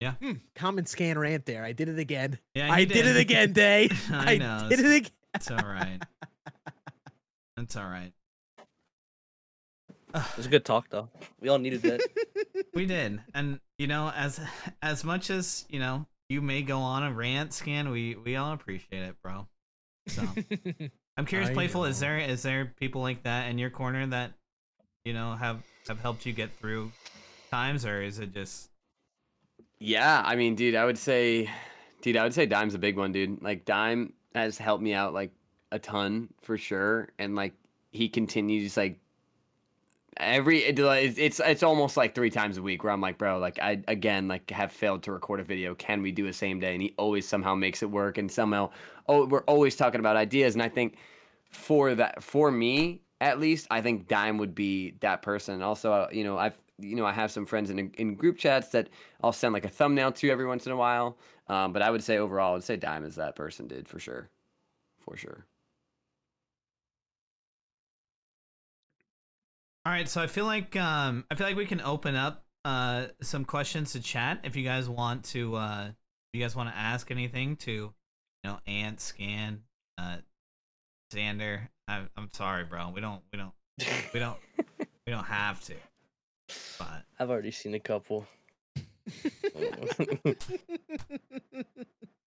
[0.00, 0.14] Yeah.
[0.20, 3.52] hmm, common scan rant there i did it again Yeah, I you did it again,
[3.52, 3.88] Day.
[4.10, 4.66] I I, know.
[4.68, 5.10] did It's, it again.
[5.34, 6.00] it's all right.
[7.56, 8.12] It's all right.
[10.14, 11.08] It was a good talk though.
[11.40, 12.00] We all needed that.
[12.72, 14.40] We did, and you know, as
[14.82, 17.90] as much as you know, you may go on a rant scan.
[17.90, 19.46] We we all appreciate it, bro.
[20.08, 20.22] So
[21.16, 21.84] I'm curious, I playful.
[21.84, 24.32] Is uh, there is there people like that in your corner that
[25.04, 26.90] you know have have helped you get through
[27.50, 28.70] times, or is it just
[29.78, 31.48] Yeah, I mean, dude, I would say,
[32.02, 33.40] dude, I would say Dime's a big one, dude.
[33.40, 35.30] Like Dime has helped me out like
[35.70, 37.52] a ton for sure, and like
[37.92, 38.98] he continues like
[40.18, 43.82] every it's it's almost like three times a week where I'm like, bro, like I
[43.88, 45.74] again like have failed to record a video.
[45.74, 46.72] Can we do a same day?
[46.74, 48.70] And he always somehow makes it work, and somehow
[49.08, 50.96] oh we're always talking about ideas, and I think
[51.50, 55.62] for that for me at least, I think Dime would be that person.
[55.62, 58.68] Also, uh, you know, I've you know I have some friends in in group chats
[58.68, 58.90] that
[59.22, 61.16] I'll send like a thumbnail to every once in a while.
[61.48, 63.98] Um, but I would say overall, I would say Dime is that person, did for
[63.98, 64.28] sure,
[64.98, 65.46] for sure.
[69.86, 73.06] All right, so I feel like um I feel like we can open up uh
[73.20, 76.76] some questions to chat if you guys want to uh if you guys want to
[76.76, 77.92] ask anything to you
[78.44, 79.62] know Ant Scan
[79.98, 80.16] uh
[81.12, 81.68] Zander.
[81.86, 82.90] I, I'm sorry, bro.
[82.94, 83.52] We don't we don't
[84.14, 84.38] we don't
[85.06, 85.74] we don't have to.
[86.78, 88.26] But I've already seen a couple.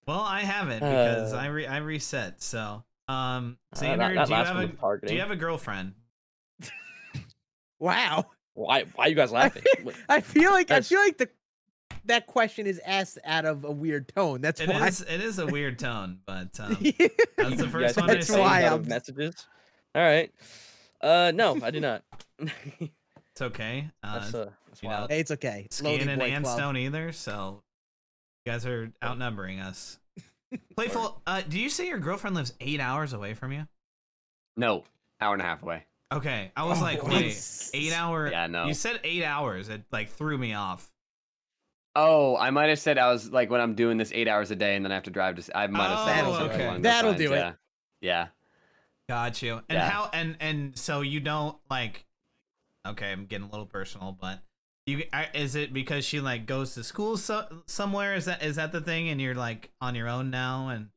[0.06, 1.38] well, I haven't because Uh.
[1.38, 2.44] I re- I reset.
[2.44, 4.68] So um Uh, Zander, that- that do you have a
[5.08, 5.96] do you have a girlfriend?
[7.80, 8.26] Wow.
[8.54, 8.86] Why?
[8.96, 9.64] Why are you guys laughing?
[10.10, 11.30] I feel like That's- I feel like the
[12.06, 14.40] that question is asked out of a weird tone.
[14.42, 14.88] That's It why.
[14.88, 16.92] is it is a weird tone, but um, Yeah.
[17.38, 18.40] that's the first guys one I get That's see.
[18.40, 19.46] why I'm- of messages.
[19.94, 20.32] All right.
[21.02, 22.04] Uh, no, I do not.
[23.38, 23.88] It's okay.
[24.02, 25.06] Uh, that's uh, that's you know.
[25.08, 25.68] Hey, it's okay.
[25.70, 27.62] Slowly Skian and boy Ants either, so
[28.44, 30.00] you guys are outnumbering us.
[30.76, 33.68] Playful, uh, do you say your girlfriend lives eight hours away from you?
[34.56, 34.86] No,
[35.22, 35.86] hour and a half away.
[36.14, 38.30] Okay, I was Oh, like, wait, eight hour?
[38.32, 38.66] Yeah, no.
[38.66, 39.70] You said eight hours.
[39.70, 40.90] It like threw me off.
[41.96, 44.56] Oh, I might have said I was like when I'm doing this eight hours a
[44.56, 45.58] day, and then I have to drive to.
[45.58, 46.64] I might have said Oh, something okay.
[46.64, 47.38] along those That'll lines, do it.
[47.38, 47.54] Yeah.
[48.02, 48.28] Yeah.
[49.10, 49.54] Got you.
[49.70, 49.90] And Yeah.
[49.90, 50.10] how?
[50.14, 52.06] And and so you don't like?
[52.88, 54.40] Okay, I'm getting a little personal, but
[54.86, 55.04] you
[55.34, 58.16] is it because she like goes to school so, somewhere?
[58.16, 59.10] Is that is that the thing?
[59.10, 60.70] And you're like on your own now?
[60.70, 60.90] And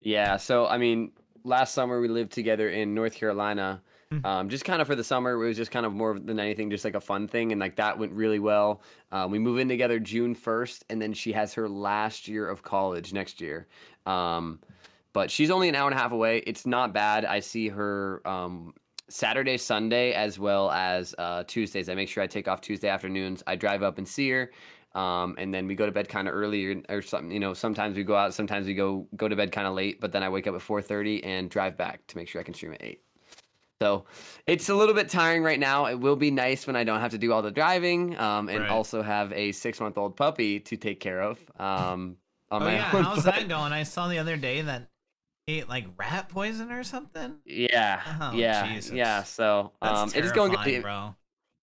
[0.00, 0.36] Yeah.
[0.36, 1.12] So I mean,
[1.44, 3.82] last summer we lived together in North Carolina.
[4.12, 4.24] Mhm.
[4.24, 6.70] Um, just kind of for the summer, it was just kind of more than anything,
[6.70, 8.82] just like a fun thing, and like that went really well.
[9.12, 12.62] Um, we move in together June first, and then she has her last year of
[12.62, 13.68] college next year.
[14.04, 14.60] Um,
[15.12, 16.38] but she's only an hour and a half away.
[16.40, 17.24] It's not bad.
[17.24, 18.74] I see her um,
[19.08, 21.88] Saturday, Sunday, as well as uh, Tuesdays.
[21.88, 23.42] I make sure I take off Tuesday afternoons.
[23.46, 24.52] I drive up and see her.
[24.94, 27.30] Um, and then we go to bed kind of early or, or something.
[27.30, 30.00] You know, sometimes we go out, sometimes we go go to bed kind of late.
[30.00, 32.44] But then I wake up at four thirty and drive back to make sure I
[32.44, 33.05] can stream at eight.
[33.82, 34.04] So
[34.46, 35.84] it's a little bit tiring right now.
[35.86, 38.60] It will be nice when I don't have to do all the driving, um, and
[38.60, 38.70] Right.
[38.70, 41.38] also have a six month old puppy to take care of.
[41.58, 42.16] Um,
[42.50, 43.72] on oh my yeah, own, how's but- that going?
[43.72, 44.88] I saw the other day that
[45.46, 47.36] he ate like rat poison or something.
[47.44, 48.92] Yeah, Oh, yeah, Jesus.
[48.92, 49.22] yeah.
[49.24, 50.82] So um, it's going good.
[50.82, 51.14] bro.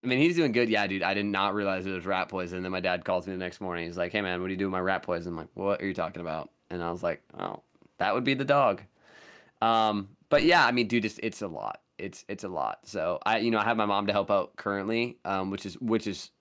[0.03, 0.69] I mean, he's doing good.
[0.69, 1.01] Yeah, dude.
[1.01, 2.61] I did not realize it was rat poison.
[2.61, 3.85] Then my dad calls me the next morning.
[3.85, 5.81] He's like, "Hey, man, what do you do with my rat poison?" I'm like, "What
[5.81, 7.61] are you talking about?" And I was like, "Oh,
[7.99, 8.81] that would be the dog."
[9.61, 11.79] Um, but yeah, I mean, dude, it's it's a lot.
[12.03, 12.79] It's it's a lot.
[12.87, 15.75] So I, you know, I have my mom to help out currently, um, which is
[15.79, 16.31] which is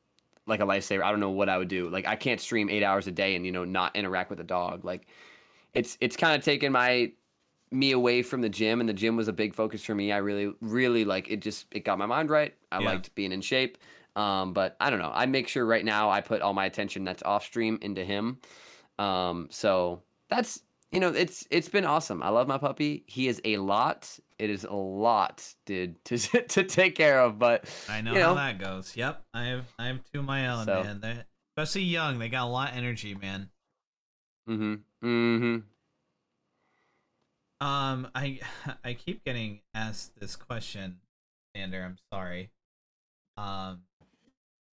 [0.47, 1.03] like a lifesaver.
[1.03, 1.89] I don't know what I would do.
[1.89, 4.45] Like, I can't stream eight hours a day and you know not interact with a
[4.45, 4.85] dog.
[4.85, 5.07] Like,
[5.75, 7.13] it's it's kind of taken my
[7.71, 10.19] me away from the gym and the gym was a big focus for me i
[10.19, 12.85] really really like it just it got my mind right i Yeah.
[12.85, 13.79] liked being in shape
[14.17, 17.03] um but i don't know i make sure right now i put all my attention
[17.05, 18.39] that's off stream into him
[18.99, 20.61] um so that's
[20.91, 24.51] you know it's it's been awesome i love my puppy he is a lot it
[24.51, 28.59] is a lot dude to to take care of but I know, you how that
[28.59, 28.97] goes.
[28.97, 31.01] Yep, I have I have two of my own, So- man.
[31.01, 31.23] They
[31.57, 33.51] especially young, they got a lot of energy, man.
[34.49, 34.75] mm-hmm
[35.07, 35.59] mm-hmm
[37.67, 38.41] Um, I
[38.85, 40.99] I keep getting asked this question,
[41.57, 41.85] Zander.
[41.85, 42.51] I'm sorry.
[43.37, 43.83] Um,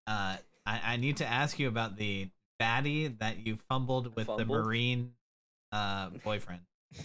[0.07, 2.29] uh, I I need to ask you about the
[2.61, 5.13] baddie that you fumbled with the marine
[5.73, 6.61] uh boyfriend.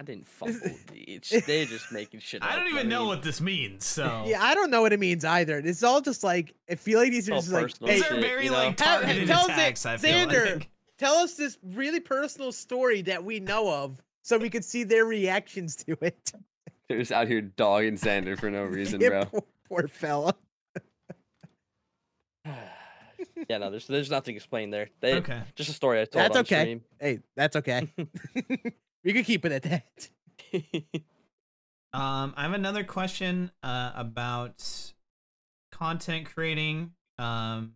[0.00, 0.58] I didn't fumble.
[0.94, 2.42] It's, they're just making shit.
[2.44, 2.56] I up.
[2.56, 3.84] don't even know mean, what this means.
[3.84, 5.58] So Yeah, I don't know what it means either.
[5.58, 8.18] It's all just like I feel like these are just like, personal hey, these are
[8.18, 8.56] very you know?
[8.56, 9.84] like targeted tell us it- attacks.
[9.84, 10.70] I feel Zander, like.
[10.98, 15.04] tell us this really personal story that we know of, so we could see their
[15.04, 16.32] reactions to it.
[16.88, 20.34] they're just out here dogging zander for no reason Yeah, bro Poor, poor fella.
[22.46, 24.88] yeah, no, there's there's nothing explained there.
[25.00, 25.42] They, Okay.
[25.56, 26.60] Just a story I told That's on okay.
[26.62, 26.80] stream.
[26.98, 27.86] Hey, that's okay.
[29.04, 30.08] We could keep it at that.
[31.92, 34.64] Um, I have another question uh, about
[35.72, 36.92] content creating.
[37.18, 37.74] Um,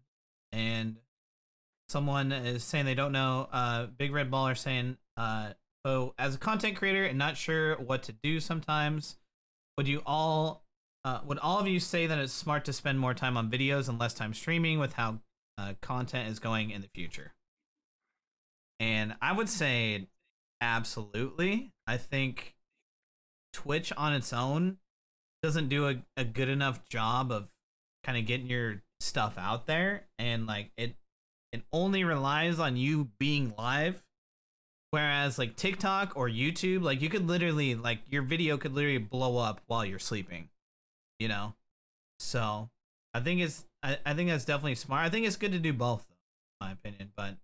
[0.52, 0.96] and
[1.88, 3.48] someone is saying they don't know.
[3.52, 5.52] Uh, Big Red Baller saying, uh,
[5.84, 9.16] so as a content creator and not sure what to do sometimes,
[9.76, 10.64] would you all,
[11.04, 13.88] uh, would all of you say that it's smart to spend more time on videos
[13.88, 15.18] and less time streaming with how
[15.58, 17.34] uh, content is going in the future.
[18.78, 20.06] And I would say
[20.64, 21.72] absolutely.
[21.86, 22.54] I think
[23.52, 24.78] Twitch on its own
[25.42, 27.48] doesn't do a, a good enough job of
[28.02, 30.94] kind of getting your stuff out there and like it
[31.52, 34.02] it only relies on you being live.
[34.90, 39.38] Whereas like TikTok or YouTube like you could literally like your video could literally blow
[39.38, 40.48] up while you're sleeping
[41.18, 41.54] you know?
[42.18, 42.70] So
[43.12, 45.06] I think it's I, I think that's definitely smart.
[45.06, 47.36] I think it's good to do both though, in my opinion but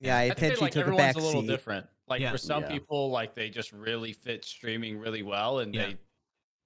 [0.00, 1.48] Yeah, I I'd say, like took a everyone's back a little seat.
[1.48, 1.86] different.
[2.08, 2.32] Like Yeah.
[2.32, 2.68] for some Yeah.
[2.70, 5.86] people, like they just really fit streaming really well, and Yeah.
[5.86, 5.98] they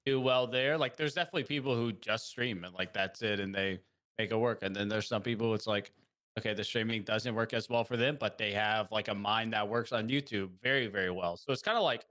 [0.06, 0.76] do well there.
[0.78, 3.80] Like there's definitely people who just stream and like that's it, and they
[4.18, 4.62] make it work.
[4.62, 5.92] And then there's some people it's like,
[6.38, 9.52] okay, the streaming doesn't work as well for them, but they have like a mind
[9.52, 11.36] that works on YouTube very very well.
[11.36, 12.06] So it's kind of like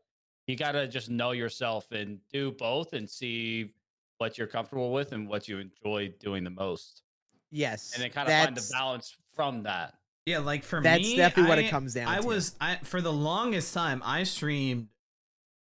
[0.47, 3.73] you gotta just know yourself and do both and see
[4.17, 7.03] what you're comfortable with and what you enjoy doing the most,
[7.51, 9.98] Yes, and then kind of find the balance from that.
[10.29, 12.27] Yeah like for That's me that's definitely what it comes down I to.
[12.27, 14.87] was I for the longest time I streamed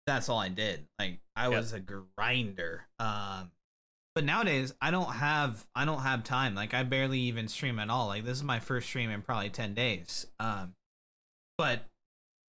[0.06, 0.86] that's all I did.
[0.98, 1.58] Like I Yep.
[1.58, 2.86] was a grinder.
[2.98, 3.50] Um
[4.14, 6.54] but nowadays I don't have I don't have time.
[6.54, 8.06] Like I barely even stream at all.
[8.08, 10.26] Like this is my first stream in probably 10 days.
[10.40, 10.74] Um
[11.58, 11.84] but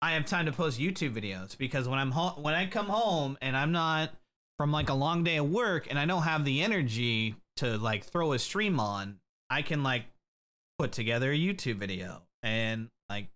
[0.01, 3.39] I have time to post YouTube videos because when I'm home when I come home
[3.41, 4.11] and I'm not
[4.59, 8.05] from like a long day of work and I don't have the energy to like
[8.05, 9.19] throw a stream on,
[9.51, 10.05] I can like
[10.83, 13.29] put together a YouTube video and like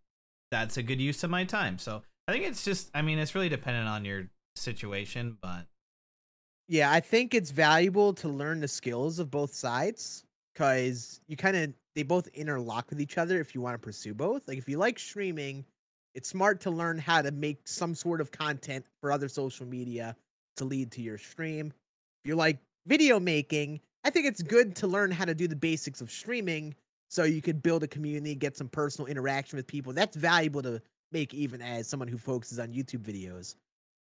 [0.51, 1.78] that's a good use of my time.
[1.78, 5.66] So I think it's just I mean it's really dependent on your situation, but
[6.66, 11.56] Yeah, I think it's valuable to learn the skills of both sides because you kind
[11.56, 14.48] of they both interlock with each other if you want to pursue both.
[14.48, 15.64] Like if you like streaming,
[16.16, 20.16] it's smart to learn how to make some sort of content for other social media
[20.56, 21.73] to lead to your stream.
[22.24, 22.59] If you like
[22.89, 26.74] video making, I think it's good to learn how to do the basics of streaming
[27.08, 29.92] so you could build a community, get some personal interaction with people.
[29.92, 30.80] That's valuable to
[31.12, 33.54] make even as someone who focuses on YouTube videos.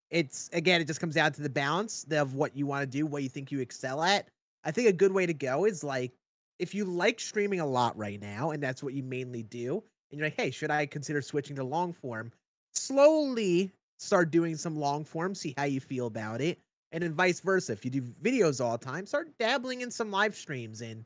[0.09, 3.05] It's again it just comes down to the balance of what you want to do
[3.05, 4.30] what you think you excel at.
[4.63, 6.13] I think a good way to go is like
[6.59, 10.19] if you like streaming a lot right now and that's what you mainly do and
[10.19, 12.31] you're like hey should i consider switching to long form?
[12.73, 16.59] Slowly start doing some long form see how you feel about it
[16.91, 17.73] and then vice versa.
[17.73, 21.05] If you do videos all the time start dabbling in some live streams and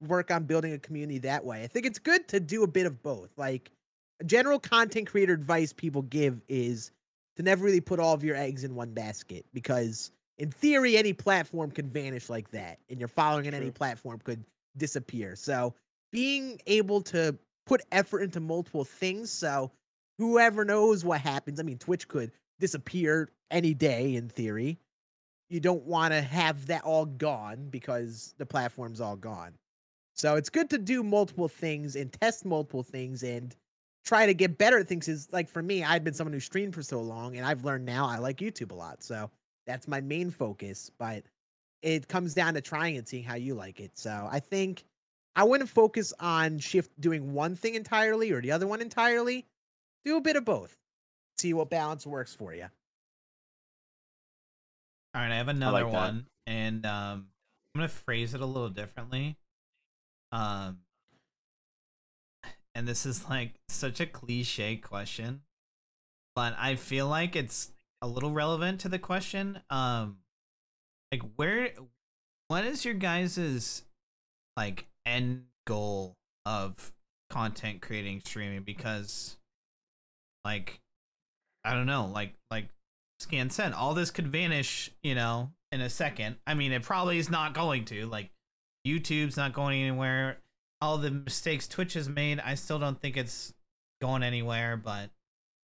[0.00, 1.62] work on building a community that way.
[1.62, 3.30] I think it's good to do a bit of both.
[3.36, 3.70] Like
[4.24, 6.90] general content creator advice people give is
[7.36, 11.12] to never really put all of your eggs in one basket because in theory any
[11.12, 14.44] platform could vanish like that and your following on any platform could
[14.76, 15.36] disappear.
[15.36, 15.74] So
[16.12, 17.36] being able to
[17.66, 19.70] put effort into multiple things so
[20.18, 24.78] whoever knows what happens i mean twitch could disappear any day in theory.
[25.48, 29.52] You don't want to have that all gone because the platform's all gone
[30.16, 33.54] so it's good to do multiple things and test multiple things and
[34.04, 36.74] try to get better at things is like for me i've been someone who streamed
[36.74, 39.30] for so long and i've learned now i like youtube a lot so
[39.66, 41.22] that's my main focus but
[41.82, 44.84] it comes down to trying and seeing how you like it so i think
[45.34, 49.44] i wouldn't focus on shift doing one thing entirely or the other one entirely
[50.04, 50.76] do a bit of both
[51.36, 52.66] see what balance works for you
[55.14, 55.98] all right, I have another like that.
[55.98, 57.28] one and um
[57.74, 59.36] I'm going to phrase it a little differently.
[60.36, 60.80] Um
[62.74, 65.40] and this is like such a cliche question,
[66.34, 67.70] but I feel like it's
[68.02, 69.60] a little relevant to the question.
[69.70, 70.18] Um
[71.10, 71.70] like where
[72.48, 73.82] what is your guys's
[74.58, 76.92] like end goal of
[77.30, 79.36] content creating streaming because
[80.44, 80.80] like
[81.64, 82.68] I don't know, like like
[83.20, 86.36] Scan said, all this could vanish, you know, in a second.
[86.46, 88.06] I mean, it probably is not going to.
[88.06, 88.30] Like
[88.86, 90.38] YouTube's not going anywhere.
[90.80, 93.52] All the mistakes Twitch has made, I still don't think it's
[94.00, 95.10] going anywhere, but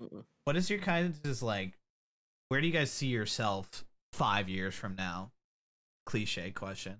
[0.02, 0.24] Mm-mm.
[0.44, 1.78] what is your kind of like
[2.48, 5.32] where do you guys see yourself 5 years from now?
[6.06, 6.98] Cliche question.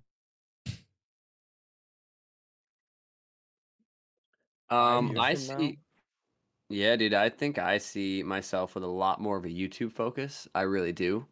[4.71, 5.57] Um, I from now?
[5.59, 5.79] see.
[6.69, 10.49] Yeah, dude, I think I see myself with a lot more of a YouTube focus.
[10.55, 11.27] I really do.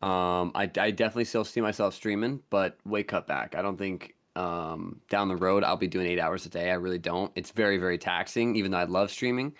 [0.00, 3.54] Um, I, I definitely still see myself streaming, but way cut back.
[3.54, 6.70] I don't think um, down the road I'll be doing eight hours a day.
[6.70, 7.32] I really don't.
[7.34, 9.54] It's very, very taxing, even though I love streaming.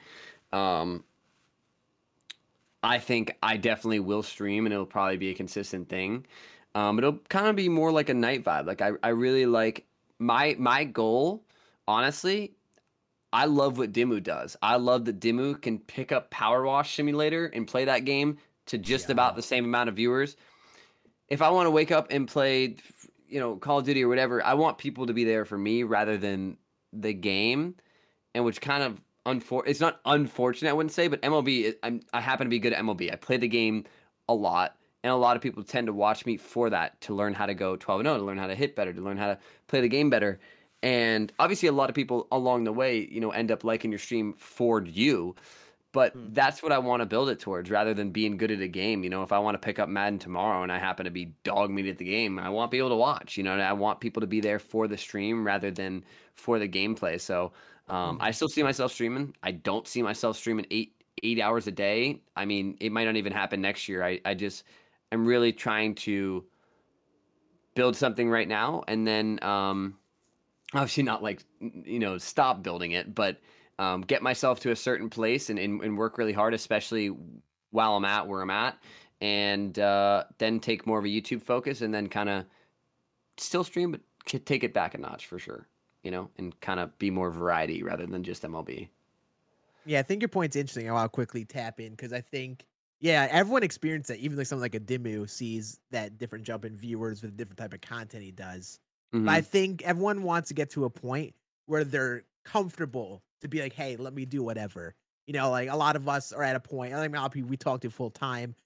[0.53, 1.05] Um,
[2.83, 6.27] I think I definitely will stream, and it'll probably be a consistent thing.
[6.77, 8.67] Um, it'll kind of be more like a night vibe.
[8.67, 9.85] Like I, I really like
[10.21, 11.43] my my goal.
[11.89, 12.53] Honestly,
[13.33, 14.57] I love what Dimu does.
[14.63, 18.79] I love that Dimu can pick up Power Wash Simulator and play that game to
[18.79, 20.37] just about the same amount of viewers.
[21.29, 22.77] If I want to wake up and play,
[23.29, 25.83] you know, Call of Duty or whatever, I want people to be there for me
[25.83, 26.57] rather than
[26.93, 27.75] the game,
[28.35, 32.21] and which kind of unfor it's not unfortunate I wouldn't say, but MLB I'm I
[32.21, 33.13] happen to be good at MLB.
[33.13, 33.85] I play the game
[34.29, 37.35] a lot, and a lot of people tend to watch me for that to learn
[37.35, 39.39] how to go 12 0, to learn how to hit better, to learn how to
[39.67, 40.39] play the game better.
[40.83, 43.99] And obviously, a lot of people along the way, you know, end up liking your
[43.99, 45.35] stream for you.
[45.99, 46.29] But Hmm.
[46.33, 49.03] that's what I want to build it towards rather than being good at a game.
[49.03, 51.35] You know, if I want to pick up Madden tomorrow and I happen to be
[51.43, 53.37] dog meat at the game, I want people to watch.
[53.37, 56.05] You know, and I want people to be there for the stream rather than
[56.35, 57.20] for the gameplay.
[57.20, 57.53] So
[57.89, 59.35] um, I still see myself streaming.
[59.43, 60.95] I don't see myself streaming eight
[61.25, 62.20] eight hours a day.
[62.37, 64.05] I mean, it might not even happen next year.
[64.05, 64.62] I, I just
[65.11, 66.45] I'm really trying to
[67.75, 69.97] build something right now and then um
[70.75, 73.39] obviously not like you know stop building it but
[73.79, 77.09] um, get myself to a certain place and, and, and work really hard especially
[77.71, 78.79] while i'm at where i'm at
[79.21, 82.47] and uh, then take more of a youtube focus and then kind of
[83.39, 84.03] still stream but
[84.47, 85.69] take it back a notch for sure
[86.03, 88.91] you know and kind of be more variety rather than just mlb
[89.85, 90.91] Yeah, I think your point's interesting.
[90.91, 92.67] I'll quickly tap in because I think,
[93.01, 94.19] yeah, everyone experienced that.
[94.19, 97.59] Even like someone like a Dimu sees that different jump in viewers with a different
[97.59, 98.81] type of content he does.
[99.25, 99.43] But I Mhm.
[99.43, 101.35] think everyone wants to get to a point
[101.69, 104.97] where they're comfortable to be like, hey, let me do whatever.
[105.28, 106.95] You know, like a lot of us are at a point.
[106.95, 108.57] I mean, a lot of people we talk to full time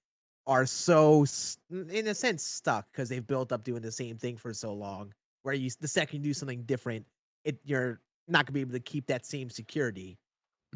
[0.46, 1.24] are so,
[1.70, 5.14] in a sense, stuck because they've built up doing the same thing for so long.
[5.42, 7.06] Where you, the second you do something different,
[7.44, 10.18] it you're not gonna be able to keep that same security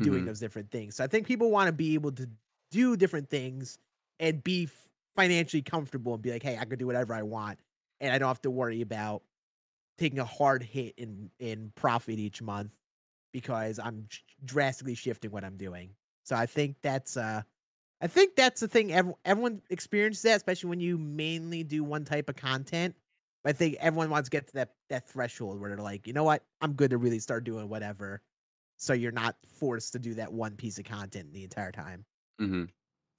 [0.02, 0.26] doing Mhm.
[0.26, 0.96] those different things.
[0.96, 2.28] So I think people want to be able to
[2.70, 3.78] do different things
[4.18, 4.68] and be
[5.16, 7.60] financially comfortable and be like, hey, I can do whatever I want,
[8.00, 9.22] and I don't have to worry about
[9.98, 12.76] taking a hard hit in in profit each month
[13.32, 14.08] because I'm
[14.44, 15.94] drastically shifting what I'm doing.
[16.24, 17.42] So I think that's uh
[18.00, 22.04] I think that's the thing ev- everyone experiences that especially when you mainly do one
[22.04, 22.94] type of content.
[23.42, 26.12] But I think everyone wants to get to that that threshold where they're like, you
[26.12, 28.22] know what, I'm good to really start doing whatever.
[28.76, 32.04] So you're not forced to do that one piece of content the entire time.
[32.40, 32.68] Mhm.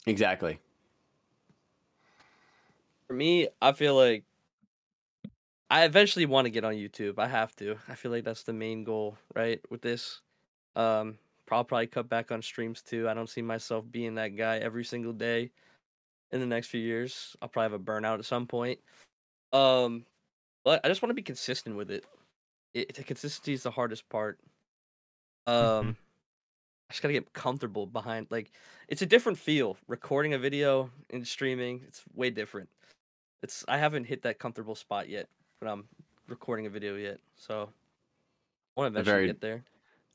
[0.05, 0.59] exactly
[3.07, 4.25] For me, I feel like
[5.69, 7.19] I eventually want to get on YouTube.
[7.19, 7.75] I have to.
[7.89, 9.59] I feel like that's the main goal, right?
[9.69, 10.21] With this,
[10.75, 11.17] um,
[11.51, 13.09] I'll probably cut back on streams too.
[13.09, 15.51] I don't see myself being that guy every single day
[16.31, 17.35] in the next few years.
[17.41, 18.79] I'll probably have a burnout at some point.
[19.51, 20.05] Um,
[20.63, 22.05] but I just want to be consistent with it.
[22.73, 24.39] it the consistency is the hardest part.
[25.47, 25.97] Um,
[26.89, 28.27] I just gotta get comfortable behind.
[28.29, 28.51] Like,
[28.87, 29.77] it's a different feel.
[29.87, 32.69] Recording a video and streaming, it's way different.
[33.43, 35.27] It's I haven't hit that comfortable spot yet
[35.59, 35.85] when I'm
[36.27, 37.19] recording a video yet.
[37.35, 37.69] So
[38.75, 39.63] I want to eventually very- get there.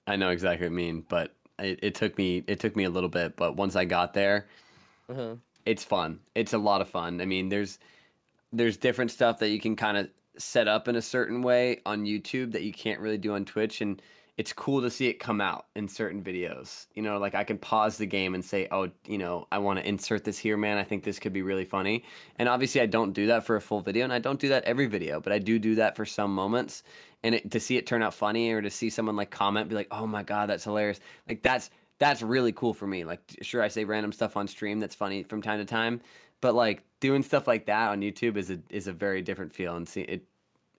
[0.07, 2.91] I know exactly what you mean, but it, it took me it took me a
[2.91, 4.47] little bit, but once I got there,
[5.09, 5.37] Uh-huh.
[5.65, 6.21] it's fun.
[6.35, 7.21] It's a lot of fun.
[7.21, 7.79] I mean, there's
[8.53, 12.05] there's different stuff that you can kind of set up in a certain way on
[12.05, 14.03] YouTube that you can't really do on Twitch and
[14.39, 16.87] it's cool to see it come out in certain videos.
[16.95, 19.79] You know, like I can pause the game and say, "Oh, you know, I want
[19.79, 20.79] to insert this here, man.
[20.79, 22.05] I think this could be really funny."
[22.37, 24.65] And obviously, I don't do that for a full video, and I don't do that
[24.65, 26.83] every video, but I do do that for some moments.
[27.23, 29.75] And it, to see it turn out funny, or to see someone like comment, be
[29.75, 33.05] like, "Oh my god, that's hilarious!" Like that's that's really cool for me.
[33.05, 36.01] Like, sure, I say random stuff on stream that's funny from time to time,
[36.41, 39.77] but like doing stuff like that on YouTube is a is a very different feel,
[39.77, 40.25] and see it.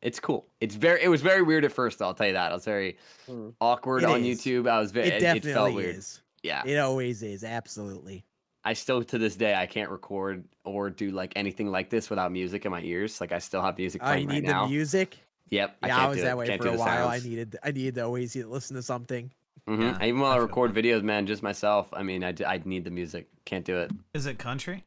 [0.03, 0.45] It's cool.
[0.59, 1.01] It's very.
[1.01, 2.01] It was very weird at first.
[2.01, 2.51] I'll tell you that.
[2.51, 2.97] I was very
[3.27, 3.53] Mm.
[3.61, 4.41] awkward It on is.
[4.41, 4.69] YouTube.
[4.69, 5.07] I was very.
[5.07, 5.95] It It, definitely it felt weird.
[5.95, 6.21] is.
[6.43, 6.61] Yeah.
[6.65, 7.43] It always is.
[7.43, 8.23] Absolutely.
[8.65, 12.31] I still to this day I can't record or do like anything like this without
[12.31, 13.19] music in my ears.
[13.21, 14.65] Like I still have music Oh, you playing right need now.
[14.65, 15.17] the music.
[15.49, 15.77] Yep.
[15.81, 16.37] I Yeah, can't I was do that it.
[16.37, 17.07] way Can't for a the while.
[17.07, 19.31] I needed I needed to always listen to something.
[19.69, 19.81] Mhm.
[19.99, 21.87] Yeah, Even while I I feel record videos, man, just myself.
[21.93, 23.27] I mean, I I need the music.
[23.45, 23.91] Can't do it.
[24.13, 24.83] Is it country?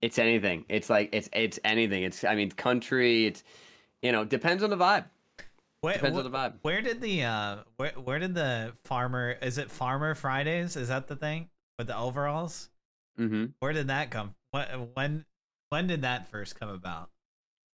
[0.00, 0.64] It's anything.
[0.68, 2.02] It's like it's it's anything.
[2.02, 3.26] It's I mean country.
[3.26, 3.44] It's
[4.02, 5.04] you know depends on the vibe.
[5.80, 6.52] Where, Depends wh- on the vibe.
[6.62, 10.76] Where did the uh where where did the farmer is it Farmer Fridays?
[10.76, 11.48] Is that the thing
[11.78, 12.68] with the overalls?
[13.16, 14.34] hmm Where did that come?
[14.52, 15.24] What when
[15.70, 17.10] when did that first come about?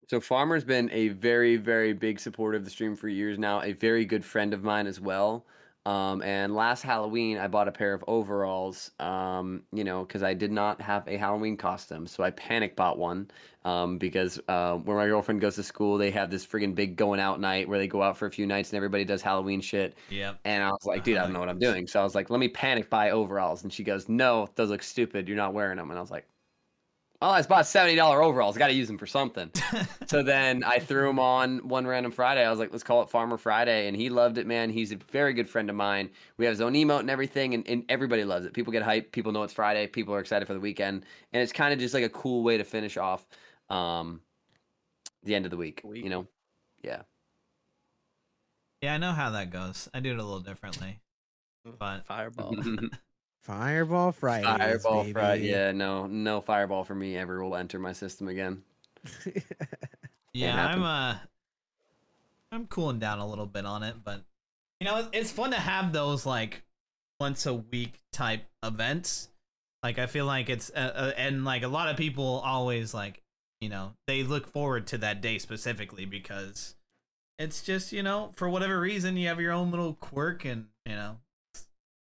[0.08, 3.62] So Farmer's been a very, very big supporter of the stream for years now.
[3.62, 5.46] A very good friend of mine as well.
[5.84, 8.90] Um, and last Halloween, I bought a pair of overalls.
[9.00, 12.98] Um, you know, because I did not have a Halloween costume, so I panic bought
[12.98, 13.30] one.
[13.64, 17.20] Um, because uh, where my girlfriend goes to school, they have this friggin' big going
[17.20, 19.96] out night where they go out for a few nights and everybody does Halloween shit.
[20.10, 20.40] Yep.
[20.44, 21.86] And I was like, dude, I don't know what I'm doing.
[21.86, 23.62] So I was like, let me panic buy overalls.
[23.62, 25.28] And she goes, no, those look stupid.
[25.28, 25.90] You're not wearing them.
[25.90, 26.26] And I was like,
[27.22, 28.58] oh, I just bought $70 overalls.
[28.58, 29.48] Got to use them for something.
[30.06, 32.44] so then I threw them on one random Friday.
[32.44, 33.86] I was like, let's call it Farmer Friday.
[33.86, 34.70] And he loved it, man.
[34.70, 36.10] He's a very good friend of mine.
[36.36, 37.54] We have his own emote and everything.
[37.54, 38.52] And, and everybody loves it.
[38.52, 39.12] People get hyped.
[39.12, 39.86] People know it's Friday.
[39.86, 41.06] People are excited for the weekend.
[41.32, 43.26] And it's kind of just like a cool way to finish off.
[43.70, 44.20] Um,
[45.22, 45.80] the end of the week.
[45.84, 46.02] Week.
[46.02, 46.26] You know,
[46.82, 47.02] yeah.
[48.80, 49.88] Yeah, I know how that goes.
[49.94, 50.98] I do it a little differently.
[51.78, 52.56] But Fireball.
[53.42, 54.44] Fireball Friday.
[54.44, 55.50] fireball Friday.
[55.50, 58.62] Yeah, no, no fireball for me ever will enter my system again.
[60.32, 60.66] yeah.
[60.66, 61.16] I'm uh
[62.52, 64.22] I'm cooling down a little bit on it, but
[64.80, 66.62] you know, it's, it's fun to have those like
[67.18, 69.28] once a week type events.
[69.82, 73.22] Like I feel like it's uh, uh, and like a lot of people always like,
[73.60, 76.76] you know, they look forward to that day specifically because
[77.40, 80.94] it's just, you know, for whatever reason you have your own little quirk and, you
[80.94, 81.16] know,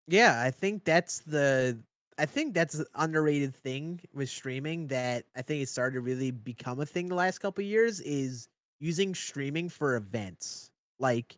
[0.10, 1.80] Yeah, I think that's the
[2.18, 6.31] I think that's an underrated thing with streaming that I think it started to really
[6.31, 8.49] become a thing the last couple of years is
[8.80, 10.72] using streaming for events.
[10.99, 11.38] Like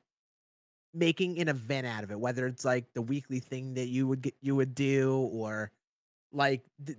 [0.93, 4.21] making an event out of it, whether it's like the weekly thing that you would
[4.21, 5.71] get, you would do or
[6.33, 6.97] like th-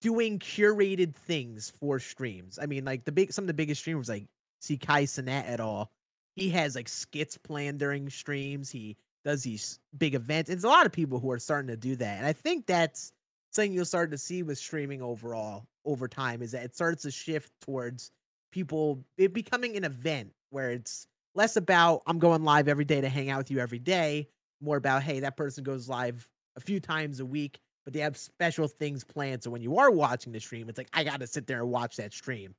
[0.00, 2.58] doing curated things for streams.
[2.60, 4.26] I mean, like the big some of the biggest streamers like
[4.60, 5.92] see Kai Cenat at all.
[6.36, 8.70] He has like skits planned during streams.
[8.70, 10.50] He does these big events.
[10.50, 12.18] It's a lot of people who are starting to do that.
[12.18, 13.12] And I think that's
[13.50, 17.10] something you'll start to see with streaming overall over time is that it starts to
[17.10, 18.10] shift towards
[18.50, 23.08] people it becoming an event where it's less about I'm going live every day to
[23.08, 24.28] hang out with you every day,
[24.60, 28.16] more about hey, that person goes live a few times a week, but they have
[28.16, 29.42] special things planned.
[29.42, 31.70] So when you are watching the stream, it's like I got to sit there and
[31.70, 32.54] watch that stream.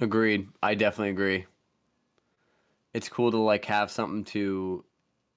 [0.00, 0.48] Agreed.
[0.62, 1.46] I definitely agree.
[2.96, 4.82] It's cool to like have something to,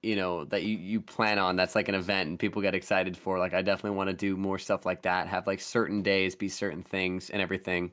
[0.01, 1.57] you know, that you you plan on.
[1.57, 3.37] That's like an event and people get excited for.
[3.37, 5.27] Like I definitely want to do more stuff like that.
[5.27, 7.91] Have like certain days be certain things and everything.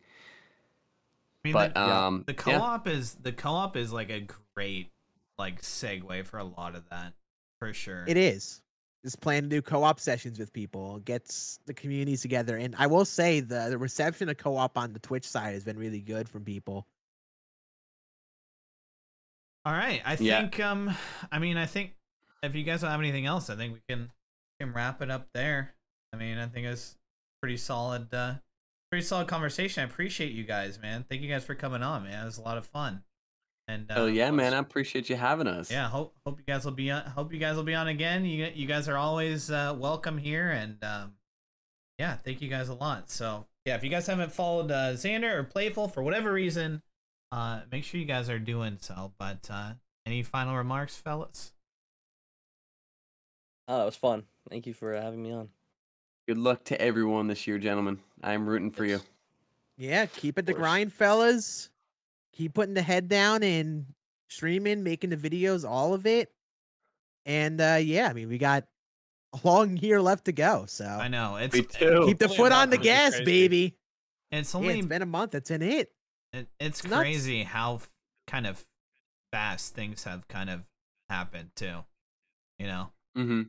[1.44, 4.24] I mean, But the, um, the co-op is the co-op is like a
[4.54, 4.92] great
[5.36, 7.12] like segue for a lot of that
[7.58, 8.04] for sure.
[8.06, 8.62] It is.
[9.04, 12.56] Just plan to do co-op sessions with people, gets the communities together.
[12.56, 15.76] And I will say the the reception of co-op on the Twitch side has been
[15.76, 16.86] really good from people.
[19.66, 20.40] All right, I Yeah.
[20.42, 20.94] think um,
[21.32, 21.94] I mean, I think
[22.42, 24.12] if you guys don't have anything else, I think we can
[24.60, 25.74] can wrap it up there.
[26.12, 26.96] I mean, I think it's
[27.42, 28.34] pretty solid, uh,
[28.92, 29.82] pretty solid conversation.
[29.82, 31.04] I appreciate you guys, man.
[31.10, 32.22] Thank you guys for coming on, man.
[32.22, 33.02] It was a lot of fun.
[33.68, 34.54] And uh, Oh yeah, man!
[34.54, 35.68] I appreciate you having us.
[35.72, 37.02] yeah, hope hope you guys will be on.
[37.02, 38.24] Hope you guys will be on again.
[38.24, 41.14] You you guys are always uh, welcome here, and um,
[41.98, 43.10] yeah, thank you guys a lot.
[43.10, 46.80] So yeah, if you guys haven't followed uh, Zander or Playful for whatever reason,
[47.36, 49.12] uh, make sure you guys are doing so.
[49.18, 49.72] But uh,
[50.06, 51.52] any final remarks, fellas?
[53.68, 54.24] Oh, it was fun.
[54.48, 55.48] Thank you for having me on.
[56.28, 57.98] Good luck to everyone this year, gentlemen.
[58.22, 59.00] I'm rooting for you.
[59.76, 61.70] Yeah, keep it the grind, fellas.
[62.32, 63.86] Keep putting the head down and
[64.28, 66.30] streaming, making the videos, all of it.
[67.26, 68.64] And uh yeah, I mean we got
[69.32, 70.64] a long year left to go.
[70.66, 72.04] So I know it's Me too.
[72.06, 73.24] keep the Only foot on the gas, crazy.
[73.24, 73.76] baby.
[74.30, 75.32] it's Yeah, only it's been a month.
[75.32, 75.90] That's in it.
[76.32, 76.96] It, it's nuts.
[77.00, 77.80] crazy how
[78.26, 78.64] kind of
[79.32, 80.64] fast things have kind of
[81.08, 81.84] happened too.
[82.58, 82.90] You know.
[83.16, 83.42] Mm-hmm.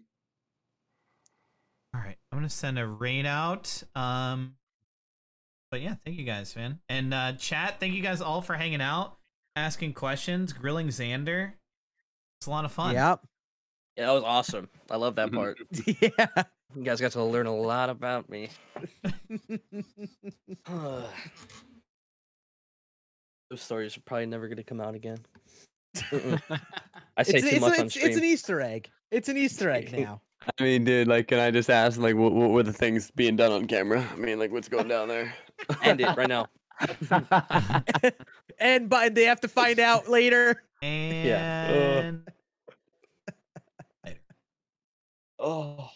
[1.96, 3.84] All right, I'm gonna send a raid out.
[3.96, 4.56] Um,
[5.72, 6.80] but yeah, thank you guys, man.
[6.90, 9.18] And uh, chat, thank you guys all for hanging out,
[9.56, 11.54] asking questions, grilling Zander.
[12.40, 12.94] It's a lot of fun.
[12.94, 13.22] Yep.
[13.98, 14.70] Yeah, that was awesome.
[14.92, 15.36] I love that Mhm.
[15.36, 15.58] part.
[16.38, 16.44] yeah.
[16.76, 18.50] You guys got to learn a lot about me.
[23.50, 25.20] Those stories are probably never going to come out again.
[27.18, 28.90] I say it's, too it's, much it's, on it's an Easter egg.
[29.12, 30.22] It's an Easter egg now.
[30.60, 33.36] I mean, dude, like, can I just ask, like, what, what were the things being
[33.36, 34.08] done on camera?
[34.12, 35.34] I mean, like, what's going down there?
[35.84, 36.48] End it right now.
[38.60, 40.62] and but they have to find out later.
[40.84, 42.12] And yeah.
[45.40, 45.90] Oh.